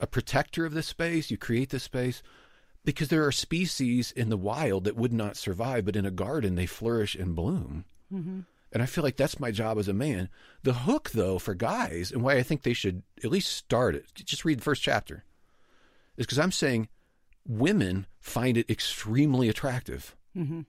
a 0.00 0.06
protector 0.06 0.64
of 0.64 0.72
this 0.72 0.86
space. 0.86 1.30
You 1.30 1.36
create 1.36 1.68
this 1.70 1.82
space 1.82 2.22
because 2.84 3.08
there 3.08 3.26
are 3.26 3.32
species 3.32 4.12
in 4.12 4.28
the 4.30 4.36
wild 4.38 4.84
that 4.84 4.96
would 4.96 5.12
not 5.12 5.36
survive, 5.36 5.84
but 5.84 5.96
in 5.96 6.06
a 6.06 6.10
garden 6.10 6.54
they 6.54 6.66
flourish 6.66 7.14
and 7.14 7.34
bloom. 7.36 7.84
And 8.76 8.82
I 8.82 8.86
feel 8.86 9.02
like 9.02 9.16
that's 9.16 9.40
my 9.40 9.50
job 9.50 9.78
as 9.78 9.88
a 9.88 9.94
man. 9.94 10.28
The 10.62 10.74
hook, 10.74 11.12
though, 11.12 11.38
for 11.38 11.54
guys, 11.54 12.12
and 12.12 12.22
why 12.22 12.34
I 12.34 12.42
think 12.42 12.62
they 12.62 12.74
should 12.74 13.04
at 13.24 13.30
least 13.30 13.50
start 13.50 13.94
it, 13.94 14.04
just 14.14 14.44
read 14.44 14.58
the 14.58 14.64
first 14.64 14.82
chapter, 14.82 15.24
is 16.18 16.26
because 16.26 16.38
I'm 16.38 16.52
saying 16.52 16.88
women 17.48 18.06
find 18.20 18.58
it 18.58 18.68
extremely 18.68 19.48
attractive. 19.48 20.14
Mm-hmm. 20.36 20.60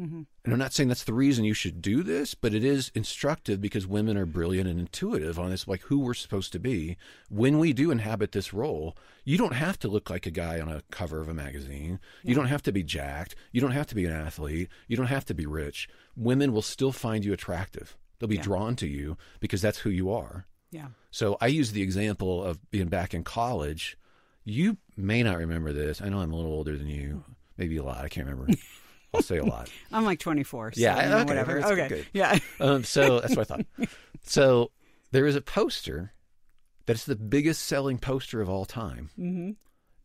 Mm-hmm. 0.00 0.22
And 0.44 0.52
I'm 0.52 0.58
not 0.58 0.72
saying 0.72 0.88
that's 0.88 1.04
the 1.04 1.14
reason 1.14 1.44
you 1.44 1.54
should 1.54 1.80
do 1.80 2.02
this, 2.02 2.34
but 2.34 2.52
it 2.52 2.64
is 2.64 2.90
instructive 2.96 3.60
because 3.60 3.86
women 3.86 4.16
are 4.16 4.26
brilliant 4.26 4.68
and 4.68 4.80
intuitive 4.80 5.38
on 5.38 5.50
this, 5.50 5.68
like 5.68 5.82
who 5.82 6.00
we're 6.00 6.14
supposed 6.14 6.50
to 6.52 6.58
be. 6.58 6.96
When 7.28 7.60
we 7.60 7.72
do 7.72 7.92
inhabit 7.92 8.32
this 8.32 8.52
role, 8.52 8.96
you 9.24 9.38
don't 9.38 9.54
have 9.54 9.78
to 9.80 9.88
look 9.88 10.10
like 10.10 10.26
a 10.26 10.32
guy 10.32 10.60
on 10.60 10.68
a 10.68 10.82
cover 10.90 11.20
of 11.20 11.28
a 11.28 11.34
magazine. 11.34 12.00
You 12.24 12.34
don't 12.34 12.46
have 12.46 12.62
to 12.62 12.72
be 12.72 12.82
jacked. 12.82 13.36
You 13.52 13.60
don't 13.60 13.70
have 13.70 13.86
to 13.86 13.94
be 13.94 14.04
an 14.04 14.12
athlete. 14.12 14.68
You 14.88 14.96
don't 14.96 15.06
have 15.06 15.26
to 15.26 15.34
be 15.34 15.46
rich. 15.46 15.88
Women 16.16 16.52
will 16.52 16.62
still 16.62 16.92
find 16.92 17.24
you 17.24 17.32
attractive. 17.32 17.96
They'll 18.18 18.28
be 18.28 18.38
drawn 18.38 18.76
to 18.76 18.86
you 18.86 19.16
because 19.40 19.60
that's 19.62 19.78
who 19.78 19.90
you 19.90 20.12
are. 20.12 20.46
Yeah. 20.70 20.88
So 21.10 21.36
I 21.40 21.48
use 21.48 21.72
the 21.72 21.82
example 21.82 22.42
of 22.42 22.70
being 22.70 22.88
back 22.88 23.14
in 23.14 23.24
college. 23.24 23.98
You 24.44 24.76
may 24.96 25.22
not 25.22 25.38
remember 25.38 25.72
this. 25.72 26.00
I 26.00 26.08
know 26.08 26.20
I'm 26.20 26.32
a 26.32 26.36
little 26.36 26.52
older 26.52 26.76
than 26.76 26.86
you, 26.86 27.24
maybe 27.56 27.76
a 27.76 27.82
lot. 27.82 28.04
I 28.04 28.08
can't 28.08 28.26
remember. 28.26 28.52
I'll 29.14 29.22
say 29.22 29.38
a 29.38 29.44
lot. 29.44 29.70
I'm 29.90 30.04
like 30.04 30.18
24. 30.20 30.72
So, 30.72 30.80
Yeah, 30.80 31.02
you 31.02 31.10
know, 31.10 31.16
okay, 31.18 31.24
whatever. 31.24 31.64
Okay. 31.64 31.88
good. 31.88 32.06
Yeah. 32.12 32.38
Um, 32.60 32.84
so 32.84 33.20
that's 33.20 33.36
what 33.36 33.50
I 33.50 33.56
thought. 33.56 33.66
So 34.24 34.70
there 35.10 35.26
is 35.26 35.34
a 35.34 35.40
poster 35.40 36.12
that's 36.86 37.04
the 37.04 37.16
biggest 37.16 37.62
selling 37.66 37.98
poster 37.98 38.40
of 38.40 38.48
all 38.48 38.64
time. 38.64 39.10
Mm-hmm. 39.18 39.50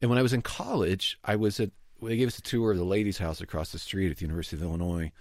And 0.01 0.09
when 0.09 0.17
I 0.17 0.23
was 0.23 0.33
in 0.33 0.41
college, 0.41 1.19
I 1.23 1.35
was 1.35 1.59
at 1.59 1.69
they 2.01 2.17
gave 2.17 2.27
us 2.27 2.39
a 2.39 2.41
tour 2.41 2.71
of 2.71 2.77
the 2.77 2.83
ladies' 2.83 3.19
house 3.19 3.41
across 3.41 3.71
the 3.71 3.79
street 3.79 4.09
at 4.09 4.17
the 4.17 4.25
University 4.25 4.55
of 4.55 4.63
Illinois. 4.63 5.11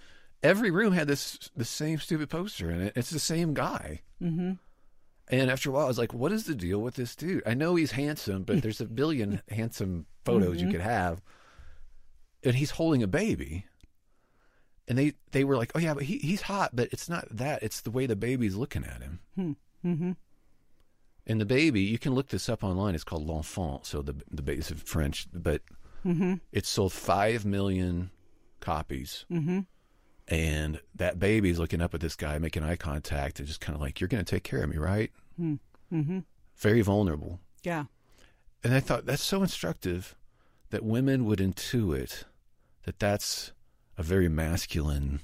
Every 0.43 0.71
room 0.71 0.93
had 0.93 1.07
this 1.07 1.49
the 1.55 1.65
same 1.65 1.99
stupid 1.99 2.29
poster 2.29 2.69
in 2.69 2.81
it. 2.81 2.93
It's 2.95 3.09
the 3.09 3.19
same 3.19 3.53
guy. 3.53 4.01
Mm-hmm. 4.21 4.53
And 5.29 5.51
after 5.51 5.69
a 5.69 5.73
while, 5.73 5.85
I 5.85 5.87
was 5.87 5.97
like, 5.97 6.13
"What 6.13 6.31
is 6.31 6.45
the 6.45 6.55
deal 6.55 6.79
with 6.79 6.95
this 6.95 7.15
dude? 7.15 7.43
I 7.45 7.53
know 7.53 7.75
he's 7.75 7.91
handsome, 7.91 8.43
but 8.43 8.61
there's 8.61 8.79
a 8.79 8.85
billion 8.85 9.41
handsome 9.49 10.05
photos 10.23 10.61
you 10.61 10.69
could 10.69 10.81
have, 10.81 11.21
and 12.43 12.55
he's 12.55 12.71
holding 12.71 13.03
a 13.03 13.07
baby." 13.07 13.65
And 14.87 14.97
they 14.97 15.13
they 15.31 15.43
were 15.43 15.57
like, 15.57 15.71
"Oh 15.75 15.79
yeah, 15.79 15.93
but 15.93 16.03
he 16.03 16.17
he's 16.19 16.43
hot, 16.43 16.75
but 16.75 16.89
it's 16.93 17.09
not 17.09 17.27
that. 17.29 17.61
It's 17.63 17.81
the 17.81 17.91
way 17.91 18.05
the 18.05 18.15
baby's 18.15 18.55
looking 18.55 18.85
at 18.85 19.01
him." 19.01 19.19
Mm-hmm. 19.85 20.11
And 21.25 21.41
the 21.41 21.45
baby, 21.45 21.81
you 21.81 21.99
can 21.99 22.13
look 22.13 22.29
this 22.29 22.47
up 22.47 22.63
online. 22.63 22.95
It's 22.95 23.03
called 23.03 23.27
l'enfant. 23.27 23.85
So 23.85 24.01
the 24.01 24.15
the 24.31 24.41
baby 24.41 24.59
is 24.59 24.69
French, 24.69 25.27
but 25.33 25.61
it 26.53 26.65
sold 26.65 26.93
five 26.93 27.43
million 27.43 28.11
copies. 28.61 29.25
Mm-hmm. 29.29 29.59
And 30.27 30.81
that 30.95 31.19
baby's 31.19 31.57
looking 31.57 31.81
up 31.81 31.93
at 31.93 32.01
this 32.01 32.15
guy, 32.15 32.37
making 32.37 32.63
eye 32.63 32.75
contact, 32.75 33.39
and 33.39 33.47
just 33.47 33.61
kind 33.61 33.75
of 33.75 33.81
like, 33.81 33.99
"You're 34.01 34.09
going 34.09 34.23
to 34.23 34.29
take 34.29 34.43
care 34.43 34.61
of 34.61 34.69
me, 34.69 34.77
right?" 34.77 35.11
Mm-hmm. 35.39 36.19
Very 36.57 36.81
vulnerable. 36.81 37.39
Yeah. 37.63 37.85
And 38.63 38.73
I 38.73 38.79
thought 38.81 39.05
that's 39.05 39.23
so 39.23 39.41
instructive 39.41 40.15
that 40.69 40.83
women 40.83 41.25
would 41.25 41.39
intuit 41.39 42.23
that 42.83 42.99
that's 42.99 43.53
a 43.97 44.03
very 44.03 44.27
masculine 44.27 45.21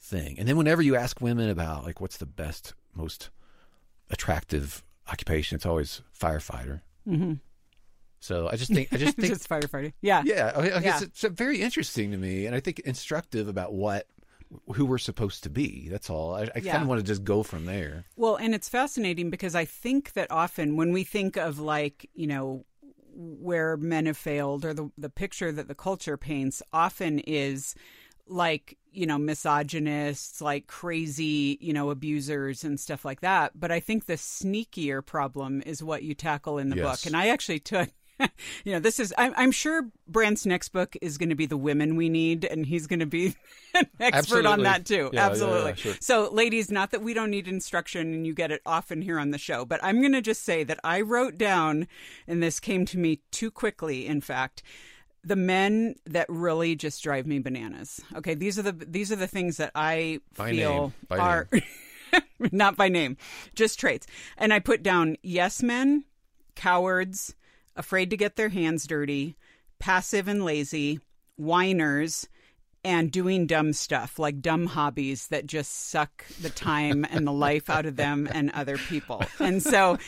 thing. 0.00 0.38
And 0.38 0.48
then 0.48 0.56
whenever 0.56 0.82
you 0.82 0.96
ask 0.96 1.20
women 1.20 1.48
about 1.48 1.84
like 1.84 2.00
what's 2.00 2.16
the 2.16 2.26
best, 2.26 2.74
most 2.94 3.30
attractive 4.10 4.82
occupation, 5.10 5.56
it's 5.56 5.66
always 5.66 6.02
firefighter. 6.18 6.80
Mm-hmm. 7.08 7.34
So 8.20 8.48
I 8.48 8.56
just 8.56 8.72
think 8.74 8.88
I 8.92 8.96
just 8.96 9.16
think 9.16 9.32
Just 9.32 9.48
firefighting. 9.48 9.92
Yeah. 10.00 10.22
yeah, 10.24 10.52
I, 10.56 10.60
I 10.70 10.78
Yeah. 10.80 11.00
it's 11.02 11.22
very 11.22 11.60
interesting 11.60 12.10
to 12.10 12.16
me, 12.16 12.46
and 12.46 12.54
I 12.56 12.60
think 12.60 12.80
instructive 12.80 13.46
about 13.48 13.72
what 13.72 14.06
who 14.74 14.86
we're 14.86 14.98
supposed 14.98 15.42
to 15.44 15.50
be. 15.50 15.88
That's 15.88 16.10
all. 16.10 16.34
I, 16.34 16.48
I 16.54 16.60
Yeah. 16.60 16.72
kind 16.72 16.82
of 16.82 16.88
want 16.88 17.00
to 17.00 17.06
just 17.06 17.24
go 17.24 17.42
from 17.42 17.64
there. 17.66 18.04
Well, 18.16 18.36
and 18.36 18.54
it's 18.54 18.68
fascinating 18.68 19.30
because 19.30 19.54
I 19.54 19.64
think 19.64 20.12
that 20.14 20.30
often 20.30 20.76
when 20.76 20.92
we 20.92 21.04
think 21.04 21.36
of 21.36 21.58
like, 21.58 22.08
you 22.14 22.26
know, 22.26 22.64
where 23.18 23.76
men 23.76 24.06
have 24.06 24.16
failed 24.16 24.64
or 24.64 24.74
the 24.74 24.90
the 24.98 25.08
picture 25.08 25.50
that 25.50 25.68
the 25.68 25.74
culture 25.74 26.16
paints 26.18 26.62
often 26.72 27.18
is 27.20 27.74
like, 28.28 28.76
you 28.92 29.06
know, 29.06 29.18
misogynists, 29.18 30.40
like 30.40 30.66
crazy, 30.66 31.56
you 31.60 31.72
know, 31.72 31.90
abusers 31.90 32.64
and 32.64 32.78
stuff 32.80 33.04
like 33.04 33.20
that. 33.20 33.52
But 33.58 33.70
I 33.70 33.80
think 33.80 34.06
the 34.06 34.14
sneakier 34.14 35.04
problem 35.04 35.62
is 35.64 35.82
what 35.82 36.02
you 36.02 36.14
tackle 36.14 36.58
in 36.58 36.68
the 36.70 36.76
Yes. 36.76 37.02
book. 37.02 37.06
And 37.06 37.16
I 37.16 37.28
actually 37.28 37.60
took 37.60 37.88
you 38.64 38.72
know, 38.72 38.78
this 38.78 38.98
is, 38.98 39.12
I'm, 39.18 39.32
I'm 39.36 39.50
sure 39.50 39.88
Brant's 40.08 40.46
next 40.46 40.70
book 40.70 40.96
is 41.00 41.18
going 41.18 41.28
to 41.28 41.34
be 41.34 41.46
The 41.46 41.56
Women 41.56 41.96
We 41.96 42.08
Need, 42.08 42.44
and 42.44 42.66
he's 42.66 42.86
going 42.86 43.00
to 43.00 43.06
be 43.06 43.36
an 43.74 43.86
expert 44.00 44.46
on 44.46 44.62
that 44.62 44.86
too. 44.86 45.10
Yeah, 45.12 45.20
yeah, 45.20 45.26
Absolutely. 45.26 45.70
yeah, 45.70 45.74
sure. 45.74 45.94
So, 46.00 46.30
ladies, 46.30 46.70
not 46.70 46.90
that 46.92 47.02
we 47.02 47.14
don't 47.14 47.30
need 47.30 47.48
instruction 47.48 48.12
and 48.12 48.26
you 48.26 48.34
get 48.34 48.50
it 48.50 48.62
often 48.64 49.02
here 49.02 49.18
on 49.18 49.30
the 49.30 49.38
show, 49.38 49.64
but 49.64 49.80
I'm 49.82 50.00
going 50.00 50.12
to 50.12 50.22
just 50.22 50.44
say 50.44 50.64
that 50.64 50.80
I 50.82 51.00
wrote 51.00 51.36
down, 51.36 51.88
and 52.26 52.42
this 52.42 52.60
came 52.60 52.86
to 52.86 52.98
me 52.98 53.20
too 53.30 53.50
quickly, 53.50 54.06
in 54.06 54.20
fact, 54.20 54.62
the 55.26 55.36
men 55.36 55.96
that 56.06 56.26
really 56.28 56.76
just 56.76 57.02
drive 57.02 57.26
me 57.26 57.40
bananas. 57.40 58.00
Okay, 58.14 58.34
these 58.34 58.58
are 58.58 58.62
the 58.62 58.72
these 58.72 59.10
are 59.10 59.16
the 59.16 59.26
things 59.26 59.56
that 59.56 59.72
I 59.74 60.20
By 60.36 60.52
feel 60.52 60.92
are 61.10 61.48
not 62.52 62.76
by 62.76 62.88
name, 62.88 63.16
just 63.56 63.80
traits. 63.80 64.06
And 64.38 64.52
I 64.54 64.60
put 64.60 64.84
down 64.84 65.16
yes 65.22 65.64
men, 65.64 66.04
cowards, 66.54 67.34
afraid 67.76 68.10
to 68.10 68.16
get 68.16 68.36
their 68.36 68.48
hands 68.48 68.86
dirty, 68.86 69.36
passive 69.78 70.28
and 70.28 70.44
lazy, 70.44 71.00
whiners, 71.36 72.28
and 72.86 73.10
doing 73.10 73.46
dumb 73.46 73.72
stuff 73.72 74.18
like 74.18 74.40
dumb 74.40 74.66
hobbies 74.66 75.26
that 75.28 75.46
just 75.46 75.90
suck 75.90 76.24
the 76.40 76.48
time 76.50 77.04
and 77.10 77.26
the 77.26 77.32
life 77.32 77.68
out 77.68 77.84
of 77.84 77.96
them 77.96 78.28
and 78.30 78.50
other 78.52 78.78
people. 78.78 79.22
And 79.40 79.62
so 79.62 79.98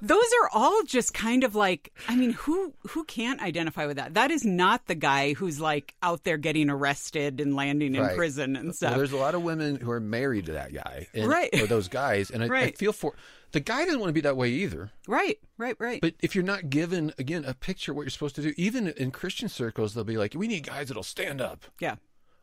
those 0.00 0.24
are 0.42 0.50
all 0.54 0.82
just 0.84 1.12
kind 1.12 1.44
of 1.44 1.54
like 1.54 1.92
I 2.08 2.16
mean 2.16 2.30
who 2.32 2.72
who 2.88 3.04
can't 3.04 3.40
identify 3.42 3.86
with 3.86 3.96
that? 3.96 4.14
That 4.14 4.30
is 4.30 4.44
not 4.44 4.86
the 4.86 4.94
guy 4.94 5.32
who's 5.34 5.60
like 5.60 5.94
out 6.02 6.24
there 6.24 6.36
getting 6.38 6.70
arrested 6.70 7.40
and 7.40 7.56
landing 7.56 7.94
in 7.94 8.02
Right. 8.02 8.16
prison 8.16 8.54
and 8.56 8.66
Well, 8.66 8.72
stuff. 8.74 8.96
there's 8.96 9.12
a 9.12 9.16
lot 9.16 9.34
of 9.34 9.42
women 9.42 9.76
who 9.76 9.90
are 9.90 10.00
married 10.00 10.46
to 10.46 10.52
that 10.52 10.72
guy, 10.72 11.08
and, 11.12 11.26
Right. 11.28 11.50
Or 11.60 11.66
those 11.66 11.88
guys, 11.88 12.30
and 12.30 12.42
I, 12.44 12.46
I 12.62 12.70
feel 12.72 12.92
for 12.92 13.14
the 13.50 13.60
guy 13.60 13.84
doesn't 13.86 13.98
want 13.98 14.10
to 14.10 14.14
be 14.14 14.20
that 14.20 14.36
way 14.36 14.50
either. 14.50 14.90
right, 15.06 15.38
right, 15.56 15.74
right. 15.78 16.00
But 16.02 16.14
if 16.20 16.34
you're 16.34 16.44
not 16.44 16.68
given 16.70 17.12
again 17.18 17.44
a 17.46 17.54
picture 17.54 17.92
of 17.92 17.96
what 17.96 18.02
you're 18.02 18.10
supposed 18.10 18.34
to 18.36 18.42
do, 18.42 18.52
even 18.58 18.88
in 18.88 19.10
Christian 19.10 19.48
circles, 19.48 19.94
they'll 19.94 20.04
be 20.04 20.18
like, 20.18 20.34
"We 20.36 20.46
need 20.48 20.66
guys 20.66 20.88
that'll 20.88 21.02
stand 21.02 21.40
up." 21.40 21.64
yeah. 21.80 21.96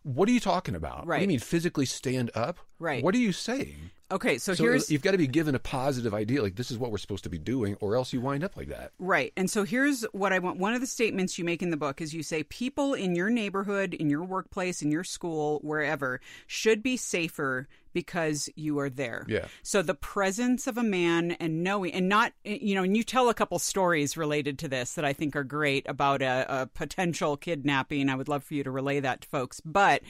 What 0.05 0.29
are 0.29 0.31
you 0.31 0.39
talking 0.39 0.75
about? 0.75 1.07
What 1.07 1.15
do 1.15 1.21
you 1.23 1.27
mean 1.27 1.39
physically 1.39 1.87
stand 1.87 2.29
up? 2.35 2.59
Right. 2.77 3.03
What 3.03 3.15
are 3.15 3.17
you 3.17 3.31
saying? 3.31 3.89
Okay, 4.11 4.37
so, 4.37 4.53
So 4.53 4.63
here's 4.63 4.91
you've 4.91 5.01
got 5.01 5.11
to 5.11 5.17
be 5.17 5.25
given 5.25 5.55
a 5.55 5.59
positive 5.59 6.13
idea, 6.13 6.43
like 6.43 6.55
this 6.55 6.69
is 6.69 6.77
what 6.77 6.91
we're 6.91 6.99
supposed 6.99 7.23
to 7.23 7.29
be 7.29 7.39
doing, 7.39 7.75
or 7.79 7.95
else 7.95 8.13
you 8.13 8.21
wind 8.21 8.43
up 8.43 8.55
like 8.55 8.67
that. 8.67 8.91
Right. 8.99 9.33
And 9.35 9.49
so 9.49 9.63
here's 9.63 10.03
what 10.11 10.31
I 10.31 10.37
want. 10.37 10.59
One 10.59 10.75
of 10.75 10.81
the 10.81 10.87
statements 10.87 11.39
you 11.39 11.43
make 11.43 11.63
in 11.63 11.71
the 11.71 11.77
book 11.77 12.01
is 12.01 12.13
you 12.13 12.21
say 12.21 12.43
people 12.43 12.93
in 12.93 13.15
your 13.15 13.31
neighborhood, 13.31 13.95
in 13.95 14.09
your 14.09 14.23
workplace, 14.23 14.83
in 14.83 14.91
your 14.91 15.03
school, 15.03 15.59
wherever, 15.63 16.21
should 16.45 16.83
be 16.83 16.97
safer 16.97 17.67
because 17.93 18.47
you 18.55 18.77
are 18.77 18.91
there. 18.91 19.25
Yeah. 19.27 19.47
So 19.63 19.81
the 19.81 19.95
presence 19.95 20.67
of 20.67 20.77
a 20.77 20.83
man 20.83 21.31
and 21.31 21.63
knowing, 21.63 21.91
and 21.93 22.07
not, 22.07 22.33
you 22.43 22.75
know, 22.75 22.83
and 22.83 22.95
you 22.95 23.03
tell 23.03 23.29
a 23.29 23.33
couple 23.33 23.57
stories 23.57 24.15
related 24.17 24.59
to 24.59 24.67
this 24.67 24.93
that 24.93 25.05
I 25.05 25.13
think 25.13 25.35
are 25.35 25.43
great 25.43 25.89
about 25.89 26.21
a, 26.21 26.45
a 26.47 26.67
potential 26.67 27.37
kidnapping. 27.37 28.09
I 28.09 28.15
would 28.15 28.27
love 28.27 28.43
for 28.43 28.53
you 28.53 28.63
to 28.65 28.71
relay 28.71 28.99
that 28.99 29.21
to 29.21 29.27
folks. 29.27 29.61
But 29.65 30.03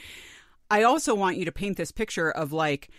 I 0.70 0.82
also 0.82 1.14
want 1.14 1.38
you 1.38 1.46
to 1.46 1.52
paint 1.52 1.78
this 1.78 1.92
picture 1.92 2.30
of 2.30 2.52
like, 2.52 2.90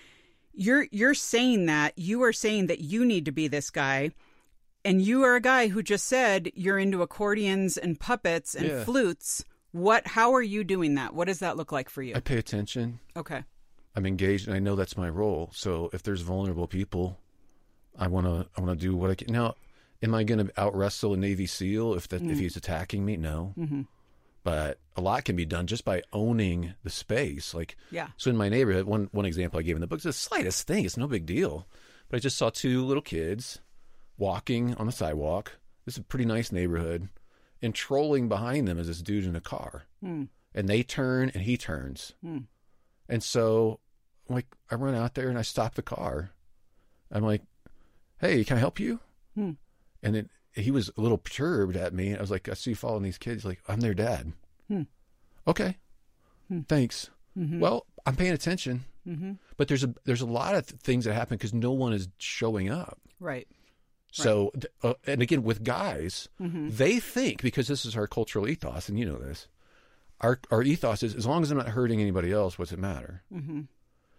you're 0.58 0.88
you're 0.91 1.14
saying 1.14 1.68
that 1.68 1.93
you 1.97 2.24
are 2.24 2.34
saying 2.34 2.68
that 2.68 2.80
you 2.80 3.05
need 3.05 3.26
to 3.26 3.32
be 3.32 3.47
this 3.47 3.70
guy 3.70 4.12
and 4.84 5.01
you 5.01 5.24
are 5.24 5.36
a 5.36 5.41
guy 5.41 5.68
who 5.68 5.82
just 5.84 6.05
said 6.05 6.51
you're 6.55 6.80
into 6.80 7.01
accordions 7.01 7.78
and 7.78 7.99
puppets 7.99 8.55
and 8.55 8.66
Yeah. 8.68 8.84
flutes 8.84 9.45
what 9.72 10.08
how 10.08 10.34
are 10.34 10.41
you 10.41 10.64
doing 10.64 10.95
that 10.95 11.14
what 11.14 11.28
does 11.28 11.39
that 11.39 11.58
look 11.58 11.72
like 11.72 11.89
for 11.89 12.01
you 12.01 12.16
I 12.16 12.20
pay 12.20 12.38
attention. 12.38 12.99
okay 13.16 13.43
I'm 13.95 14.05
engaged, 14.05 14.47
and 14.47 14.55
I 14.55 14.60
know 14.60 14.76
that's 14.76 14.95
my 14.95 15.10
role. 15.10 15.49
So 15.53 15.89
if 15.91 16.03
there's 16.03 16.22
vulnerable 16.22 16.68
people, 16.68 17.18
I 17.97 18.05
want 18.08 18.28
to 18.28 18.47
I 18.55 18.62
want 18.62 18.80
to 18.80 18.86
do 18.88 18.95
what 18.95 19.10
I 19.10 19.16
can. 19.16 19.34
Now, 19.34 19.55
am 20.03 20.14
I 20.14 20.24
going 20.24 20.45
to 20.45 20.53
out 20.62 20.76
wrestle 20.76 21.16
a 21.16 21.18
Navy 21.18 21.47
SEAL 21.47 21.95
if 21.95 22.08
that 22.10 22.22
if 22.22 22.38
he's 22.38 22.55
attacking 22.55 23.03
me? 23.03 23.18
No. 23.18 23.55
mm-hmm. 23.58 23.82
But 24.47 24.79
a 24.95 25.01
lot 25.01 25.25
can 25.25 25.35
be 25.35 25.43
done 25.43 25.67
just 25.67 25.83
by 25.83 26.03
owning 26.13 26.73
the 26.81 26.89
space. 26.89 27.53
Like 27.53 27.75
yeah 27.91 28.07
So 28.15 28.29
in 28.29 28.37
my 28.37 28.47
neighborhood, 28.47 28.85
one 28.85 29.09
one 29.11 29.25
example 29.25 29.59
I 29.59 29.63
gave 29.63 29.75
in 29.75 29.81
the 29.81 29.87
book 29.87 29.99
is 29.99 30.03
the 30.03 30.13
slightest 30.13 30.65
thing. 30.65 30.85
It's 30.85 30.95
no 30.95 31.05
big 31.05 31.25
deal. 31.25 31.67
But 32.07 32.15
I 32.15 32.19
just 32.21 32.37
saw 32.37 32.49
two 32.49 32.85
little 32.85 33.03
kids 33.03 33.59
walking 34.17 34.73
on 34.75 34.85
the 34.85 34.93
sidewalk. 34.93 35.51
This 35.83 35.95
is 35.95 35.99
a 35.99 36.03
pretty 36.03 36.23
nice 36.23 36.53
neighborhood, 36.53 37.09
and 37.61 37.75
trolling 37.75 38.29
behind 38.29 38.69
them 38.69 38.79
is 38.79 38.87
this 38.87 39.01
dude 39.01 39.25
in 39.25 39.35
a 39.35 39.41
car. 39.41 39.83
Hmm. 40.01 40.23
And 40.55 40.69
they 40.69 40.81
turn, 40.81 41.29
and 41.33 41.43
he 41.43 41.57
turns. 41.57 42.13
Hmm. 42.23 42.47
And 43.09 43.21
so, 43.21 43.81
I'm 44.29 44.35
like, 44.35 44.47
I 44.71 44.75
run 44.75 44.95
out 44.95 45.15
there 45.15 45.27
and 45.27 45.37
I 45.37 45.41
stop 45.41 45.75
the 45.75 45.81
car. 45.81 46.31
I'm 47.11 47.23
like, 47.23 47.41
"Hey, 48.19 48.45
can 48.45 48.55
I 48.55 48.61
help 48.61 48.79
you?" 48.79 49.01
Hmm. 49.35 49.51
And 50.01 50.15
then 50.15 50.29
he 50.58 50.72
was 50.72 50.89
a 50.97 51.01
little 51.01 51.18
perturbed 51.18 51.76
at 51.76 51.93
me. 51.93 52.16
I 52.16 52.22
was 52.22 52.32
like, 52.32 52.49
"I 52.49 52.53
see 52.53 52.72
you 52.72 52.76
following 52.76 53.03
these 53.03 53.18
kids." 53.18 53.45
Like, 53.45 53.62
"I'm 53.68 53.80
their 53.80 53.93
dad." 53.93 54.34
Hmm. 54.68 54.84
Okay. 55.47 55.78
Thanks. 56.68 57.10
Mhm. 57.38 57.60
Well, 57.60 57.86
I'm 58.05 58.16
paying 58.16 58.32
attention, 58.34 58.86
mm-hmm. 59.08 59.34
but 59.58 59.68
there's 59.68 59.84
a 59.84 59.93
there's 60.05 60.22
a 60.22 60.26
lot 60.26 60.55
of 60.55 60.66
th- 60.66 60.82
things 60.82 61.05
that 61.05 61.14
happen 61.14 61.38
because 61.38 61.53
no 61.53 61.72
one 61.72 61.93
is 61.93 62.08
showing 62.18 62.70
up. 62.70 62.99
right 63.20 63.47
So, 64.12 64.51
th- 64.53 64.72
uh, 64.82 64.93
and 65.05 65.22
again, 65.22 65.43
with 65.43 65.64
guys, 65.64 66.30
mm-hmm. 66.41 66.70
they 66.70 66.99
think 66.99 67.41
because 67.41 67.68
this 67.68 67.86
is 67.86 67.95
our 67.97 68.08
cultural 68.08 68.47
ethos, 68.47 68.88
and 68.89 68.97
you 68.97 69.05
know 69.05 69.18
this, 69.18 69.47
our 70.22 70.39
our 70.49 70.64
ethos 70.64 71.03
is 71.03 71.16
as 71.16 71.26
long 71.26 71.43
as 71.43 71.51
I'm 71.51 71.58
not 71.58 71.68
hurting 71.68 72.01
anybody 72.01 72.32
else, 72.32 72.58
what's 72.58 72.72
it 72.72 72.80
matter? 72.80 73.24
Mm-hmm. 73.32 73.62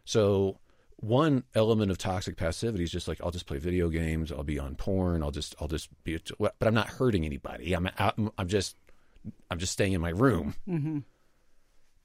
So, 0.05 0.59
one 1.01 1.45
element 1.55 1.91
of 1.91 1.99
toxic 1.99 2.37
passivity 2.37 2.85
is 2.85 2.91
just 2.91 3.09
like 3.09 3.21
I'll 3.23 3.31
just 3.31 3.47
play 3.47 3.59
video 3.59 3.89
games, 3.89 4.33
I'll 4.33 4.43
be 4.43 4.59
on 4.59 4.75
porn, 4.75 5.23
I'll 5.23 5.31
just 5.31 5.55
I'll 5.61 5.69
just 5.69 5.89
be, 6.05 6.19
but 6.39 6.55
I'm 6.61 6.75
not 6.75 6.89
hurting 6.89 7.25
anybody. 7.25 7.73
I'm 7.73 7.89
out, 7.99 8.19
I'm 8.37 8.49
just 8.49 8.77
I'm 9.51 9.59
just 9.59 9.73
staying 9.73 9.93
in 9.93 10.01
my 10.01 10.11
room. 10.11 10.55
Mm-hmm. 10.69 10.99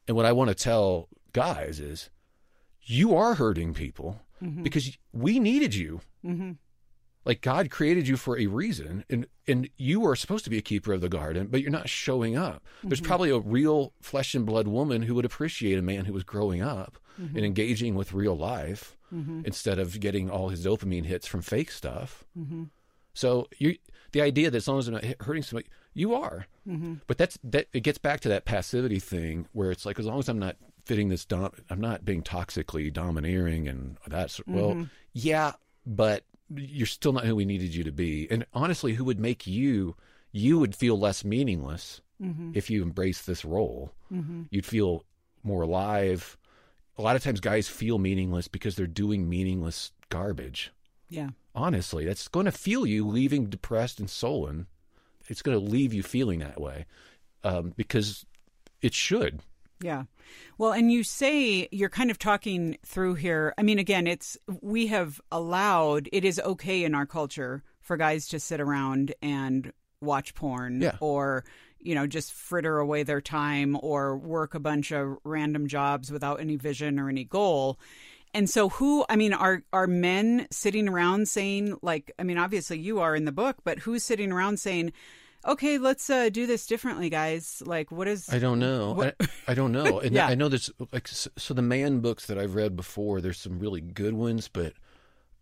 And 0.07 0.17
what 0.17 0.25
I 0.25 0.31
want 0.33 0.49
to 0.49 0.55
tell 0.55 1.07
guys 1.31 1.79
is, 1.79 2.09
you 2.81 3.15
are 3.15 3.35
hurting 3.35 3.73
people 3.73 4.21
because 4.61 4.97
we 5.13 5.39
needed 5.39 5.73
you. 5.73 6.01
Mm-hmm. 6.25 6.51
Like 7.25 7.41
God 7.41 7.69
created 7.69 8.07
you 8.07 8.17
for 8.17 8.37
a 8.37 8.47
reason, 8.47 9.05
and 9.09 9.27
and 9.47 9.69
you 9.77 10.05
are 10.05 10.15
supposed 10.15 10.43
to 10.43 10.49
be 10.49 10.57
a 10.57 10.61
keeper 10.61 10.93
of 10.93 11.01
the 11.01 11.09
garden, 11.09 11.47
but 11.47 11.61
you're 11.61 11.71
not 11.71 11.89
showing 11.89 12.35
up. 12.35 12.63
There's 12.83 13.01
probably 13.01 13.29
a 13.29 13.39
real 13.39 13.93
flesh 14.01 14.35
and 14.35 14.45
blood 14.45 14.67
woman 14.67 15.03
who 15.03 15.15
would 15.15 15.25
appreciate 15.25 15.77
a 15.77 15.81
man 15.81 16.05
who 16.05 16.13
was 16.13 16.23
growing 16.23 16.61
up 16.61 16.97
and 17.17 17.45
engaging 17.45 17.95
with 17.95 18.13
real 18.13 18.35
life 18.35 18.97
instead 19.45 19.77
of 19.79 19.99
getting 19.99 20.29
all 20.29 20.49
his 20.49 20.65
dopamine 20.65 21.05
hits 21.05 21.27
from 21.27 21.41
fake 21.41 21.71
stuff. 21.71 22.23
Mm-hmm. 22.37 22.63
So 23.13 23.47
you, 23.59 23.77
the 24.11 24.21
idea 24.21 24.49
that 24.49 24.57
as 24.57 24.67
long 24.67 24.79
as 24.79 24.87
I'm 24.87 24.95
not 24.95 25.05
hurting 25.21 25.43
somebody, 25.43 25.67
you 25.93 26.15
are. 26.15 26.47
Mm-hmm. 26.67 26.95
But 27.05 27.17
that's 27.17 27.37
that. 27.43 27.67
It 27.73 27.81
gets 27.81 27.99
back 27.99 28.21
to 28.21 28.29
that 28.29 28.45
passivity 28.45 28.99
thing 28.99 29.47
where 29.53 29.69
it's 29.71 29.85
like 29.85 29.99
as 29.99 30.05
long 30.05 30.19
as 30.19 30.29
I'm 30.29 30.39
not 30.39 30.55
fitting 30.85 31.09
this, 31.09 31.25
dom- 31.25 31.53
I'm 31.69 31.79
not 31.79 32.03
being 32.03 32.23
toxically 32.23 32.91
domineering, 32.91 33.67
and 33.67 33.97
that's 34.07 34.41
well, 34.47 34.87
yeah, 35.13 35.53
but 35.85 36.23
you're 36.57 36.87
still 36.87 37.13
not 37.13 37.25
who 37.25 37.35
we 37.35 37.45
needed 37.45 37.73
you 37.73 37.83
to 37.83 37.91
be. 37.91 38.27
And 38.29 38.45
honestly, 38.53 38.93
who 38.93 39.03
would 39.05 39.19
make 39.19 39.45
you? 39.47 39.95
You 40.31 40.59
would 40.59 40.75
feel 40.75 40.97
less 40.99 41.23
meaningless 41.23 42.01
if 42.55 42.69
you 42.69 42.81
embrace 42.83 43.21
this 43.23 43.43
role. 43.43 43.91
You'd 44.49 44.65
feel 44.65 45.03
more 45.43 45.61
alive. 45.63 46.37
A 46.97 47.01
lot 47.01 47.15
of 47.15 47.23
times, 47.23 47.39
guys 47.39 47.67
feel 47.67 47.99
meaningless 47.99 48.47
because 48.47 48.75
they're 48.75 48.87
doing 48.87 49.27
meaningless 49.29 49.91
garbage 50.09 50.71
yeah 51.09 51.29
honestly 51.55 52.05
that's 52.05 52.27
going 52.27 52.45
to 52.45 52.51
feel 52.51 52.85
you 52.85 53.07
leaving 53.07 53.45
depressed 53.45 53.99
and 53.99 54.09
sullen 54.09 54.67
it's 55.27 55.41
going 55.41 55.57
to 55.57 55.63
leave 55.63 55.93
you 55.93 56.03
feeling 56.03 56.39
that 56.39 56.59
way 56.59 56.85
um, 57.43 57.73
because 57.75 58.25
it 58.81 58.93
should 58.93 59.39
Yeah. 59.83 60.03
Well, 60.57 60.71
and 60.71 60.91
you 60.91 61.03
say 61.03 61.67
you're 61.71 61.89
kind 61.89 62.09
of 62.09 62.17
talking 62.17 62.77
through 62.85 63.15
here. 63.15 63.53
I 63.57 63.63
mean, 63.63 63.79
again, 63.79 64.07
it's 64.07 64.37
we 64.61 64.87
have 64.87 65.19
allowed 65.31 66.07
it 66.11 66.23
is 66.25 66.39
okay 66.39 66.83
in 66.83 66.95
our 66.95 67.05
culture 67.05 67.63
for 67.81 67.97
guys 67.97 68.27
to 68.29 68.39
sit 68.39 68.61
around 68.61 69.13
and 69.21 69.73
watch 70.01 70.33
porn 70.35 70.81
Yeah. 70.81 70.95
or 70.99 71.43
you 71.79 71.95
know 71.95 72.07
just 72.07 72.31
fritter 72.33 72.79
away 72.79 73.03
their 73.03 73.21
time 73.21 73.77
or 73.81 74.17
work 74.17 74.53
a 74.55 74.59
bunch 74.59 74.91
of 74.91 75.17
random 75.25 75.67
jobs 75.67 76.11
without 76.11 76.39
any 76.39 76.55
vision 76.55 76.97
or 76.99 77.09
any 77.09 77.25
goal. 77.25 77.77
And 78.33 78.49
so 78.49 78.69
who 78.69 79.05
I 79.09 79.15
mean 79.17 79.33
are 79.33 79.63
are 79.73 79.85
men 79.87 80.47
sitting 80.49 80.87
around 80.87 81.27
saying 81.27 81.77
like 81.81 82.11
I 82.17 82.23
mean 82.23 82.37
obviously 82.37 82.79
you 82.79 82.99
are 83.01 83.15
in 83.15 83.25
the 83.25 83.31
book 83.33 83.57
but 83.65 83.79
who's 83.79 84.03
sitting 84.03 84.31
around 84.31 84.59
saying 84.59 84.93
okay 85.45 85.77
let's 85.77 86.09
uh, 86.09 86.29
do 86.29 86.45
this 86.47 86.65
differently 86.65 87.09
guys. 87.09 87.61
Like 87.65 87.91
what 87.91 88.07
is 88.07 88.29
i 88.29 88.39
don't 88.39 88.59
know. 88.59 89.01
I, 89.03 89.27
I 89.47 89.53
don't 89.53 89.71
know. 89.71 89.99
And 90.03 90.13
Yeah. 90.15 90.27
i 90.27 90.35
know 90.35 90.49
there's 90.49 90.69
like 90.91 91.07
so, 91.07 91.29
so 91.37 91.53
the 91.53 91.61
man 91.61 91.99
books 91.99 92.25
that 92.27 92.37
i've 92.37 92.55
read 92.55 92.75
before 92.75 93.21
there's 93.21 93.39
some 93.39 93.59
really 93.59 93.81
good 93.81 94.13
ones 94.13 94.47
but 94.47 94.73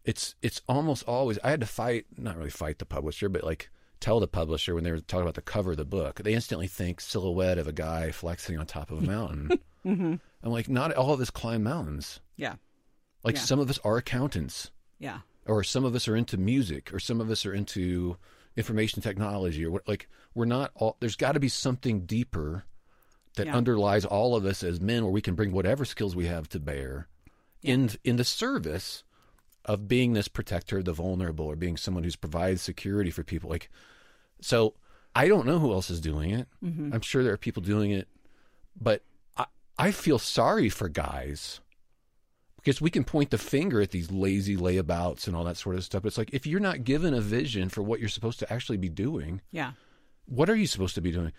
it's 0.03 0.35
it's 0.41 0.61
almost 0.67 1.03
always 1.07 1.37
i 1.43 1.49
had 1.51 1.59
to 1.61 1.67
fight 1.67 2.05
not 2.17 2.35
really 2.37 2.49
fight 2.49 2.79
the 2.79 2.85
publisher 2.85 3.29
but 3.29 3.43
like 3.43 3.69
tell 3.99 4.19
the 4.19 4.27
publisher 4.27 4.73
when 4.73 4.83
they 4.83 4.89
were 4.91 4.99
talking 4.99 5.21
about 5.21 5.35
the 5.35 5.41
cover 5.41 5.71
of 5.71 5.77
the 5.77 5.85
book 5.85 6.21
they 6.23 6.33
instantly 6.33 6.65
think 6.67 6.99
silhouette 6.99 7.59
of 7.59 7.67
a 7.67 7.71
guy 7.73 8.09
flexing 8.11 8.57
on 8.57 8.65
top 8.65 8.89
of 8.91 8.97
a 9.03 9.05
mountain. 9.05 9.49
Mm-hmm. 9.85 10.13
i'm 10.43 10.51
like 10.51 10.69
not 10.69 10.93
all 10.93 11.11
of 11.11 11.19
us 11.21 11.31
climb 11.31 11.63
mountains. 11.63 12.19
Yeah. 12.35 12.55
Like 13.23 13.35
Yeah. 13.35 13.41
some 13.41 13.59
of 13.59 13.67
us 13.69 13.79
are 13.83 13.97
accountants. 13.97 14.69
Yeah. 14.99 15.21
Or 15.47 15.63
some 15.63 15.85
of 15.85 15.95
us 15.95 16.07
are 16.07 16.15
into 16.15 16.37
music 16.37 16.93
or 16.93 16.99
some 16.99 17.19
of 17.19 17.31
us 17.31 17.47
are 17.47 17.53
into 17.53 18.15
information 18.57 19.01
technology 19.01 19.65
or 19.65 19.71
what 19.71 19.87
like 19.87 20.09
we're 20.35 20.45
not 20.45 20.71
all 20.75 20.97
there's 20.99 21.15
got 21.15 21.33
to 21.33 21.39
be 21.39 21.47
something 21.49 22.01
deeper 22.05 22.65
that 23.37 23.47
Yeah. 23.47 23.55
underlies 23.55 24.03
all 24.03 24.35
of 24.35 24.45
us 24.45 24.61
as 24.61 24.81
men 24.81 25.03
where 25.03 25.11
we 25.11 25.21
can 25.21 25.35
bring 25.35 25.51
whatever 25.53 25.85
skills 25.85 26.15
we 26.15 26.25
have 26.27 26.49
to 26.49 26.59
bear 26.59 27.07
in 27.63 27.91
in 28.03 28.17
the 28.17 28.23
service 28.25 29.03
of 29.63 29.87
being 29.87 30.13
this 30.13 30.27
protector 30.27 30.79
of 30.79 30.85
the 30.85 30.91
vulnerable 30.93 31.45
or 31.45 31.55
being 31.55 31.77
someone 31.77 32.03
who's 32.03 32.15
provides 32.17 32.61
security 32.61 33.09
for 33.11 33.23
people 33.23 33.49
like 33.49 33.69
so 34.41 34.73
i 35.15 35.27
don't 35.27 35.45
know 35.45 35.59
who 35.59 35.71
else 35.71 35.89
is 35.89 36.01
doing 36.01 36.31
it 36.31 36.47
Mm-hmm. 36.63 36.93
i'm 36.93 37.01
sure 37.01 37.23
there 37.23 37.33
are 37.33 37.37
people 37.37 37.61
doing 37.63 37.91
it 37.91 38.07
but 38.79 39.03
i 39.37 39.45
i 39.77 39.91
feel 39.91 40.19
sorry 40.19 40.67
for 40.67 40.89
guys 40.89 41.61
because 42.63 42.81
we 42.81 42.89
can 42.89 43.03
point 43.03 43.29
the 43.31 43.37
finger 43.37 43.81
at 43.81 43.91
these 43.91 44.11
lazy 44.11 44.55
layabouts 44.55 45.27
and 45.27 45.35
all 45.35 45.43
that 45.43 45.57
sort 45.57 45.75
of 45.75 45.83
stuff. 45.83 46.05
It's 46.05 46.17
like 46.17 46.33
if 46.33 46.45
you're 46.45 46.59
not 46.59 46.83
given 46.83 47.13
a 47.13 47.21
vision 47.21 47.69
for 47.69 47.81
what 47.81 47.99
you're 47.99 48.09
supposed 48.09 48.39
to 48.39 48.53
actually 48.53 48.77
be 48.77 48.89
doing, 48.89 49.41
yeah 49.51 49.71
what 50.27 50.49
are 50.49 50.55
you 50.55 50.67
supposed 50.67 50.95
to 50.95 51.01
be 51.01 51.11
doing? 51.11 51.33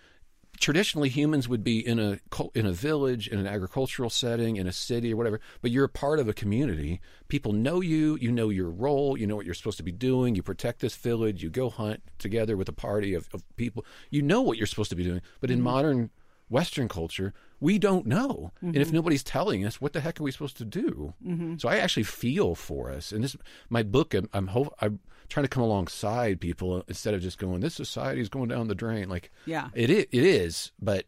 traditionally 0.60 1.08
humans 1.08 1.48
would 1.48 1.64
be 1.64 1.84
in 1.84 1.98
a 1.98 2.18
in 2.54 2.66
a 2.66 2.72
village, 2.72 3.26
in 3.28 3.38
an 3.38 3.46
agricultural 3.46 4.10
setting, 4.10 4.56
in 4.56 4.66
a 4.66 4.72
city 4.72 5.12
or 5.12 5.16
whatever. 5.16 5.40
But 5.60 5.70
you're 5.70 5.84
a 5.84 5.88
part 5.88 6.18
of 6.18 6.28
a 6.28 6.32
community. 6.32 7.00
People 7.28 7.52
know 7.52 7.80
you. 7.80 8.16
You 8.20 8.30
know 8.30 8.48
your 8.48 8.70
role. 8.70 9.16
You 9.16 9.26
know 9.26 9.36
what 9.36 9.46
you're 9.46 9.54
supposed 9.54 9.78
to 9.78 9.82
be 9.82 9.92
doing. 9.92 10.34
You 10.34 10.42
protect 10.42 10.80
this 10.80 10.94
village. 10.94 11.42
You 11.42 11.50
go 11.50 11.70
hunt 11.70 12.02
together 12.18 12.56
with 12.56 12.68
a 12.68 12.72
party 12.72 13.14
of, 13.14 13.28
of 13.32 13.42
people. 13.56 13.84
You 14.10 14.22
know 14.22 14.40
what 14.40 14.56
you're 14.56 14.66
supposed 14.66 14.90
to 14.90 14.96
be 14.96 15.04
doing. 15.04 15.22
But 15.40 15.50
in 15.50 15.58
mm-hmm. 15.58 15.64
modern 15.64 16.10
Western 16.48 16.88
culture, 16.88 17.32
we 17.62 17.78
don't 17.78 18.06
know. 18.06 18.50
And 18.60 18.74
if 18.76 18.88
mm-hmm. 18.88 18.96
nobody's 18.96 19.22
telling 19.22 19.64
us, 19.64 19.80
what 19.80 19.92
the 19.92 20.00
heck 20.00 20.18
are 20.18 20.24
we 20.24 20.32
supposed 20.32 20.56
to 20.56 20.64
do? 20.64 21.14
Mm-hmm. 21.24 21.58
So 21.58 21.68
I 21.68 21.76
actually 21.76 22.02
feel 22.02 22.56
for 22.56 22.90
us. 22.90 23.12
And 23.12 23.22
this, 23.22 23.36
my 23.70 23.84
book, 23.84 24.14
I'm, 24.14 24.28
I'm, 24.32 24.48
ho- 24.48 24.74
I'm 24.80 24.98
trying 25.28 25.44
to 25.44 25.48
come 25.48 25.62
alongside 25.62 26.40
people 26.40 26.82
instead 26.88 27.14
of 27.14 27.22
just 27.22 27.38
going, 27.38 27.60
this 27.60 27.76
society 27.76 28.20
is 28.20 28.28
going 28.28 28.48
down 28.48 28.66
the 28.66 28.74
drain. 28.74 29.08
Like, 29.08 29.30
Yeah. 29.46 29.68
it 29.74 29.90
is, 29.90 30.06
it 30.10 30.24
is, 30.24 30.72
but 30.80 31.06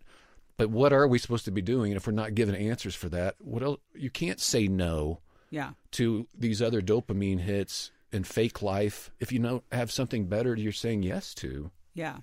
but 0.57 0.71
what 0.71 0.93
are 0.93 1.09
we 1.09 1.19
supposed 1.19 1.47
to 1.47 1.51
be 1.51 1.61
doing? 1.61 1.91
And 1.91 1.97
if 1.97 2.07
we're 2.07 2.13
not 2.13 2.37
given 2.37 2.55
answers 2.55 2.95
for 2.95 3.09
that, 3.09 3.35
what 3.41 3.65
else? 3.65 3.81
You 3.93 4.09
can't 4.09 4.41
say 4.41 4.69
no 4.69 5.19
Yeah. 5.51 5.71
to 5.93 6.29
these 6.39 6.63
other 6.63 6.81
dopamine 6.81 7.41
hits 7.41 7.91
and 8.13 8.25
fake 8.25 8.63
life 8.63 9.11
if 9.19 9.33
you 9.33 9.41
don't 9.41 9.65
have 9.73 9.91
something 9.91 10.27
better 10.27 10.55
you're 10.55 10.71
saying 10.71 11.03
yes 11.03 11.35
to. 11.35 11.73
Yeah. 11.95 12.19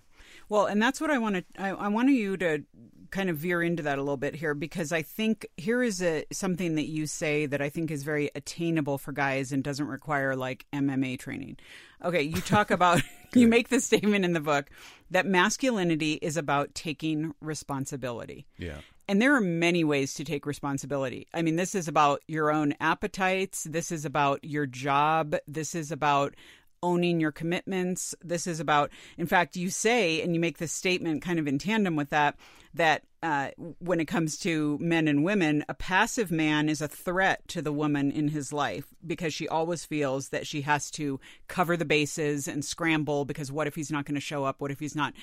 Well, 0.51 0.65
and 0.65 0.81
that's 0.81 0.99
what 0.99 1.09
I 1.09 1.17
want 1.17 1.35
to. 1.35 1.45
I, 1.57 1.69
I 1.69 1.87
want 1.87 2.09
you 2.09 2.35
to 2.35 2.65
kind 3.09 3.29
of 3.29 3.37
veer 3.37 3.63
into 3.63 3.83
that 3.83 3.97
a 3.97 4.01
little 4.01 4.17
bit 4.17 4.35
here 4.35 4.53
because 4.53 4.91
I 4.91 5.01
think 5.01 5.47
here 5.55 5.81
is 5.81 6.03
a 6.03 6.25
something 6.33 6.75
that 6.75 6.87
you 6.87 7.07
say 7.07 7.45
that 7.45 7.61
I 7.61 7.69
think 7.69 7.89
is 7.89 8.03
very 8.03 8.29
attainable 8.35 8.97
for 8.97 9.13
guys 9.13 9.53
and 9.53 9.63
doesn't 9.63 9.87
require 9.87 10.35
like 10.35 10.65
MMA 10.73 11.19
training. 11.19 11.55
Okay, 12.03 12.21
you 12.23 12.41
talk 12.41 12.69
about 12.77 13.01
you 13.33 13.47
make 13.47 13.69
the 13.69 13.79
statement 13.79 14.25
in 14.25 14.33
the 14.33 14.41
book 14.41 14.69
that 15.09 15.25
masculinity 15.25 16.15
is 16.15 16.35
about 16.35 16.75
taking 16.75 17.33
responsibility. 17.39 18.45
Yeah. 18.57 18.79
And 19.07 19.21
there 19.21 19.33
are 19.35 19.41
many 19.41 19.85
ways 19.85 20.13
to 20.15 20.25
take 20.25 20.45
responsibility. 20.45 21.27
I 21.33 21.43
mean, 21.43 21.55
this 21.55 21.75
is 21.75 21.87
about 21.87 22.23
your 22.27 22.51
own 22.51 22.75
appetites. 22.81 23.63
This 23.63 23.89
is 23.91 24.03
about 24.03 24.43
your 24.43 24.65
job. 24.65 25.35
This 25.47 25.75
is 25.75 25.91
about 25.93 26.35
owning 26.83 27.19
your 27.19 27.31
commitments. 27.31 28.15
This 28.23 28.47
is 28.47 28.59
about, 28.59 28.89
in 29.17 29.27
fact, 29.27 29.55
you 29.55 29.69
say, 29.69 30.21
and 30.21 30.33
you 30.33 30.39
make 30.39 30.57
this 30.57 30.71
statement 30.71 31.21
kind 31.21 31.39
of 31.39 31.47
in 31.47 31.57
tandem 31.59 31.95
with 31.95 32.09
that, 32.09 32.35
that 32.73 33.03
uh, 33.21 33.49
when 33.79 33.99
it 33.99 34.05
comes 34.05 34.37
to 34.39 34.77
men 34.79 35.07
and 35.07 35.23
women, 35.23 35.63
a 35.69 35.73
passive 35.73 36.31
man 36.31 36.69
is 36.69 36.81
a 36.81 36.87
threat 36.87 37.47
to 37.49 37.61
the 37.61 37.71
woman 37.73 38.11
in 38.11 38.29
his 38.29 38.51
life 38.51 38.85
because 39.05 39.33
she 39.33 39.47
always 39.47 39.85
feels 39.85 40.29
that 40.29 40.47
she 40.47 40.61
has 40.61 40.89
to 40.91 41.19
cover 41.47 41.77
the 41.77 41.85
bases 41.85 42.47
and 42.47 42.65
scramble 42.65 43.25
because 43.25 43.51
what 43.51 43.67
if 43.67 43.75
he's 43.75 43.91
not 43.91 44.05
going 44.05 44.15
to 44.15 44.21
show 44.21 44.43
up? 44.43 44.59
What 44.59 44.71
if 44.71 44.79
he's 44.79 44.95
not? 44.95 45.13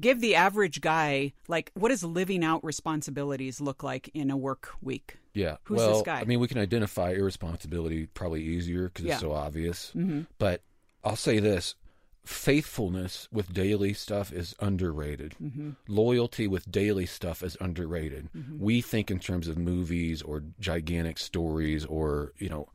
give 0.00 0.20
the 0.20 0.34
average 0.34 0.80
guy 0.80 1.32
like 1.46 1.70
what 1.74 1.90
does 1.90 2.02
living 2.02 2.42
out 2.44 2.62
responsibilities 2.64 3.60
look 3.60 3.84
like 3.84 4.10
in 4.14 4.32
a 4.32 4.36
work 4.36 4.70
week 4.82 5.16
Yeah. 5.32 5.58
Who's 5.62 5.78
well, 5.78 5.92
this 5.92 6.02
guy? 6.02 6.18
I 6.20 6.24
mean, 6.24 6.40
we 6.40 6.48
can 6.48 6.58
identify 6.58 7.12
irresponsibility 7.12 8.06
probably 8.06 8.42
easier 8.42 8.88
because 8.88 9.04
Yeah. 9.04 9.12
it's 9.12 9.20
so 9.20 9.30
obvious. 9.30 9.92
But 10.38 10.62
I'll 11.06 11.16
say 11.16 11.38
this 11.38 11.76
faithfulness 12.24 13.28
with 13.30 13.54
daily 13.54 13.92
stuff 13.94 14.32
is 14.32 14.56
underrated. 14.58 15.36
Loyalty 15.86 16.48
with 16.48 16.68
daily 16.70 17.06
stuff 17.06 17.42
is 17.44 17.56
underrated. 17.60 18.28
We 18.58 18.82
think 18.82 19.10
in 19.12 19.20
terms 19.20 19.46
of 19.46 19.56
movies 19.56 20.22
or 20.22 20.42
gigantic 20.58 21.18
stories 21.18 21.84
or, 21.84 22.32
you 22.38 22.48
know, 22.48 22.68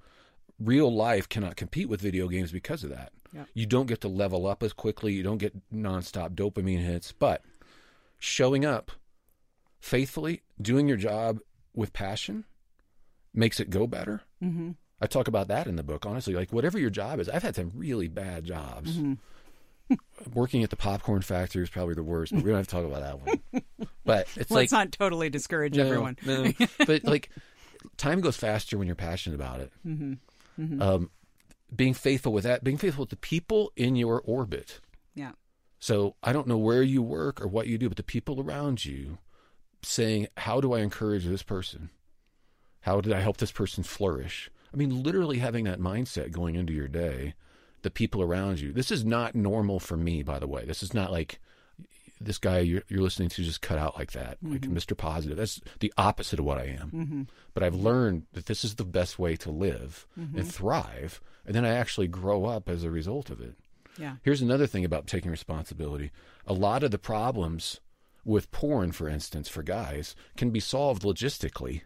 real 0.58 0.94
life 0.94 1.28
cannot 1.28 1.58
compete 1.58 1.90
with 1.90 2.00
video 2.00 2.30
games 2.30 2.54
because 2.54 2.86
of 2.86 2.92
that. 2.92 3.12
Yep. 3.34 3.48
You 3.54 3.66
don't 3.66 3.88
get 3.88 4.00
to 4.02 4.08
level 4.08 4.48
up 4.48 4.64
as 4.64 4.72
quickly, 4.72 5.14
you 5.14 5.24
don't 5.24 5.38
get 5.38 5.54
nonstop 5.70 6.30
dopamine 6.30 6.84
hits, 6.86 7.12
but 7.12 7.44
showing 8.20 8.66
up 8.66 8.92
faithfully, 9.82 10.44
doing 10.62 10.88
your 10.88 10.98
job 10.98 11.40
with 11.74 11.92
passion 11.92 12.46
makes 13.34 13.60
it 13.60 13.70
go 13.70 13.88
better. 13.88 14.22
mm-hmm. 14.42 14.72
I 15.02 15.08
talk 15.08 15.28
about 15.28 15.48
that 15.48 15.66
in 15.66 15.76
the 15.76 15.84
book, 15.84 16.06
honestly. 16.06 16.36
Like, 16.36 16.54
whatever 16.54 16.78
your 16.78 16.92
job 16.92 17.20
is, 17.20 17.28
I've 17.28 17.42
had 17.42 17.56
some 17.56 17.72
really 17.76 18.08
bad 18.08 18.46
jobs. 18.46 19.00
Working 20.34 20.64
at 20.64 20.70
the 20.70 20.78
popcorn 20.78 21.22
factory 21.22 21.64
is 21.64 21.70
probably 21.70 21.96
the 21.96 22.04
worst, 22.04 22.34
but 22.34 22.44
we 22.44 22.50
don't 22.50 22.58
have 22.58 22.68
to 22.68 22.72
talk 22.72 22.86
about 22.86 23.02
that 23.02 23.20
one. 23.20 23.64
But 24.04 24.28
it's 24.36 24.50
like, 24.50 24.64
let's 24.64 24.72
not 24.72 24.92
totally 24.92 25.30
discourage 25.30 25.76
no, 25.76 25.86
everyone 25.86 26.18
no. 26.26 26.52
but 26.88 27.04
like, 27.04 27.30
time 27.98 28.20
goes 28.20 28.36
faster 28.36 28.78
when 28.78 28.88
you're 28.88 28.96
passionate 28.96 29.36
about 29.36 29.60
it. 29.60 29.72
Mm-hmm. 29.86 30.82
Um, 30.82 31.12
being 31.74 31.94
faithful 31.94 32.34
with 32.34 32.44
that, 32.44 32.64
being 32.64 32.78
faithful 32.78 33.04
with 33.04 33.12
the 33.12 33.16
people 33.16 33.72
in 33.76 33.96
your 33.96 34.20
orbit. 34.22 34.80
yeah 35.14 35.34
So 35.80 36.16
I 36.24 36.34
don't 36.34 36.48
know 36.48 36.58
where 36.58 36.82
you 36.82 37.02
work 37.04 37.42
or 37.42 37.48
what 37.48 37.68
you 37.68 37.78
do, 37.78 37.90
but 37.90 37.98
the 37.98 38.04
people 38.04 38.42
around 38.42 38.86
you 38.86 39.20
saying, 39.84 40.28
How 40.38 40.62
do 40.62 40.74
I 40.74 40.80
encourage 40.80 41.26
this 41.26 41.44
person? 41.44 41.92
How 42.82 43.02
did 43.02 43.14
I 43.14 43.20
help 43.20 43.38
this 43.38 43.52
person 43.52 43.84
flourish? 43.84 44.50
I 44.74 44.78
mean, 44.78 45.04
literally 45.04 45.40
having 45.40 45.66
that 45.66 45.80
mindset 45.80 46.32
going 46.32 46.56
into 46.56 46.74
your 46.74 46.88
day, 46.88 47.34
the 47.82 47.92
people 47.92 48.22
around 48.22 48.60
you. 48.60 48.72
This 48.72 48.92
is 48.92 49.04
not 49.04 49.36
normal 49.36 49.80
for 49.80 49.98
me, 49.98 50.24
by 50.24 50.40
the 50.40 50.48
way. 50.48 50.66
This 50.66 50.84
is 50.84 50.94
not 50.94 51.12
like 51.12 51.40
this 52.20 52.38
guy 52.38 52.60
you're, 52.60 52.84
you're 52.88 53.02
listening 53.02 53.30
to 53.30 53.44
just 53.44 53.62
cut 53.62 53.80
out 53.80 53.98
like 53.98 54.12
that, 54.12 54.38
like 54.44 54.62
Mr. 54.62 54.92
Mm-hmm. 54.92 54.96
Positive. 54.96 55.38
That's 55.38 55.60
the 55.80 55.92
opposite 55.98 56.40
of 56.40 56.46
what 56.46 56.60
I 56.60 56.78
am. 56.80 56.92
Mm-hmm. 56.92 57.22
But 57.54 57.64
I've 57.64 57.76
learned 57.76 58.28
that 58.34 58.46
this 58.46 58.64
is 58.64 58.76
the 58.76 58.86
best 58.86 59.18
way 59.18 59.36
to 59.38 59.50
live 59.50 60.06
and 60.16 60.36
mm-hmm. 60.36 60.42
thrive. 60.44 61.22
And 61.46 61.56
then 61.56 61.66
I 61.66 61.70
actually 61.70 62.08
grow 62.08 62.46
up 62.46 62.70
as 62.70 62.84
a 62.84 62.92
result 62.92 63.30
of 63.30 63.42
it. 63.42 63.56
yeah 63.98 64.18
Here's 64.22 64.42
another 64.42 64.68
thing 64.68 64.86
about 64.86 65.08
taking 65.08 65.32
responsibility. 65.32 66.12
A 66.46 66.54
lot 66.54 66.84
of 66.84 66.92
the 66.92 67.00
problems 67.00 67.80
with 68.24 68.52
porn, 68.52 68.92
for 68.92 69.10
instance, 69.10 69.50
for 69.50 69.64
guys, 69.64 70.16
can 70.38 70.52
be 70.52 70.60
solved 70.60 71.02
logistically. 71.02 71.82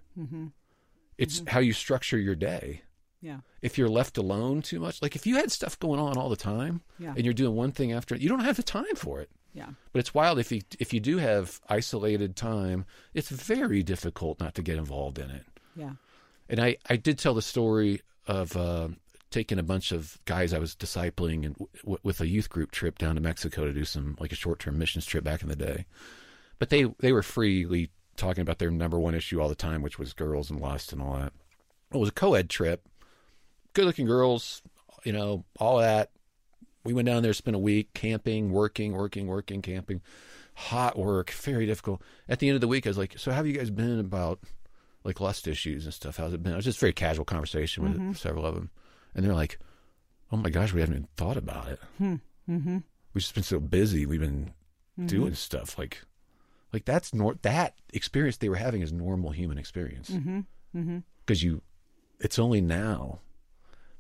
It's 1.18 1.42
how 1.48 1.60
you 1.60 1.74
structure 1.74 2.18
your 2.18 2.36
day. 2.36 2.82
yeah 3.22 3.40
If 3.62 3.78
you're 3.78 3.90
left 3.90 4.18
alone 4.18 4.62
too 4.62 4.80
much, 4.80 5.02
like 5.02 5.16
if 5.16 5.26
you 5.28 5.36
had 5.36 5.52
stuff 5.52 5.80
going 5.80 6.00
on 6.00 6.18
all 6.18 6.30
the 6.30 6.36
time 6.36 6.82
Yeah. 7.00 7.14
and 7.16 7.24
you're 7.26 7.34
doing 7.34 7.56
one 7.56 7.72
thing 7.72 7.92
after, 7.92 8.16
you 8.16 8.30
don't 8.30 8.42
have 8.46 8.58
the 8.58 8.64
time 8.64 8.96
for 8.96 9.22
it. 9.22 9.30
yeah 9.54 9.70
But 9.92 10.00
it's 10.00 10.14
wild 10.14 10.40
if 10.40 10.52
you 10.52 10.62
if 10.80 10.94
you 10.94 11.00
do 11.00 11.18
have 11.18 11.60
isolated 11.70 12.36
time, 12.36 12.86
it's 13.14 13.30
very 13.30 13.82
difficult 13.84 14.40
not 14.40 14.54
to 14.56 14.62
get 14.62 14.78
involved 14.78 15.18
in 15.20 15.30
it. 15.32 15.46
yeah 15.76 15.94
And 16.50 16.60
I, 16.60 16.78
I 16.90 16.96
did 16.98 17.18
tell 17.18 17.34
the 17.34 17.42
story 17.42 18.02
of 18.28 18.56
uh, 18.58 18.90
taking 19.32 19.60
a 19.60 19.64
bunch 19.74 19.92
of 19.92 20.18
guys 20.26 20.54
I 20.54 20.60
was 20.60 20.76
discipling 20.76 21.46
and 21.46 21.56
w- 21.84 22.00
with 22.04 22.22
a 22.22 22.28
youth 22.28 22.50
group 22.50 22.72
trip 22.72 22.98
down 22.98 23.16
to 23.16 23.22
Mexico 23.22 23.66
to 23.66 23.74
do 23.74 23.86
some 23.86 24.16
like 24.20 24.32
a 24.34 24.36
short 24.44 24.60
term 24.60 24.78
missions 24.78 25.06
trip 25.06 25.24
back 25.24 25.42
in 25.44 25.50
the 25.50 25.56
day. 25.70 25.86
But 26.60 26.70
they 26.70 26.84
they 27.00 27.12
were 27.12 27.24
freely 27.24 27.90
talking 28.16 28.42
about 28.42 28.60
their 28.60 28.72
number 28.72 29.00
one 29.00 29.16
issue 29.16 29.42
all 29.42 29.50
the 29.50 29.56
time, 29.56 29.82
which 29.82 30.00
was 30.00 30.14
girls 30.14 30.50
and 30.50 30.60
lust 30.60 30.94
and 30.94 31.02
all 31.02 31.16
that. 31.16 31.34
It 31.94 31.98
was 31.98 32.10
a 32.10 32.14
co 32.14 32.34
ed 32.34 32.50
trip, 32.50 32.88
good 33.74 33.86
looking 33.86 34.06
girls, 34.06 34.62
you 35.04 35.12
know, 35.12 35.46
all 35.60 35.78
that. 35.78 36.12
We 36.84 36.94
went 36.94 37.08
down 37.08 37.24
there, 37.24 37.34
spent 37.34 37.56
a 37.56 37.60
week 37.60 37.94
camping, 37.94 38.52
working, 38.52 38.94
working, 38.94 39.28
working, 39.28 39.62
camping. 39.62 40.02
Hot 40.54 40.98
work, 40.98 41.32
very 41.32 41.66
difficult. 41.66 42.02
At 42.30 42.40
the 42.40 42.48
end 42.48 42.56
of 42.56 42.62
the 42.62 42.68
week, 42.68 42.86
I 42.86 42.90
was 42.90 42.98
like, 42.98 43.18
"So, 43.18 43.32
how 43.32 43.38
have 43.38 43.48
you 43.48 43.54
guys 43.54 43.70
been 43.70 44.00
about 44.00 44.40
like 45.06 45.22
lust 45.22 45.48
issues 45.48 45.86
and 45.86 45.94
stuff. 45.94 46.18
How's 46.18 46.34
it 46.34 46.44
been? 46.44 46.54
It 46.54 46.58
was 46.58 46.66
just 46.66 46.80
a 46.80 46.82
very 46.82 46.94
casual 46.94 47.24
conversation 47.24 47.84
with 47.84 47.94
mm-hmm. 47.94 48.14
several 48.14 48.46
of 48.46 48.56
them, 48.56 48.72
and 49.14 49.24
they're 49.24 49.36
like, 49.36 49.60
"Oh 50.32 50.38
my 50.38 50.50
gosh, 50.50 50.74
we 50.74 50.82
haven't 50.82 50.96
even 50.96 51.08
thought 51.16 51.38
about 51.38 51.70
it. 51.70 51.80
Hmm. 52.00 52.16
mm-hmm. 52.50 52.78
We've 53.14 53.22
just 53.22 53.36
been 53.36 53.44
so 53.44 53.60
busy. 53.60 54.06
We've 54.06 54.20
been 54.20 54.52
mm-hmm. 55.00 55.06
doing 55.06 55.36
stuff 55.36 55.78
like, 55.78 56.02
like 56.76 56.84
that's 56.86 57.14
nor 57.14 57.36
that 57.42 57.72
experience 57.94 58.38
they 58.38 58.50
were 58.50 58.58
having 58.68 58.82
is 58.82 58.92
normal 58.92 59.32
human 59.32 59.58
experience 59.58 60.10
Mm-hmm. 60.10 60.40
Mm-hmm. 60.78 60.98
because 61.26 61.42
you, 61.42 61.62
it's 62.20 62.38
only 62.38 62.60
now, 62.60 63.20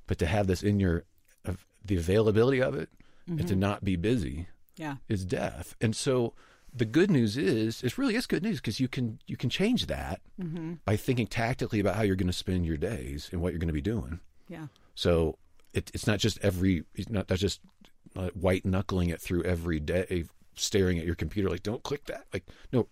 but 0.08 0.18
to 0.20 0.26
have 0.26 0.48
this 0.48 0.62
in 0.62 0.80
your, 0.80 1.06
of 1.46 1.66
the 1.86 1.96
availability 1.96 2.62
of 2.62 2.76
it, 2.76 2.90
and 3.28 3.48
to 3.48 3.56
not 3.56 3.84
be 3.84 3.96
busy 3.96 4.48
yeah 4.76 4.98
is 5.08 5.24
death. 5.26 5.74
And 5.80 5.96
so 5.96 6.34
the 6.76 6.84
good 6.98 7.10
news 7.10 7.38
is 7.38 7.82
it 7.82 7.98
really 7.98 8.16
is 8.16 8.28
good 8.28 8.44
news 8.44 8.60
because 8.60 8.82
you 8.82 8.90
can 8.90 9.20
you 9.26 9.38
can 9.38 9.50
change 9.50 9.88
that 9.88 10.20
mm-hmm. 10.38 10.74
by 10.84 10.98
thinking 10.98 11.28
tactically 11.28 11.80
about 11.80 11.96
how 11.96 12.04
you're 12.04 12.18
going 12.18 12.28
to 12.36 12.44
spend 12.46 12.66
your 12.66 12.78
days 12.78 13.30
and 13.32 13.42
what 13.42 13.54
you're 13.54 13.60
going 13.64 13.76
to 13.76 13.82
be 13.84 13.90
doing. 13.96 14.20
yeah 14.50 14.68
So 14.96 15.38
it, 15.74 15.90
it's 15.94 16.06
not 16.06 16.20
just 16.20 16.38
every 16.44 16.84
it's 16.94 17.10
not 17.10 17.28
that's 17.30 17.42
just 17.42 17.62
uh, 18.18 18.30
white 18.34 18.66
knuckling 18.66 19.10
it 19.10 19.22
through 19.22 19.44
every 19.44 19.80
day, 19.80 20.26
staring 20.56 20.99
at 20.99 21.06
your 21.06 21.16
computer 21.16 21.49
like 21.49 21.64
don't 21.64 21.84
click 21.84 22.06
that. 22.06 22.26
Like 22.34 22.45
no, 22.72 22.88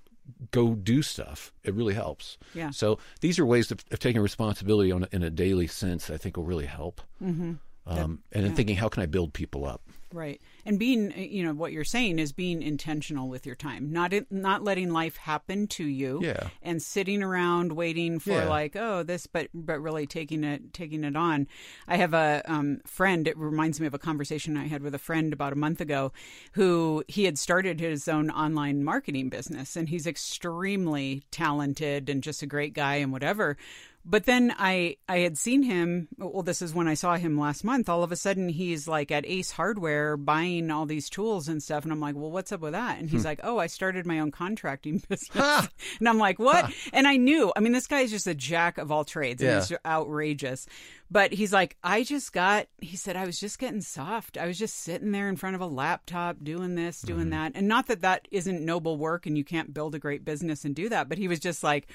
go 0.51 0.75
do 0.75 1.01
stuff. 1.01 1.53
It 1.63 1.73
really 1.73 1.93
helps. 1.93 2.37
Yeah. 2.53 2.71
So 2.71 2.99
these 3.21 3.39
are 3.39 3.45
ways 3.45 3.71
of, 3.71 3.83
of 3.91 3.99
taking 3.99 4.21
responsibility 4.21 4.91
on 4.91 5.07
in 5.11 5.23
a 5.23 5.29
daily 5.29 5.67
sense. 5.67 6.07
that 6.07 6.13
I 6.13 6.17
think 6.17 6.37
will 6.37 6.45
really 6.45 6.65
help. 6.65 7.01
mm-hmm. 7.21 7.53
Um, 7.85 8.23
and 8.31 8.43
then 8.43 8.51
yeah. 8.51 8.55
thinking 8.55 8.75
how 8.77 8.87
can 8.87 9.03
I 9.03 9.07
build 9.07 9.33
people 9.33 9.65
up. 9.65 9.81
Right. 10.13 10.41
And 10.65 10.79
being, 10.79 11.11
you 11.17 11.43
know, 11.43 11.53
what 11.53 11.73
you're 11.73 11.83
saying 11.83 12.19
is 12.19 12.31
being 12.31 12.61
intentional 12.61 13.27
with 13.27 13.45
your 13.45 13.55
time, 13.55 13.91
not 13.91 14.13
not 14.31 14.63
letting 14.63 14.91
life 14.91 15.17
happen 15.17 15.67
to 15.67 15.83
you. 15.83 16.21
Yeah. 16.23 16.47
And 16.61 16.81
sitting 16.81 17.21
around 17.21 17.73
waiting 17.73 18.19
for 18.19 18.31
Yeah. 18.31 18.47
like, 18.47 18.75
oh, 18.75 19.03
this, 19.03 19.27
but 19.27 19.49
but 19.53 19.81
really 19.81 20.07
taking 20.07 20.43
it 20.43 20.73
taking 20.73 21.03
it 21.03 21.15
on. 21.15 21.47
I 21.87 21.97
have 21.97 22.13
a 22.13 22.41
um, 22.45 22.79
friend. 22.85 23.27
It 23.27 23.37
reminds 23.37 23.79
me 23.79 23.87
of 23.87 23.93
a 23.93 23.99
conversation 23.99 24.55
I 24.55 24.67
had 24.67 24.83
with 24.83 24.95
a 24.95 24.99
friend 24.99 25.33
about 25.33 25.53
a 25.53 25.57
month 25.57 25.81
ago, 25.81 26.11
who 26.53 27.03
he 27.07 27.25
had 27.25 27.37
started 27.37 27.79
his 27.79 28.07
own 28.07 28.29
online 28.29 28.83
marketing 28.83 29.29
business, 29.29 29.75
and 29.75 29.89
he's 29.89 30.07
extremely 30.07 31.23
talented 31.31 32.09
and 32.09 32.23
just 32.23 32.41
a 32.41 32.45
great 32.47 32.73
guy 32.73 32.95
and 32.95 33.11
whatever. 33.11 33.57
But 34.05 34.25
then 34.25 34.53
I 34.57 34.97
I 35.07 35.19
had 35.19 35.37
seen 35.37 35.63
him. 35.63 36.09
Well, 36.17 36.43
this 36.43 36.61
is 36.61 36.73
when 36.73 36.89
I 36.89 36.93
saw 36.93 37.15
him 37.15 37.39
last 37.39 37.63
month. 37.63 37.87
All 37.87 38.03
of 38.03 38.11
a 38.11 38.17
sudden, 38.17 38.49
he's 38.49 38.85
like 38.85 39.11
at 39.11 39.25
Ace 39.25 39.51
Hardware 39.51 40.17
buying 40.17 40.69
all 40.71 40.85
these 40.85 41.09
tools 41.09 41.47
and 41.47 41.63
stuff, 41.63 41.83
and 41.83 41.93
I'm 41.93 42.01
like, 42.01 42.15
"Well, 42.15 42.29
what's 42.29 42.51
up 42.51 42.59
with 42.59 42.73
that?" 42.73 42.99
And 42.99 43.09
he's 43.09 43.21
hmm. 43.21 43.27
like, 43.27 43.39
"Oh, 43.43 43.59
I 43.59 43.67
started 43.67 44.05
my 44.05 44.19
own 44.19 44.31
contracting 44.31 45.01
business." 45.09 45.69
and 45.99 46.09
I'm 46.09 46.17
like, 46.17 46.37
"What?" 46.37 46.73
And 46.91 47.07
I 47.07 47.15
knew. 47.15 47.53
I 47.55 47.61
mean, 47.61 47.71
this 47.71 47.87
guy 47.87 48.01
is 48.01 48.11
just 48.11 48.27
a 48.27 48.35
jack 48.35 48.77
of 48.77 48.91
all 48.91 49.05
trades. 49.05 49.41
and 49.41 49.49
Yeah. 49.51 49.57
it's 49.59 49.71
outrageous. 49.85 50.67
But 51.09 51.31
he's 51.31 51.53
like, 51.53 51.77
"I 51.81 52.03
just 52.03 52.33
got." 52.33 52.67
He 52.81 52.97
said, 52.97 53.15
"I 53.15 53.25
was 53.25 53.39
just 53.39 53.57
getting 53.57 53.81
soft. 53.81 54.37
I 54.37 54.47
was 54.47 54.59
just 54.59 54.79
sitting 54.79 55.11
there 55.11 55.29
in 55.29 55.37
front 55.37 55.55
of 55.55 55.61
a 55.61 55.67
laptop 55.67 56.43
doing 56.43 56.75
this, 56.75 57.01
doing 57.01 57.21
mm-hmm. 57.21 57.29
that, 57.29 57.51
and 57.55 57.69
not 57.69 57.87
that 57.87 58.01
that 58.01 58.27
isn't 58.31 58.65
noble 58.65 58.97
work, 58.97 59.25
and 59.25 59.37
you 59.37 59.45
can't 59.45 59.73
build 59.73 59.95
a 59.95 59.99
great 59.99 60.25
business 60.25 60.65
and 60.65 60.75
do 60.75 60.89
that." 60.89 61.07
But 61.07 61.19
he 61.19 61.29
was 61.29 61.39
just 61.39 61.63
like. 61.63 61.87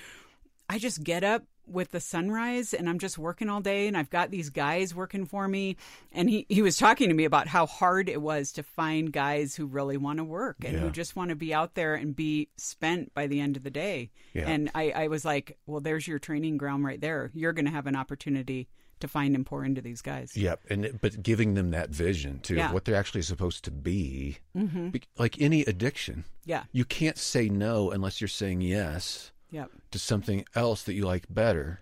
I 0.70 0.78
just 0.78 1.02
get 1.02 1.24
up 1.24 1.44
with 1.70 1.90
the 1.90 2.00
sunrise 2.00 2.72
and 2.74 2.88
I'm 2.88 2.98
just 2.98 3.18
working 3.18 3.48
all 3.48 3.60
day 3.60 3.86
and 3.86 3.96
I've 3.96 4.10
got 4.10 4.30
these 4.30 4.50
guys 4.50 4.94
working 4.94 5.26
for 5.26 5.48
me 5.48 5.76
and 6.12 6.28
he, 6.28 6.46
he 6.48 6.62
was 6.62 6.76
talking 6.76 7.08
to 7.08 7.14
me 7.14 7.24
about 7.24 7.48
how 7.48 7.66
hard 7.66 8.08
it 8.08 8.22
was 8.22 8.52
to 8.52 8.62
find 8.62 9.12
guys 9.12 9.54
who 9.54 9.66
really 9.66 9.96
want 9.96 10.18
to 10.18 10.24
work 10.24 10.56
and 10.64 10.78
who 10.78 10.90
just 10.90 11.16
want 11.16 11.30
to 11.30 11.36
be 11.36 11.52
out 11.52 11.74
there 11.74 11.94
and 11.94 12.14
be 12.16 12.48
spent 12.56 13.12
by 13.14 13.26
the 13.26 13.40
end 13.40 13.56
of 13.56 13.62
the 13.62 13.70
day. 13.70 14.10
Yeah. 14.32 14.48
And 14.48 14.70
I, 14.74 14.90
I 14.90 15.08
was 15.08 15.24
like, 15.24 15.58
well, 15.66 15.80
there's 15.80 16.06
your 16.08 16.18
training 16.18 16.56
ground 16.58 16.84
right 16.84 17.00
there. 17.00 17.30
You're 17.34 17.52
going 17.52 17.66
to 17.66 17.70
have 17.72 17.86
an 17.86 17.96
opportunity 17.96 18.68
to 19.00 19.08
find 19.08 19.34
and 19.36 19.46
pour 19.46 19.64
into 19.64 19.80
these 19.80 20.02
guys. 20.02 20.36
Yep, 20.36 20.60
and 20.70 20.98
but 21.00 21.22
giving 21.22 21.54
them 21.54 21.70
that 21.70 21.90
vision 21.90 22.40
too, 22.40 22.56
Yeah. 22.56 22.72
what 22.72 22.84
they're 22.84 22.96
actually 22.96 23.22
supposed 23.22 23.64
to 23.64 23.70
be, 23.70 24.38
mm-hmm. 24.56 24.88
Be- 24.88 25.02
like 25.16 25.40
any 25.40 25.62
addiction, 25.62 26.24
Yeah. 26.44 26.64
you 26.72 26.84
can't 26.84 27.16
say 27.18 27.48
no 27.48 27.90
unless 27.92 28.20
you're 28.20 28.26
saying 28.26 28.60
yes 28.60 29.30
Yep. 29.50 29.70
to 29.90 29.98
something 29.98 30.44
else 30.54 30.82
that 30.82 30.94
you 30.94 31.04
like 31.04 31.26
better. 31.30 31.80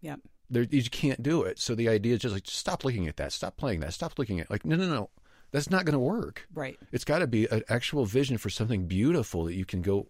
Yep. 0.00 0.20
There, 0.50 0.62
you 0.62 0.82
can't 0.84 1.22
do 1.22 1.42
it. 1.42 1.58
So 1.58 1.74
the 1.74 1.88
idea 1.88 2.14
is 2.14 2.20
just 2.20 2.34
like 2.34 2.44
just 2.44 2.58
stop 2.58 2.84
looking 2.84 3.06
at 3.08 3.16
that, 3.16 3.32
stop 3.32 3.56
playing 3.56 3.80
that, 3.80 3.92
stop 3.92 4.18
looking 4.18 4.40
at 4.40 4.50
like 4.50 4.64
no, 4.64 4.76
no, 4.76 4.88
no, 4.88 5.10
that's 5.50 5.70
not 5.70 5.84
going 5.84 5.94
to 5.94 5.98
work. 5.98 6.46
Right. 6.54 6.78
It's 6.92 7.04
got 7.04 7.18
to 7.18 7.26
be 7.26 7.46
an 7.46 7.62
actual 7.68 8.04
vision 8.04 8.38
for 8.38 8.50
something 8.50 8.86
beautiful 8.86 9.44
that 9.44 9.54
you 9.54 9.64
can 9.64 9.82
go. 9.82 10.08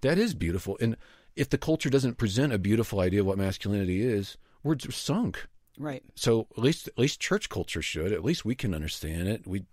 That 0.00 0.18
is 0.18 0.34
beautiful, 0.34 0.76
and 0.80 0.96
if 1.36 1.50
the 1.50 1.58
culture 1.58 1.90
doesn't 1.90 2.18
present 2.18 2.52
a 2.52 2.58
beautiful 2.58 3.00
idea 3.00 3.20
of 3.20 3.26
what 3.26 3.38
masculinity 3.38 4.02
is, 4.02 4.36
we're 4.62 4.78
sunk. 4.78 5.46
Right. 5.78 6.02
So 6.14 6.48
at 6.56 6.62
least 6.62 6.88
at 6.88 6.98
least 6.98 7.20
church 7.20 7.48
culture 7.48 7.82
should. 7.82 8.12
At 8.12 8.24
least 8.24 8.44
we 8.44 8.54
can 8.54 8.74
understand 8.74 9.28
it. 9.28 9.46
We 9.46 9.64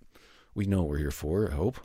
we 0.53 0.65
know 0.65 0.81
what 0.81 0.89
we're 0.89 0.97
here 0.97 1.11
for. 1.11 1.49
I 1.49 1.55
hope. 1.55 1.79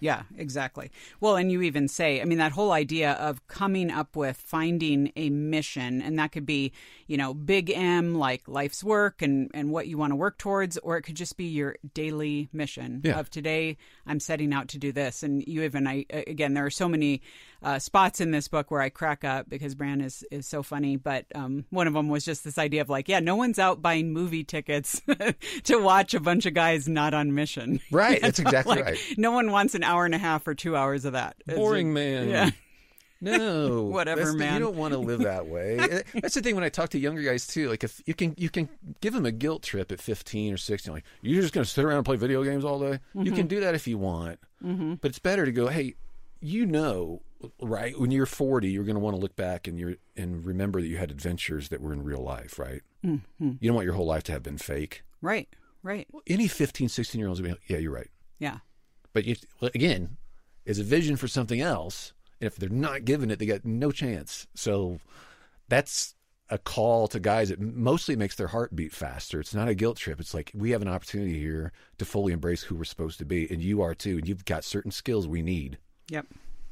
Yeah, 0.00 0.22
exactly. 0.36 0.90
Well, 1.20 1.36
and 1.36 1.50
you 1.50 1.62
even 1.62 1.88
say, 1.88 2.20
I 2.20 2.24
mean, 2.24 2.38
that 2.38 2.52
whole 2.52 2.72
idea 2.72 3.12
of 3.12 3.46
coming 3.48 3.90
up 3.90 4.14
with 4.16 4.36
finding 4.36 5.12
a 5.16 5.30
mission, 5.30 6.02
and 6.02 6.18
that 6.18 6.32
could 6.32 6.46
be, 6.46 6.72
you 7.06 7.16
know, 7.16 7.32
big 7.34 7.70
M, 7.70 8.14
like 8.14 8.46
life's 8.46 8.84
work 8.84 9.22
and, 9.22 9.50
and 9.54 9.70
what 9.70 9.86
you 9.88 9.96
want 9.98 10.12
to 10.12 10.16
work 10.16 10.38
towards, 10.38 10.76
or 10.78 10.96
it 10.96 11.02
could 11.02 11.16
just 11.16 11.36
be 11.36 11.44
your 11.46 11.76
daily 11.94 12.48
mission 12.52 13.00
Yeah. 13.04 13.18
of 13.18 13.30
today, 13.30 13.76
I'm 14.06 14.20
setting 14.20 14.52
out 14.52 14.68
to 14.68 14.78
do 14.78 14.92
this. 14.92 15.22
And 15.22 15.42
you 15.46 15.62
even, 15.62 15.86
I, 15.86 16.04
again, 16.10 16.54
there 16.54 16.66
are 16.66 16.70
so 16.70 16.88
many 16.88 17.22
uh, 17.62 17.78
spots 17.78 18.20
in 18.20 18.30
this 18.30 18.48
book 18.48 18.70
where 18.70 18.80
I 18.80 18.88
crack 18.88 19.24
up 19.24 19.48
because 19.48 19.74
Brant 19.74 20.02
is, 20.02 20.24
is 20.30 20.46
so 20.46 20.62
funny. 20.62 20.96
But 20.96 21.26
um, 21.34 21.64
one 21.70 21.86
of 21.86 21.94
them 21.94 22.08
was 22.08 22.24
just 22.24 22.44
this 22.44 22.58
idea 22.58 22.80
of 22.82 22.88
like, 22.88 23.08
yeah, 23.08 23.20
no 23.20 23.36
one's 23.36 23.58
out 23.58 23.82
buying 23.82 24.12
movie 24.12 24.44
tickets 24.44 25.00
to 25.64 25.76
watch 25.78 26.14
a 26.14 26.20
bunch 26.20 26.46
of 26.46 26.54
guys 26.54 26.88
not 26.88 27.14
on 27.14 27.34
mission. 27.34 27.80
Right. 27.90 28.20
That's 28.20 28.38
exactly 28.38 28.76
Like, 28.76 28.84
right. 28.84 28.98
No 29.16 29.30
one 29.32 29.50
wants 29.50 29.74
an 29.74 29.82
hour 29.82 30.04
and 30.04 30.14
a 30.14 30.18
half 30.18 30.46
or 30.46 30.54
two 30.54 30.76
hours 30.76 31.04
of 31.04 31.12
that. 31.14 31.36
It's 31.46 31.56
Boring 31.56 31.88
just- 31.88 31.94
man. 31.94 32.28
Yeah. 32.28 32.50
No, 33.20 33.84
Whatever, 33.90 34.20
That's 34.20 34.32
the- 34.32 34.38
man. 34.38 34.54
You 34.54 34.60
don't 34.60 34.76
want 34.76 34.92
to 34.92 34.98
live 34.98 35.20
that 35.20 35.46
way. 35.46 36.02
That's 36.14 36.34
the 36.34 36.42
thing 36.42 36.54
when 36.54 36.64
I 36.64 36.68
talk 36.68 36.90
to 36.90 36.98
younger 36.98 37.22
guys 37.22 37.46
too. 37.46 37.70
Like 37.70 37.82
if 37.82 38.02
you 38.06 38.12
can, 38.12 38.34
you 38.36 38.50
can 38.50 38.68
give 39.00 39.14
them 39.14 39.24
a 39.24 39.32
guilt 39.32 39.62
trip 39.62 39.90
at 39.90 40.00
fifteen 40.00 40.52
or 40.52 40.58
sixteen. 40.58 40.92
Like 40.92 41.04
you're 41.22 41.40
just 41.40 41.54
going 41.54 41.64
to 41.64 41.70
sit 41.70 41.82
around 41.84 41.96
and 41.96 42.04
play 42.04 42.16
video 42.16 42.44
games 42.44 42.64
all 42.64 42.78
day. 42.78 42.98
You 43.14 43.22
Mm-hmm. 43.22 43.34
can 43.36 43.46
do 43.46 43.60
that 43.60 43.74
if 43.74 43.86
you 43.88 43.96
want, 43.96 44.38
but 44.60 45.08
it's 45.08 45.18
better 45.18 45.46
to 45.46 45.52
go. 45.52 45.68
Hey, 45.68 45.94
you 46.40 46.66
know, 46.66 47.22
right? 47.60 47.98
When 47.98 48.10
you're 48.10 48.26
forty, 48.26 48.70
you're 48.70 48.84
going 48.84 48.96
to 48.96 49.00
want 49.00 49.16
to 49.16 49.20
look 49.20 49.36
back 49.36 49.66
and 49.66 49.78
you're 49.78 49.96
and 50.16 50.44
remember 50.44 50.80
that 50.80 50.88
you 50.88 50.96
had 50.96 51.10
adventures 51.10 51.68
that 51.68 51.80
were 51.80 51.92
in 51.92 52.02
real 52.02 52.22
life, 52.22 52.58
right? 52.58 52.82
Mm-hmm. 53.04 53.52
You 53.60 53.68
don't 53.68 53.74
want 53.74 53.84
your 53.84 53.94
whole 53.94 54.06
life 54.06 54.24
to 54.24 54.32
have 54.32 54.42
been 54.42 54.58
fake. 54.58 55.02
Right. 55.20 55.48
Right. 55.82 56.08
Any 56.26 56.48
15, 56.48 56.88
16 56.88 57.18
year 57.18 57.28
olds 57.28 57.40
be 57.40 57.54
yeah, 57.68 57.78
you're 57.78 57.92
right. 57.92 58.10
Yeah. 58.38 58.58
But 59.12 59.24
you, 59.24 59.36
again, 59.62 60.16
is 60.64 60.78
a 60.78 60.84
vision 60.84 61.16
for 61.16 61.28
something 61.28 61.60
else. 61.60 62.12
And 62.40 62.46
if 62.46 62.56
they're 62.56 62.68
not 62.68 63.04
given 63.04 63.30
it, 63.30 63.38
they 63.38 63.46
got 63.46 63.64
no 63.64 63.90
chance. 63.92 64.46
So 64.54 64.98
that's 65.68 66.14
a 66.50 66.58
call 66.58 67.08
to 67.08 67.20
guys. 67.20 67.50
It 67.50 67.60
mostly 67.60 68.16
makes 68.16 68.36
their 68.36 68.48
heart 68.48 68.76
beat 68.76 68.92
faster. 68.92 69.40
It's 69.40 69.54
not 69.54 69.68
a 69.68 69.74
guilt 69.74 69.96
trip. 69.96 70.20
It's 70.20 70.34
like 70.34 70.52
we 70.54 70.70
have 70.70 70.82
an 70.82 70.88
opportunity 70.88 71.38
here 71.38 71.72
to 71.98 72.04
fully 72.04 72.32
embrace 72.32 72.62
who 72.62 72.74
we're 72.74 72.84
supposed 72.84 73.18
to 73.18 73.24
be, 73.24 73.50
and 73.50 73.62
you 73.62 73.82
are 73.82 73.94
too. 73.94 74.18
And 74.18 74.28
you've 74.28 74.44
got 74.44 74.64
certain 74.64 74.90
skills 74.90 75.26
we 75.26 75.42
need. 75.42 75.78
Yep. 76.10 76.26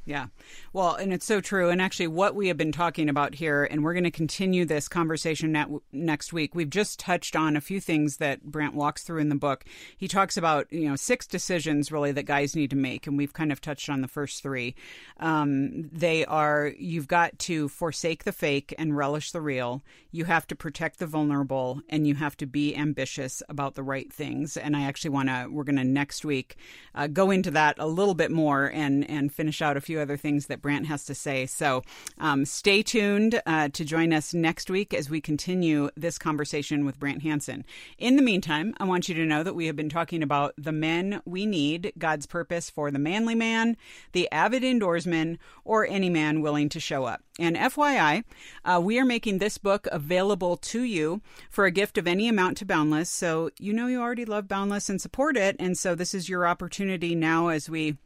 Yeah. 0.07 0.27
Well, 0.75 0.97
and 0.97 1.15
it's 1.15 1.25
so 1.25 1.41
true. 1.41 1.71
And 1.71 1.81
actually, 1.81 2.09
what 2.09 2.35
we 2.35 2.49
have 2.49 2.59
been 2.59 2.73
talking 2.73 3.09
about 3.09 3.35
here, 3.35 3.65
and 3.65 3.83
we're 3.83 3.95
going 3.95 4.05
to 4.05 4.11
continue 4.11 4.67
this 4.67 4.87
conversation 4.87 5.81
next 5.93 6.33
week. 6.33 6.55
We've 6.55 6.69
just 6.69 7.01
touched 7.01 7.35
on 7.35 7.57
a 7.57 7.61
few 7.63 7.81
things 7.81 8.19
that 8.19 8.43
Brant 8.43 8.75
walks 8.75 9.03
through 9.03 9.21
in 9.21 9.31
the 9.31 9.35
book. 9.35 9.65
He 9.97 10.07
talks 10.07 10.37
about, 10.37 10.71
you 10.71 10.89
know, 10.89 10.97
six 10.97 11.27
decisions 11.27 11.91
really 11.91 12.13
that 12.13 12.25
guys 12.25 12.55
need 12.55 12.69
to 12.71 12.77
make. 12.77 13.07
And 13.07 13.17
we've 13.17 13.33
kind 13.33 13.51
of 13.51 13.63
touched 13.63 13.89
on 13.89 14.03
the 14.03 14.09
first 14.09 14.43
three. 14.43 14.75
Um, 15.21 15.89
they 15.91 16.27
are 16.27 16.73
you've 16.79 17.09
got 17.09 17.39
to 17.41 17.71
forsake 17.71 18.25
the 18.25 18.33
fake 18.33 18.75
and 18.77 18.95
relish 18.95 19.33
the 19.33 19.41
real. 19.41 19.83
You 20.11 20.27
have 20.27 20.47
to 20.49 20.55
protect 20.55 20.99
the 20.99 21.07
vulnerable, 21.07 21.81
and 21.89 22.07
you 22.07 22.15
have 22.15 22.37
to 22.37 22.47
be 22.47 22.77
ambitious 22.77 23.43
about 23.49 23.75
the 23.75 23.83
right 23.83 24.13
things. 24.13 24.57
And 24.57 24.77
I 24.77 24.83
actually 24.83 25.11
want 25.11 25.29
to, 25.29 25.49
we're 25.51 25.65
going 25.65 25.77
to 25.77 25.85
next 25.85 26.27
week 26.27 26.57
uh, 26.95 27.07
go 27.07 27.31
into 27.31 27.51
that 27.53 27.79
a 27.79 27.87
little 27.87 28.15
bit 28.15 28.31
more 28.31 28.67
and, 28.67 29.09
and 29.09 29.33
finish 29.33 29.63
out 29.63 29.77
a 29.77 29.81
few 29.81 29.94
other 30.01 30.17
things 30.17 30.47
that 30.47 30.63
Brant 30.63 30.87
has 30.87 31.05
to 31.07 31.15
say. 31.15 31.47
So 31.47 31.83
um, 32.19 32.45
stay 32.45 32.83
tuned 32.83 33.41
uh, 33.47 33.69
to 33.71 33.85
join 33.85 34.13
us 34.13 34.35
next 34.35 34.71
week 34.71 34.95
as 34.95 35.11
we 35.11 35.21
continue 35.21 35.91
this 35.97 36.19
conversation 36.19 36.85
with 36.85 36.99
Brant 36.99 37.23
Hansen. 37.23 37.65
In 37.99 38.17
the 38.17 38.23
meantime, 38.23 38.75
I 38.79 38.85
want 38.85 39.09
you 39.09 39.15
to 39.15 39.27
know 39.27 39.43
that 39.43 39.55
we 39.55 39.67
have 39.67 39.77
been 39.77 39.89
talking 39.89 40.23
about 40.23 40.55
the 40.57 40.73
men 40.73 41.21
we 41.25 41.47
need, 41.47 41.93
God's 41.99 42.27
purpose 42.27 42.71
for 42.71 42.91
the 42.91 42.99
manly 42.99 43.35
man, 43.35 43.77
the 44.13 44.31
avid 44.31 44.63
indoorsman, 44.63 45.39
or 45.65 45.87
any 45.87 46.11
man 46.11 46.41
willing 46.41 46.69
to 46.71 46.81
show 46.81 47.05
up. 47.05 47.23
And 47.39 47.57
FYI, 47.57 48.25
uh, 48.65 48.81
we 48.83 48.99
are 48.99 49.05
making 49.05 49.39
this 49.39 49.59
book 49.59 49.89
available 49.91 50.57
to 50.57 50.83
you 50.83 51.21
for 51.51 51.65
a 51.65 51.71
gift 51.71 51.99
of 51.99 52.07
any 52.07 52.29
amount 52.29 52.59
to 52.59 52.65
Boundless. 52.65 53.11
So 53.11 53.51
you 53.59 53.73
know 53.73 53.89
you 53.89 54.01
already 54.01 54.25
love 54.25 54.47
Boundless 54.47 54.89
and 54.89 55.01
support 55.01 55.37
it. 55.37 55.57
And 55.59 55.77
so 55.77 55.95
this 55.95 56.15
is 56.15 56.29
your 56.29 56.47
opportunity 56.47 57.15
now 57.15 57.49
as 57.49 57.69
we 57.69 57.97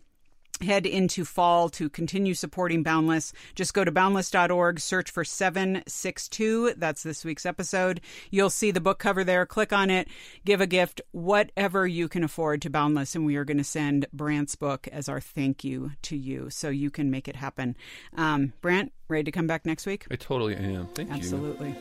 head 0.61 0.87
into 0.87 1.25
fall 1.25 1.69
to 1.71 1.89
continue 1.89 2.35
supporting 2.35 2.83
Boundless. 2.83 3.33
Just 3.55 3.75
go 3.75 3.85
to 3.85 3.91
boundless.org, 3.91 4.81
search 4.81 5.11
for 5.11 5.25
762. 5.25 6.75
That's 6.77 7.03
this 7.03 7.25
week's 7.25 7.47
episode. 7.47 8.01
You'll 8.31 8.51
see 8.51 8.71
the 8.71 8.81
book 8.81 8.99
cover 8.99 9.25
there. 9.25 9.47
Click 9.47 9.73
on 9.73 9.91
it, 9.91 10.09
give 10.45 10.61
a 10.61 10.67
gift, 10.67 11.01
whatever 11.13 11.87
you 11.87 12.09
can 12.09 12.25
afford 12.25 12.63
to 12.63 12.71
Boundless. 12.71 13.15
And 13.15 13.27
we 13.27 13.37
are 13.37 13.45
going 13.45 13.59
to 13.59 13.65
send 13.65 14.07
Brant's 14.13 14.57
book 14.57 14.89
as 14.89 15.09
our 15.09 15.21
thank 15.21 15.65
you 15.65 15.93
to 16.03 16.17
you 16.17 16.51
so 16.51 16.69
you 16.69 16.91
can 16.91 17.11
make 17.11 17.29
it 17.29 17.37
happen. 17.37 17.77
Um, 18.17 18.53
Brant, 18.61 18.93
ready 19.09 19.25
to 19.25 19.33
come 19.33 19.47
back 19.47 19.67
next 19.67 19.87
week? 19.87 20.07
I 20.11 20.17
totally 20.17 20.57
am. 20.57 20.87
Thank 20.89 21.11
you. 21.11 21.17
Absolutely. 21.17 21.75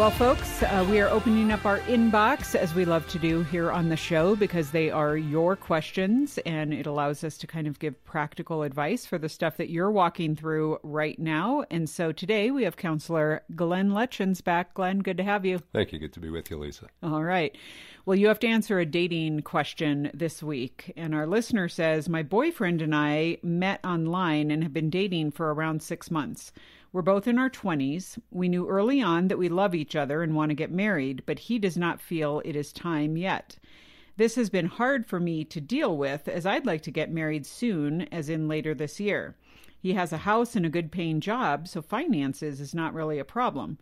Well, 0.00 0.10
folks, 0.10 0.62
uh, 0.62 0.86
we 0.88 0.98
are 1.00 1.10
opening 1.10 1.52
up 1.52 1.66
our 1.66 1.80
inbox 1.80 2.54
as 2.54 2.74
we 2.74 2.86
love 2.86 3.06
to 3.08 3.18
do 3.18 3.42
here 3.42 3.70
on 3.70 3.90
the 3.90 3.98
show 3.98 4.34
because 4.34 4.70
they 4.70 4.90
are 4.90 5.14
your 5.14 5.56
questions 5.56 6.38
and 6.46 6.72
it 6.72 6.86
allows 6.86 7.22
us 7.22 7.36
to 7.36 7.46
kind 7.46 7.66
of 7.66 7.78
give 7.78 8.02
practical 8.06 8.62
advice 8.62 9.04
for 9.04 9.18
the 9.18 9.28
stuff 9.28 9.58
that 9.58 9.68
you're 9.68 9.90
walking 9.90 10.34
through 10.34 10.78
right 10.82 11.18
now. 11.18 11.66
And 11.70 11.86
so 11.86 12.12
today 12.12 12.50
we 12.50 12.62
have 12.62 12.78
counselor 12.78 13.42
Glenn 13.54 13.90
Lutjens 13.90 14.42
back. 14.42 14.72
Glenn, 14.72 15.00
good 15.00 15.18
to 15.18 15.22
have 15.22 15.44
you. 15.44 15.58
Thank 15.74 15.92
you. 15.92 15.98
Good 15.98 16.14
to 16.14 16.20
be 16.20 16.30
with 16.30 16.50
you, 16.50 16.56
Lisa. 16.56 16.86
All 17.02 17.22
right. 17.22 17.54
Well, 18.06 18.16
you 18.16 18.28
have 18.28 18.40
to 18.40 18.48
answer 18.48 18.78
a 18.78 18.86
dating 18.86 19.42
question 19.42 20.10
this 20.14 20.42
week. 20.42 20.94
And 20.96 21.14
our 21.14 21.26
listener 21.26 21.68
says 21.68 22.08
My 22.08 22.22
boyfriend 22.22 22.80
and 22.80 22.94
I 22.94 23.36
met 23.42 23.84
online 23.84 24.50
and 24.50 24.62
have 24.62 24.72
been 24.72 24.88
dating 24.88 25.32
for 25.32 25.52
around 25.52 25.82
six 25.82 26.10
months. 26.10 26.52
We're 26.92 27.02
both 27.02 27.28
in 27.28 27.38
our 27.38 27.50
20s. 27.50 28.18
We 28.32 28.48
knew 28.48 28.68
early 28.68 29.00
on 29.00 29.28
that 29.28 29.38
we 29.38 29.48
love 29.48 29.76
each 29.76 29.94
other 29.94 30.22
and 30.22 30.34
want 30.34 30.50
to 30.50 30.56
get 30.56 30.72
married, 30.72 31.22
but 31.24 31.38
he 31.38 31.58
does 31.58 31.76
not 31.76 32.00
feel 32.00 32.42
it 32.44 32.56
is 32.56 32.72
time 32.72 33.16
yet. 33.16 33.56
This 34.16 34.34
has 34.34 34.50
been 34.50 34.66
hard 34.66 35.06
for 35.06 35.20
me 35.20 35.44
to 35.44 35.60
deal 35.60 35.96
with 35.96 36.26
as 36.26 36.44
I'd 36.44 36.66
like 36.66 36.82
to 36.82 36.90
get 36.90 37.12
married 37.12 37.46
soon, 37.46 38.02
as 38.12 38.28
in 38.28 38.48
later 38.48 38.74
this 38.74 38.98
year. 38.98 39.36
He 39.80 39.92
has 39.94 40.12
a 40.12 40.18
house 40.18 40.56
and 40.56 40.66
a 40.66 40.70
good 40.70 40.90
paying 40.90 41.20
job, 41.20 41.68
so 41.68 41.80
finances 41.80 42.60
is 42.60 42.74
not 42.74 42.92
really 42.92 43.20
a 43.20 43.24
problem. 43.24 43.78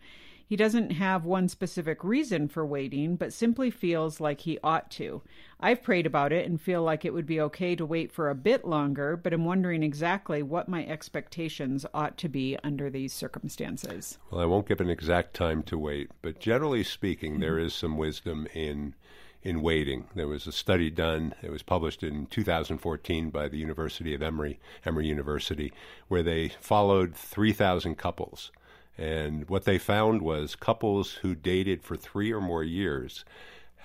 He 0.48 0.56
doesn't 0.56 0.92
have 0.92 1.26
one 1.26 1.48
specific 1.48 2.02
reason 2.02 2.48
for 2.48 2.64
waiting, 2.64 3.16
but 3.16 3.34
simply 3.34 3.70
feels 3.70 4.18
like 4.18 4.40
he 4.40 4.58
ought 4.64 4.90
to. 4.92 5.20
I've 5.60 5.82
prayed 5.82 6.06
about 6.06 6.32
it 6.32 6.46
and 6.46 6.58
feel 6.58 6.82
like 6.82 7.04
it 7.04 7.12
would 7.12 7.26
be 7.26 7.38
okay 7.42 7.76
to 7.76 7.84
wait 7.84 8.10
for 8.10 8.30
a 8.30 8.34
bit 8.34 8.64
longer, 8.64 9.14
but 9.14 9.34
I'm 9.34 9.44
wondering 9.44 9.82
exactly 9.82 10.42
what 10.42 10.66
my 10.66 10.86
expectations 10.86 11.84
ought 11.92 12.16
to 12.16 12.30
be 12.30 12.56
under 12.64 12.88
these 12.88 13.12
circumstances. 13.12 14.16
Well, 14.30 14.40
I 14.40 14.46
won't 14.46 14.66
give 14.66 14.80
an 14.80 14.88
exact 14.88 15.34
time 15.34 15.62
to 15.64 15.76
wait, 15.76 16.10
but 16.22 16.40
generally 16.40 16.82
speaking, 16.82 17.40
there 17.40 17.56
mm-hmm. 17.56 17.66
is 17.66 17.74
some 17.74 17.98
wisdom 17.98 18.48
in 18.54 18.94
in 19.42 19.62
waiting. 19.62 20.08
There 20.14 20.26
was 20.26 20.46
a 20.46 20.52
study 20.52 20.90
done. 20.90 21.34
It 21.42 21.50
was 21.50 21.62
published 21.62 22.02
in 22.02 22.26
2014 22.26 23.30
by 23.30 23.48
the 23.48 23.58
University 23.58 24.12
of 24.14 24.22
Emory, 24.22 24.58
Emory 24.84 25.06
University, 25.06 25.72
where 26.08 26.24
they 26.24 26.48
followed 26.60 27.14
3,000 27.14 27.96
couples. 27.96 28.50
And 28.98 29.48
what 29.48 29.64
they 29.64 29.78
found 29.78 30.22
was 30.22 30.56
couples 30.56 31.14
who 31.22 31.34
dated 31.36 31.82
for 31.82 31.96
three 31.96 32.32
or 32.32 32.40
more 32.40 32.64
years 32.64 33.24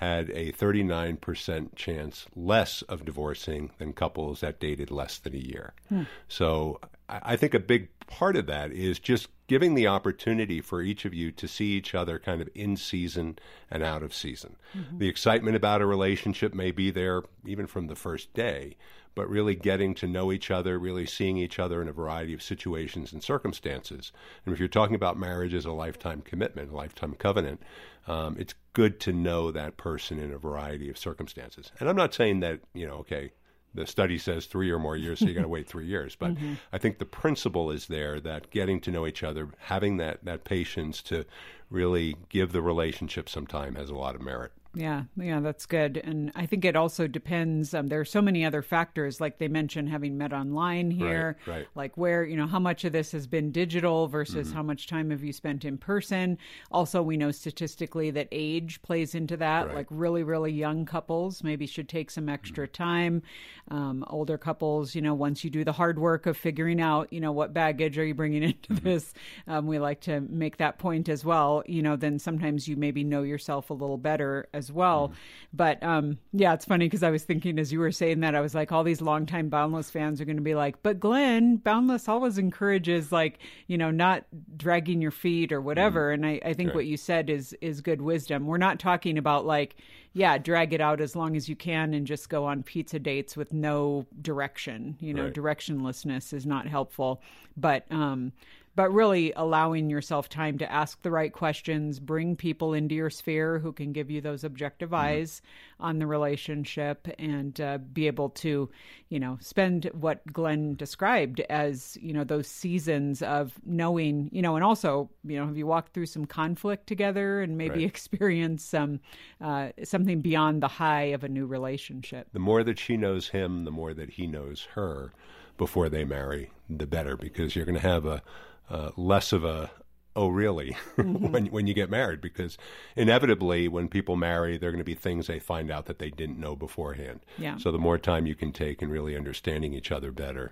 had 0.03 0.29
a 0.31 0.51
39% 0.51 1.75
chance 1.75 2.25
less 2.35 2.81
of 2.83 3.05
divorcing 3.05 3.71
than 3.77 3.93
couples 3.93 4.41
that 4.41 4.59
dated 4.59 4.91
less 4.91 5.17
than 5.17 5.33
a 5.33 5.39
year. 5.39 5.73
Hmm. 5.89 6.03
So 6.27 6.79
I 7.07 7.35
think 7.35 7.53
a 7.53 7.59
big 7.59 7.89
part 8.07 8.35
of 8.35 8.45
that 8.47 8.71
is 8.71 8.99
just 8.99 9.29
giving 9.47 9.75
the 9.75 9.87
opportunity 9.87 10.61
for 10.61 10.81
each 10.81 11.05
of 11.05 11.13
you 11.13 11.31
to 11.31 11.47
see 11.47 11.71
each 11.71 11.95
other 11.95 12.19
kind 12.19 12.41
of 12.41 12.49
in 12.55 12.75
season 12.75 13.37
and 13.69 13.83
out 13.83 14.03
of 14.03 14.13
season. 14.13 14.55
Mm-hmm. 14.75 14.97
The 14.99 15.07
excitement 15.07 15.55
about 15.55 15.81
a 15.81 15.85
relationship 15.85 16.53
may 16.53 16.71
be 16.71 16.91
there 16.91 17.23
even 17.45 17.67
from 17.67 17.87
the 17.87 17.95
first 17.95 18.33
day, 18.33 18.75
but 19.15 19.29
really 19.29 19.55
getting 19.55 19.93
to 19.95 20.07
know 20.07 20.31
each 20.31 20.49
other, 20.49 20.79
really 20.79 21.05
seeing 21.05 21.37
each 21.37 21.59
other 21.59 21.81
in 21.81 21.87
a 21.87 21.93
variety 21.93 22.33
of 22.33 22.41
situations 22.41 23.13
and 23.13 23.23
circumstances. 23.23 24.11
And 24.45 24.53
if 24.53 24.59
you're 24.59 24.67
talking 24.67 24.95
about 24.95 25.19
marriage 25.19 25.53
as 25.53 25.65
a 25.65 25.71
lifetime 25.71 26.21
commitment, 26.21 26.71
a 26.71 26.75
lifetime 26.75 27.13
covenant, 27.13 27.61
um, 28.07 28.35
it's 28.39 28.53
good 28.73 28.99
to 29.01 29.13
know 29.13 29.51
that 29.51 29.77
person 29.77 30.19
in 30.19 30.31
a 30.31 30.37
variety 30.37 30.89
of 30.89 30.97
circumstances. 30.97 31.71
And 31.79 31.87
I'm 31.87 31.95
not 31.95 32.13
saying 32.13 32.41
that, 32.41 32.59
you 32.73 32.87
know, 32.87 32.95
okay, 32.95 33.31
the 33.75 33.87
study 33.87 34.17
says 34.17 34.45
three 34.45 34.69
or 34.71 34.79
more 34.79 34.95
years, 34.95 35.19
so 35.19 35.25
you 35.25 35.33
got 35.33 35.41
to 35.41 35.47
wait 35.49 35.67
three 35.67 35.85
years. 35.85 36.15
But 36.15 36.31
I 36.71 36.77
think 36.77 36.99
the 36.99 37.05
principle 37.05 37.71
is 37.71 37.87
there 37.87 38.19
that 38.19 38.51
getting 38.51 38.79
to 38.81 38.91
know 38.91 39.07
each 39.07 39.23
other, 39.23 39.49
having 39.59 39.97
that, 39.97 40.23
that 40.25 40.43
patience 40.43 41.01
to 41.03 41.25
really 41.69 42.15
give 42.29 42.51
the 42.51 42.61
relationship 42.61 43.29
some 43.29 43.47
time 43.47 43.75
has 43.75 43.89
a 43.89 43.95
lot 43.95 44.15
of 44.15 44.21
merit. 44.21 44.51
Yeah, 44.75 45.03
yeah, 45.15 45.39
that's 45.39 45.67
good. 45.67 45.97
And 45.97 46.31
I 46.35 46.47
think 46.47 46.65
it 46.65 46.75
also 46.75 47.05
depends. 47.05 47.75
Um, 47.75 47.87
there 47.87 47.99
are 47.99 48.05
so 48.05 48.23
many 48.23 48.43
other 48.43 48.63
factors, 48.63 49.21
like 49.21 49.37
they 49.37 49.47
mentioned 49.47 49.89
having 49.89 50.17
met 50.17 50.33
online 50.33 50.89
here, 50.89 51.37
Right, 51.45 51.57
right. 51.57 51.67
like 51.75 51.95
where, 51.95 52.23
you 52.25 52.35
know, 52.35 52.47
how 52.47 52.57
much 52.57 52.83
of 52.83 52.91
this 52.91 53.11
has 53.11 53.27
been 53.27 53.51
digital 53.51 54.07
versus 54.07 54.47
Mm-hmm. 54.47 54.55
how 54.57 54.63
much 54.63 54.87
time 54.87 55.11
have 55.11 55.23
you 55.23 55.31
spent 55.31 55.63
in 55.63 55.77
person. 55.77 56.39
Also, 56.71 57.03
we 57.03 57.17
know 57.17 57.29
statistically 57.29 58.09
that 58.11 58.27
age 58.31 58.81
plays 58.81 59.13
into 59.13 59.37
that. 59.37 59.67
Right. 59.67 59.75
Like 59.75 59.87
really, 59.91 60.23
really 60.23 60.51
young 60.51 60.85
couples 60.85 61.43
maybe 61.43 61.67
should 61.67 61.87
take 61.87 62.09
some 62.09 62.27
extra 62.27 62.65
Mm-hmm. 62.67 62.83
time. 62.83 63.21
Um, 63.69 64.03
older 64.07 64.37
couples, 64.37 64.95
you 64.95 65.01
know, 65.01 65.13
once 65.13 65.43
you 65.43 65.49
do 65.49 65.63
the 65.63 65.71
hard 65.71 65.99
work 65.99 66.25
of 66.25 66.35
figuring 66.35 66.81
out, 66.81 67.13
you 67.13 67.19
know, 67.21 67.31
what 67.31 67.53
baggage 67.53 67.97
are 67.97 68.05
you 68.05 68.15
bringing 68.15 68.41
into 68.43 68.73
Mm-hmm. 68.73 68.83
this, 68.85 69.13
um, 69.47 69.67
we 69.67 69.77
like 69.77 70.01
to 70.01 70.21
make 70.21 70.57
that 70.57 70.79
point 70.79 71.09
as 71.09 71.23
well. 71.23 71.61
You 71.67 71.83
know, 71.83 71.95
then 71.95 72.17
sometimes 72.17 72.67
you 72.67 72.75
maybe 72.75 73.03
know 73.03 73.21
yourself 73.21 73.69
a 73.69 73.73
little 73.73 73.97
better 73.97 74.47
as 74.53 74.62
well. 74.71 75.09
Mm-hmm. 75.09 75.17
But 75.55 75.83
um, 75.83 76.17
yeah, 76.31 76.53
it's 76.53 76.65
funny 76.65 76.85
because 76.85 77.03
I 77.03 77.11
was 77.11 77.23
thinking 77.23 77.59
as 77.59 77.71
you 77.71 77.79
were 77.79 77.91
saying 77.91 78.21
that, 78.21 78.33
I 78.35 78.41
was 78.41 78.55
like, 78.55 78.71
all 78.71 78.83
these 78.83 79.01
longtime 79.01 79.49
Boundless 79.49 79.91
fans 79.91 80.19
are 80.19 80.25
going 80.25 80.37
to 80.37 80.41
be 80.43 80.55
like, 80.55 80.81
but 80.81 80.99
Glenn, 80.99 81.57
Boundless 81.57 82.07
always 82.09 82.37
encourages 82.37 83.11
like, 83.11 83.39
you 83.67 83.77
know, 83.77 83.91
not 83.91 84.25
dragging 84.57 85.01
your 85.01 85.11
feet 85.11 85.51
or 85.51 85.61
whatever. 85.61 86.11
And 86.11 86.25
I, 86.25 86.39
I 86.43 86.53
think 86.53 86.69
Right. 86.69 86.75
what 86.75 86.85
you 86.85 86.97
said 86.97 87.29
is 87.29 87.53
is 87.61 87.81
good 87.81 88.01
wisdom. 88.01 88.47
We're 88.47 88.57
not 88.57 88.79
talking 88.79 89.17
about 89.17 89.45
like, 89.45 89.75
yeah, 90.13 90.37
drag 90.37 90.73
it 90.73 90.81
out 90.81 91.01
as 91.01 91.15
long 91.15 91.35
as 91.35 91.49
you 91.49 91.55
can 91.55 91.93
and 91.93 92.05
just 92.07 92.29
go 92.29 92.45
on 92.45 92.63
pizza 92.63 92.99
dates 92.99 93.35
with 93.37 93.51
no 93.53 94.05
direction. 94.21 94.95
You 94.99 95.13
know, 95.13 95.25
Right. 95.25 95.33
directionlessness 95.33 96.33
is 96.33 96.45
not 96.45 96.67
helpful. 96.67 97.21
But 97.57 97.85
um, 97.91 98.31
but 98.75 98.91
really 98.91 99.31
allowing 99.35 99.89
yourself 99.89 100.29
time 100.29 100.57
to 100.57 100.71
ask 100.71 101.01
the 101.01 101.11
right 101.11 101.31
questions, 101.31 101.99
bring 101.99 102.35
people 102.35 102.73
into 102.73 102.95
your 102.95 103.09
sphere 103.09 103.59
who 103.59 103.71
can 103.71 103.93
give 103.93 104.09
you 104.09 104.19
those 104.21 104.43
objective 104.43 104.93
eyes 104.93 105.41
on 105.79 105.99
the 105.99 106.07
relationship, 106.07 107.07
and 107.19 107.59
uh, 107.61 107.77
be 107.77 108.07
able 108.07 108.29
to, 108.29 108.69
you 109.09 109.19
know, 109.19 109.37
spend 109.41 109.89
what 109.93 110.25
Glenn 110.31 110.75
described 110.75 111.39
as, 111.49 111.97
you 112.01 112.13
know, 112.13 112.23
those 112.23 112.47
seasons 112.47 113.21
of 113.21 113.53
knowing, 113.65 114.29
you 114.31 114.41
know, 114.41 114.55
and 114.55 114.63
also, 114.63 115.09
you 115.23 115.37
know, 115.37 115.45
have 115.45 115.57
you 115.57 115.67
walked 115.67 115.93
through 115.93 116.05
some 116.05 116.25
conflict 116.25 116.87
together 116.87 117.41
and 117.41 117.57
maybe 117.57 117.79
Right. 117.79 117.83
experience 117.83 118.63
some 118.63 118.99
uh, 119.41 119.69
something 119.83 120.21
beyond 120.21 120.63
the 120.63 120.67
high 120.67 121.13
of 121.13 121.23
a 121.23 121.29
new 121.29 121.45
relationship? 121.45 122.27
The 122.33 122.39
more 122.39 122.63
that 122.63 122.79
she 122.79 122.97
knows 122.97 123.29
him, 123.29 123.65
the 123.65 123.71
more 123.71 123.93
that 123.93 124.11
he 124.11 124.25
knows 124.25 124.67
her 124.73 125.11
before 125.57 125.89
they 125.89 126.05
marry, 126.05 126.51
the 126.69 126.87
better, 126.87 127.15
because 127.15 127.55
you're 127.55 127.65
going 127.65 127.79
to 127.79 127.87
have 127.87 128.05
a 128.05 128.23
uh, 128.69 128.91
less 128.97 129.33
of 129.33 129.43
a 129.43 129.71
oh 130.15 130.27
really? 130.27 130.75
When 130.97 131.47
when 131.47 131.67
you 131.67 131.73
get 131.73 131.89
married 131.89 132.21
because 132.21 132.57
inevitably 132.95 133.67
when 133.67 133.87
people 133.87 134.15
marry 134.15 134.57
there 134.57 134.69
are 134.69 134.71
going 134.71 134.79
to 134.79 134.83
be 134.85 134.95
things 134.95 135.27
they 135.27 135.39
find 135.39 135.71
out 135.71 135.85
that 135.85 135.99
they 135.99 136.09
didn't 136.09 136.39
know 136.39 136.55
beforehand. 136.55 137.21
Yeah. 137.37 137.57
so 137.57 137.71
the 137.71 137.77
more 137.79 137.97
time 137.97 138.27
you 138.27 138.35
can 138.35 138.51
take 138.51 138.81
in 138.81 138.89
really 138.89 139.15
understanding 139.15 139.73
each 139.73 139.91
other 139.91 140.11
better 140.11 140.51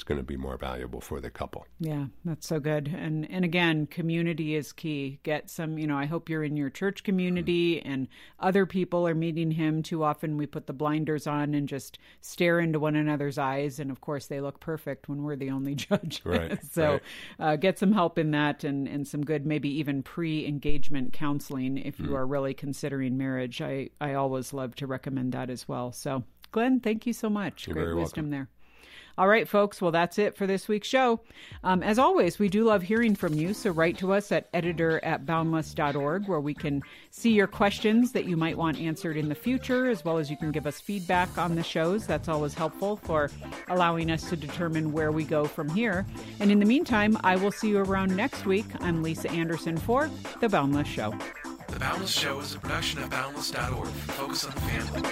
it's 0.00 0.04
going 0.08 0.16
to 0.18 0.24
be 0.24 0.38
more 0.38 0.56
valuable 0.56 1.02
for 1.02 1.20
the 1.20 1.28
couple 1.30 1.66
Yeah, 1.78 2.06
that's 2.24 2.46
so 2.46 2.58
good. 2.58 2.88
And 2.88 3.30
and 3.30 3.44
again, 3.44 3.86
community 3.86 4.54
is 4.54 4.72
key. 4.72 5.20
Get 5.24 5.50
some, 5.50 5.76
you 5.78 5.86
know, 5.86 5.98
I 5.98 6.06
hope 6.06 6.30
you're 6.30 6.42
in 6.42 6.56
your 6.56 6.70
church 6.70 7.04
community 7.04 7.82
and 7.82 8.08
other 8.38 8.64
people 8.64 9.06
are 9.06 9.14
meeting 9.14 9.50
him. 9.50 9.82
Too 9.82 10.02
often 10.02 10.38
we 10.38 10.46
put 10.46 10.66
the 10.66 10.72
blinders 10.72 11.26
on 11.26 11.52
and 11.52 11.68
just 11.68 11.98
stare 12.22 12.60
into 12.60 12.80
one 12.80 12.96
another's 12.96 13.36
eyes 13.36 13.78
and 13.78 13.90
of 13.90 14.00
course 14.00 14.26
they 14.26 14.40
look 14.40 14.58
perfect 14.58 15.06
when 15.10 15.22
we're 15.22 15.36
the 15.36 15.50
only 15.50 15.74
judge. 15.86 16.22
Right, 16.24 16.58
so 16.72 16.92
right. 16.92 17.02
Uh, 17.38 17.56
get 17.56 17.78
some 17.78 17.92
help 17.92 18.18
in 18.18 18.30
that 18.30 18.64
and 18.64 18.88
and 18.88 19.06
some 19.06 19.22
good 19.22 19.44
maybe 19.44 19.68
even 19.78 20.02
pre-engagement 20.02 21.12
counseling 21.12 21.76
if 21.76 21.98
Hmm. 21.98 22.06
you 22.06 22.16
are 22.16 22.26
really 22.26 22.54
considering 22.54 23.18
marriage. 23.18 23.60
I 23.60 23.90
I 24.00 24.14
always 24.14 24.54
love 24.54 24.74
to 24.76 24.86
recommend 24.86 25.32
that 25.32 25.50
as 25.50 25.68
well. 25.68 25.92
So, 25.92 26.24
Glenn, 26.52 26.80
thank 26.80 27.06
you 27.06 27.12
so 27.12 27.28
much. 27.28 27.66
You're 27.66 27.74
Great 27.74 27.94
wisdom 27.94 28.30
welcome. 28.30 28.30
there. 28.30 28.48
All 29.20 29.28
right, 29.28 29.46
folks. 29.46 29.82
Well, 29.82 29.90
that's 29.90 30.18
it 30.18 30.34
for 30.34 30.46
this 30.46 30.66
week's 30.66 30.88
show. 30.88 31.20
Um, 31.62 31.82
as 31.82 31.98
always, 31.98 32.38
we 32.38 32.48
do 32.48 32.64
love 32.64 32.80
hearing 32.80 33.14
from 33.14 33.34
you. 33.34 33.52
So 33.52 33.70
write 33.70 33.98
to 33.98 34.14
us 34.14 34.32
at 34.32 34.48
editor 34.54 34.98
at 35.04 35.26
boundless.org 35.26 36.26
where 36.26 36.40
we 36.40 36.54
can 36.54 36.82
see 37.10 37.32
your 37.32 37.46
questions 37.46 38.12
that 38.12 38.24
you 38.24 38.38
might 38.38 38.56
want 38.56 38.80
answered 38.80 39.18
in 39.18 39.28
the 39.28 39.34
future, 39.34 39.90
as 39.90 40.06
well 40.06 40.16
as 40.16 40.30
you 40.30 40.38
can 40.38 40.50
give 40.50 40.66
us 40.66 40.80
feedback 40.80 41.36
on 41.36 41.54
the 41.54 41.62
shows. 41.62 42.06
That's 42.06 42.28
always 42.28 42.54
helpful 42.54 42.96
for 42.96 43.30
allowing 43.68 44.10
us 44.10 44.26
to 44.30 44.36
determine 44.36 44.90
where 44.90 45.12
we 45.12 45.24
go 45.24 45.44
from 45.44 45.68
here. 45.68 46.06
And 46.38 46.50
in 46.50 46.58
the 46.58 46.64
meantime, 46.64 47.18
I 47.22 47.36
will 47.36 47.52
see 47.52 47.68
you 47.68 47.80
around 47.80 48.16
next 48.16 48.46
week. 48.46 48.64
I'm 48.80 49.02
Lisa 49.02 49.30
Anderson 49.32 49.76
for 49.76 50.10
The 50.40 50.48
Boundless 50.48 50.88
Show. 50.88 51.14
The 51.68 51.78
Boundless 51.78 52.18
Show 52.18 52.40
is 52.40 52.54
a 52.54 52.58
production 52.58 53.02
of 53.02 53.10
Boundless.org. 53.10 53.86
Focus 53.86 54.46
on 54.46 54.54
the 54.54 54.60
family. 54.62 55.02